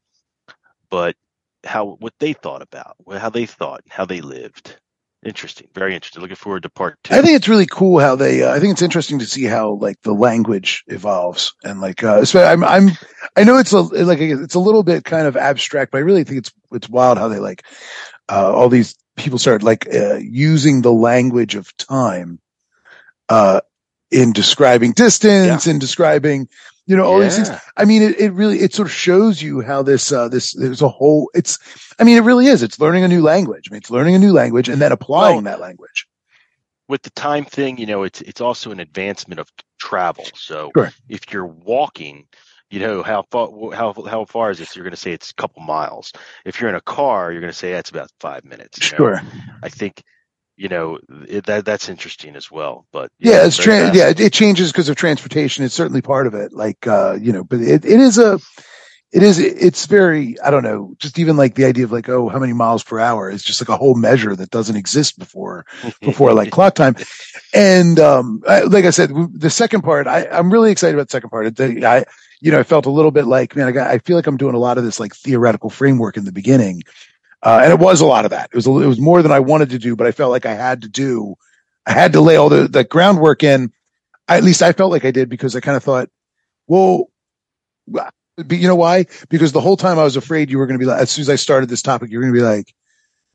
[0.90, 1.16] but
[1.64, 4.80] how what they thought about, how they thought, how they lived
[5.26, 5.68] interesting.
[5.74, 6.22] Very interesting.
[6.22, 7.14] Looking forward to part two.
[7.14, 9.74] I think it's really cool how they uh, i think it's interesting to see how
[9.74, 12.90] like the language evolves and like uh i'm i'm
[13.36, 16.24] i know it's a like it's a little bit kind of abstract but i really
[16.24, 17.64] think it's it's wild how they like
[18.30, 22.40] uh all these people start like uh, using the language of time
[23.30, 23.62] uh
[24.12, 25.72] in describing distance yeah.
[25.72, 26.48] and describing
[26.86, 27.26] you know all yeah.
[27.26, 30.28] these things i mean it, it really it sort of shows you how this uh
[30.28, 31.58] this there's a whole it's
[32.00, 34.20] i mean it really is it's learning a new language i mean it's learning a
[34.20, 36.08] new language and then applying well, that language
[36.88, 39.50] with the time thing you know it's it's also an advancement of
[39.80, 40.92] travel so sure.
[41.10, 42.28] if you're walking
[42.70, 45.36] you know how far how how far is this you're going to say it's a
[45.36, 46.12] couple miles
[46.46, 49.30] if you're in a car you're going to say that's about five minutes sure know?
[49.64, 50.04] i think
[50.58, 54.34] you know it, that that's interesting as well but yeah, yeah it's tra- yeah it
[54.34, 55.64] changes because of transportation.
[55.64, 58.40] It's certainly part of it like uh you know but it, it is a
[59.12, 62.28] it is it's very i don't know just even like the idea of like oh
[62.28, 65.66] how many miles per hour is just like a whole measure that doesn't exist before
[66.02, 66.96] before like clock time.
[67.54, 71.12] And um I, like i said the second part i i'm really excited about the
[71.12, 71.60] second part.
[71.60, 72.06] I
[72.42, 74.38] you know i felt a little bit like man i got i feel like i'm
[74.38, 76.82] doing a lot of this like theoretical framework in the beginning
[77.44, 78.50] uh, and it was a lot of that.
[78.52, 80.46] It was a, it was more than I wanted to do, but I felt like
[80.46, 81.36] I had to do
[81.86, 83.72] I had to lay all the, the groundwork in.
[84.28, 86.10] at least I felt like I did because I kind of thought,
[86.68, 87.12] well,
[87.88, 88.12] but
[88.50, 89.06] you know why?
[89.30, 91.22] Because the whole time I was afraid you were going to be like, as soon
[91.22, 92.74] as I started this topic, you're going to be like,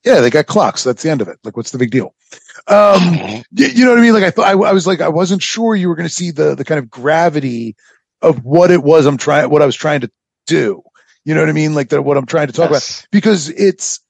[0.05, 0.83] yeah, they got clocks.
[0.83, 1.39] That's the end of it.
[1.45, 2.15] Like, what's the big deal?
[2.67, 3.03] Um,
[3.53, 4.15] you know what I mean?
[4.15, 6.31] Like, I thought I, I was like, I wasn't sure you were going to see
[6.31, 7.77] the the kind of gravity
[8.23, 10.11] of what it was I'm trying, what I was trying to
[10.47, 10.83] do.
[11.25, 11.75] You know what I mean?
[11.75, 13.01] Like the, what I'm trying to talk yes.
[13.01, 14.01] about because it's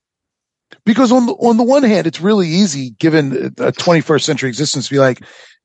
[0.85, 4.89] because on the, on the one hand, it's really easy given a 21st century existence
[4.89, 5.21] to be like,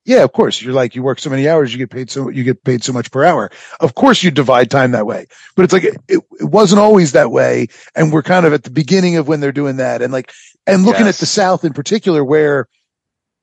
[0.05, 0.61] yeah, of course.
[0.61, 2.93] You're like, you work so many hours, you get paid so, you get paid so
[2.93, 3.51] much per hour.
[3.79, 7.31] Of course you divide time that way, but it's like, it, it wasn't always that
[7.31, 7.67] way.
[7.95, 10.01] And we're kind of at the beginning of when they're doing that.
[10.01, 10.31] And like,
[10.67, 11.17] and looking yes.
[11.17, 12.67] at the South in particular, where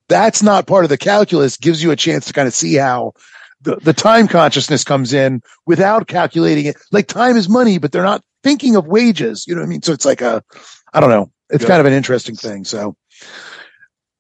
[0.09, 3.15] that's not part of the calculus gives you a chance to kind of see how
[3.63, 6.77] the, the time consciousness comes in without calculating it.
[6.91, 9.47] Like time is money, but they're not thinking of wages.
[9.47, 9.83] You know what I mean?
[9.83, 10.43] So it's like a,
[10.93, 11.31] I don't know.
[11.51, 12.65] It's kind of an interesting thing.
[12.65, 12.97] So,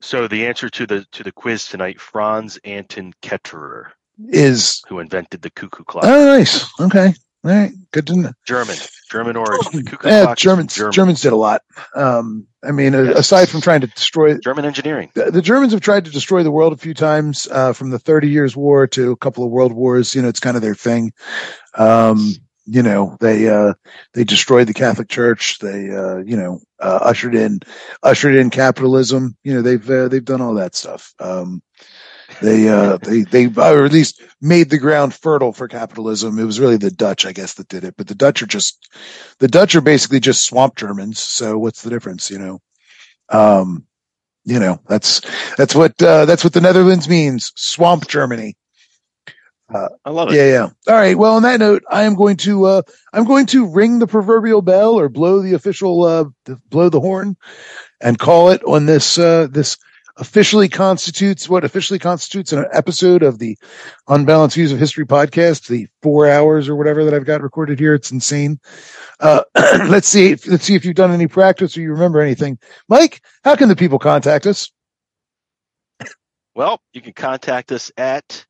[0.01, 3.93] so the answer to the to the quiz tonight, Franz Anton Ketterer
[4.29, 6.05] is who invented the cuckoo clock.
[6.05, 6.69] Oh, nice.
[6.79, 7.15] Okay.
[7.45, 7.73] All right.
[7.91, 8.33] Good to know.
[8.47, 8.77] German,
[9.11, 9.85] German origin.
[9.85, 10.75] cuckoo yeah, Germans.
[10.75, 10.93] German.
[10.93, 11.63] Germans did a lot.
[11.95, 13.19] Um, I mean, yes.
[13.19, 16.53] aside from trying to destroy German engineering, the, the, Germans have tried to destroy the
[16.53, 19.73] world a few times, uh, from the Thirty Years' War to a couple of world
[19.73, 20.15] wars.
[20.15, 21.13] You know, it's kind of their thing.
[21.75, 22.35] Um,
[22.67, 23.75] you know they uh
[24.15, 27.61] they destroyed the catholic church they uh you know uh, ushered in
[28.03, 31.63] ushered in capitalism you know they've uh, they've done all that stuff um
[32.43, 36.61] they uh they they or at least made the ground fertile for capitalism it was
[36.61, 38.89] really the dutch i guess that did it but the dutch are just
[39.39, 42.61] the dutch are basically just swamp germans so what's the difference you know
[43.29, 43.87] um
[44.45, 45.21] you know that's
[45.57, 48.57] that's what uh that's what the netherlands means swamp germany
[49.73, 50.37] uh, I love it.
[50.37, 50.69] Yeah, yeah.
[50.87, 51.17] All right.
[51.17, 52.83] Well, on that note, I am going to uh,
[53.13, 56.25] I'm going to ring the proverbial bell or blow the official uh,
[56.69, 57.37] blow the horn
[58.01, 59.79] and call it on this uh, this
[60.17, 63.57] officially constitutes what officially constitutes an episode of the
[64.09, 65.69] Unbalanced Views of History podcast.
[65.69, 67.95] The four hours or whatever that I've got recorded here.
[67.95, 68.61] It's insane.
[69.21, 69.43] Uh,
[69.89, 70.37] let's see.
[70.47, 72.59] Let's see if you've done any practice or you remember anything.
[72.89, 74.71] Mike, how can the people contact us?
[76.55, 78.45] Well, you can contact us at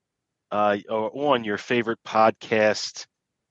[0.51, 3.07] uh, or on your favorite podcast,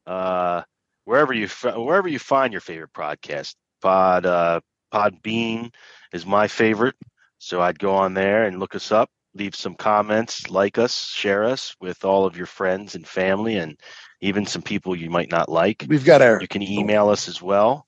[0.05, 0.61] uh,
[1.05, 3.55] wherever you wherever you find your favorite podcast.
[3.81, 4.59] Pod uh,
[4.93, 5.73] Podbean
[6.13, 6.95] is my favorite,
[7.41, 11.43] so I'd go on there and look us up, leave some comments, like us, share
[11.43, 13.80] us with all of your friends and family, and
[14.22, 15.84] even some people you might not like.
[15.89, 16.39] We've got our.
[16.39, 17.88] You can email us as well.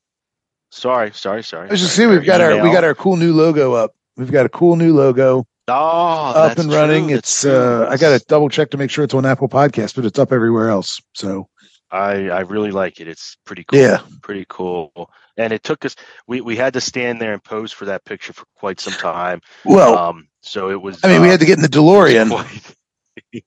[0.71, 1.69] Sorry, sorry, sorry.
[1.69, 2.57] I was just saying we've got email.
[2.57, 3.93] our we got our cool new logo up.
[4.17, 5.45] We've got a cool new logo.
[5.67, 7.09] Oh, up and running.
[7.09, 7.17] True.
[7.17, 10.03] It's uh, I got to double check to make sure it's on Apple Podcast, but
[10.03, 10.99] it's up everywhere else.
[11.13, 11.47] So
[11.93, 13.07] I I really like it.
[13.07, 13.79] It's pretty cool.
[13.79, 15.11] Yeah, pretty cool.
[15.37, 15.95] And it took us.
[16.27, 19.41] We we had to stand there and pose for that picture for quite some time.
[19.63, 20.99] Well, um, so it was.
[21.03, 22.75] I mean, uh, we had to get in the DeLorean.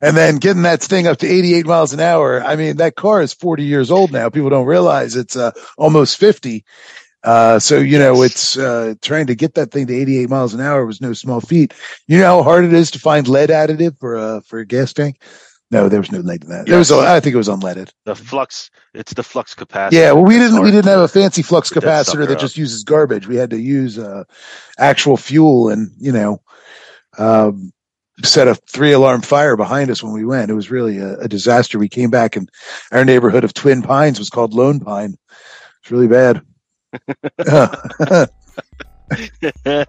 [0.00, 2.42] and then getting that thing up to 88 miles an hour.
[2.42, 4.30] I mean, that car is 40 years old now.
[4.30, 6.64] People don't realize it's uh, almost 50.
[7.22, 10.60] Uh, so you know, it's uh, trying to get that thing to 88 miles an
[10.60, 11.74] hour was no small feat.
[12.06, 14.94] You know how hard it is to find lead additive for a for a gas
[14.94, 15.20] tank.
[15.70, 16.66] No, there was no lead in that.
[16.66, 16.68] Yes.
[16.68, 17.92] There was, I think it was unleaded.
[18.06, 19.92] The flux, it's the flux capacitor.
[19.92, 22.84] Yeah, well, we didn't, we didn't have a fancy flux capacitor that, that just uses
[22.84, 23.26] garbage.
[23.26, 24.24] We had to use uh,
[24.78, 26.40] actual fuel, and you know,
[27.18, 27.70] um,
[28.24, 30.50] set a three alarm fire behind us when we went.
[30.50, 31.78] It was really a, a disaster.
[31.78, 32.50] We came back, and
[32.90, 35.16] our neighborhood of Twin Pines was called Lone Pine.
[35.82, 36.40] It's really bad.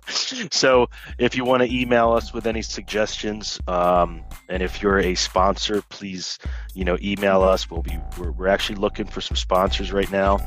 [0.52, 5.16] so if you want to email us with any suggestions um, and if you're a
[5.16, 6.40] sponsor please
[6.74, 7.70] you know email us.
[7.70, 10.40] We'll be we're, we're actually looking for some sponsors right now.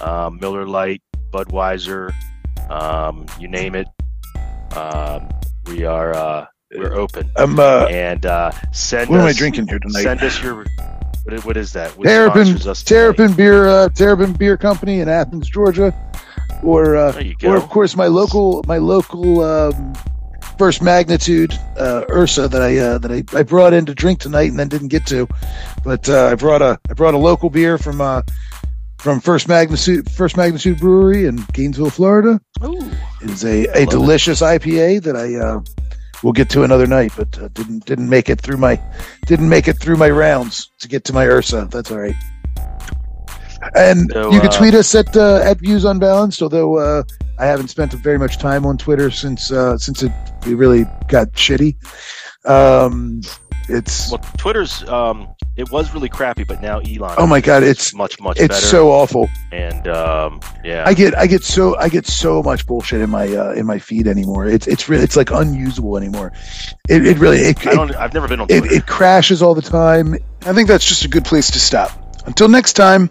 [0.00, 2.12] Um, miller lite budweiser
[2.70, 3.88] um, you name it.
[4.74, 5.28] Um,
[5.66, 7.30] we are uh, we're open.
[7.36, 10.02] Um, uh, and uh, send what us, am i drinking here tonight?
[10.02, 10.64] send us your
[11.24, 11.96] what, what is that?
[11.96, 15.94] What Terrapin, Terrapin Beer, uh, Terrapin Beer Company in Athens, Georgia,
[16.62, 19.94] or uh, or of course my local my local um,
[20.58, 24.50] first magnitude uh, Ursa that I uh, that I, I brought in to drink tonight
[24.50, 25.28] and then didn't get to,
[25.84, 28.22] but uh, I brought a I brought a local beer from uh,
[28.98, 32.40] from First Magnitude First Magnitude Brewery in Gainesville, Florida.
[32.64, 32.90] Ooh,
[33.22, 34.62] it is a, a delicious it.
[34.62, 35.60] IPA that I uh,
[36.22, 38.80] we'll get to another night, but uh, didn't didn't make it through my
[39.26, 41.68] didn't make it through my rounds to get to my Ursa.
[41.70, 42.14] That's all right.
[43.74, 46.42] And so, you can uh, tweet us at uh, at views unbalanced.
[46.42, 47.02] Although uh,
[47.38, 50.12] I haven't spent very much time on Twitter since uh, since it,
[50.46, 51.76] it really got shitty.
[52.44, 53.20] Um,
[53.68, 57.16] it's well, Twitter's um, it was really crappy, but now Elon.
[57.18, 58.66] Oh my God, it's much much it's better.
[58.66, 59.28] so awful.
[59.52, 63.26] and um, yeah, I get I get so I get so much bullshit in my
[63.26, 64.46] uh, in my feed anymore.
[64.46, 66.32] It's it's really it's like unusable anymore.
[66.88, 67.96] It, it really it, I it, don't.
[67.96, 70.14] I've never been on it, it crashes all the time.
[70.42, 71.90] I think that's just a good place to stop.
[72.26, 73.10] Until next time,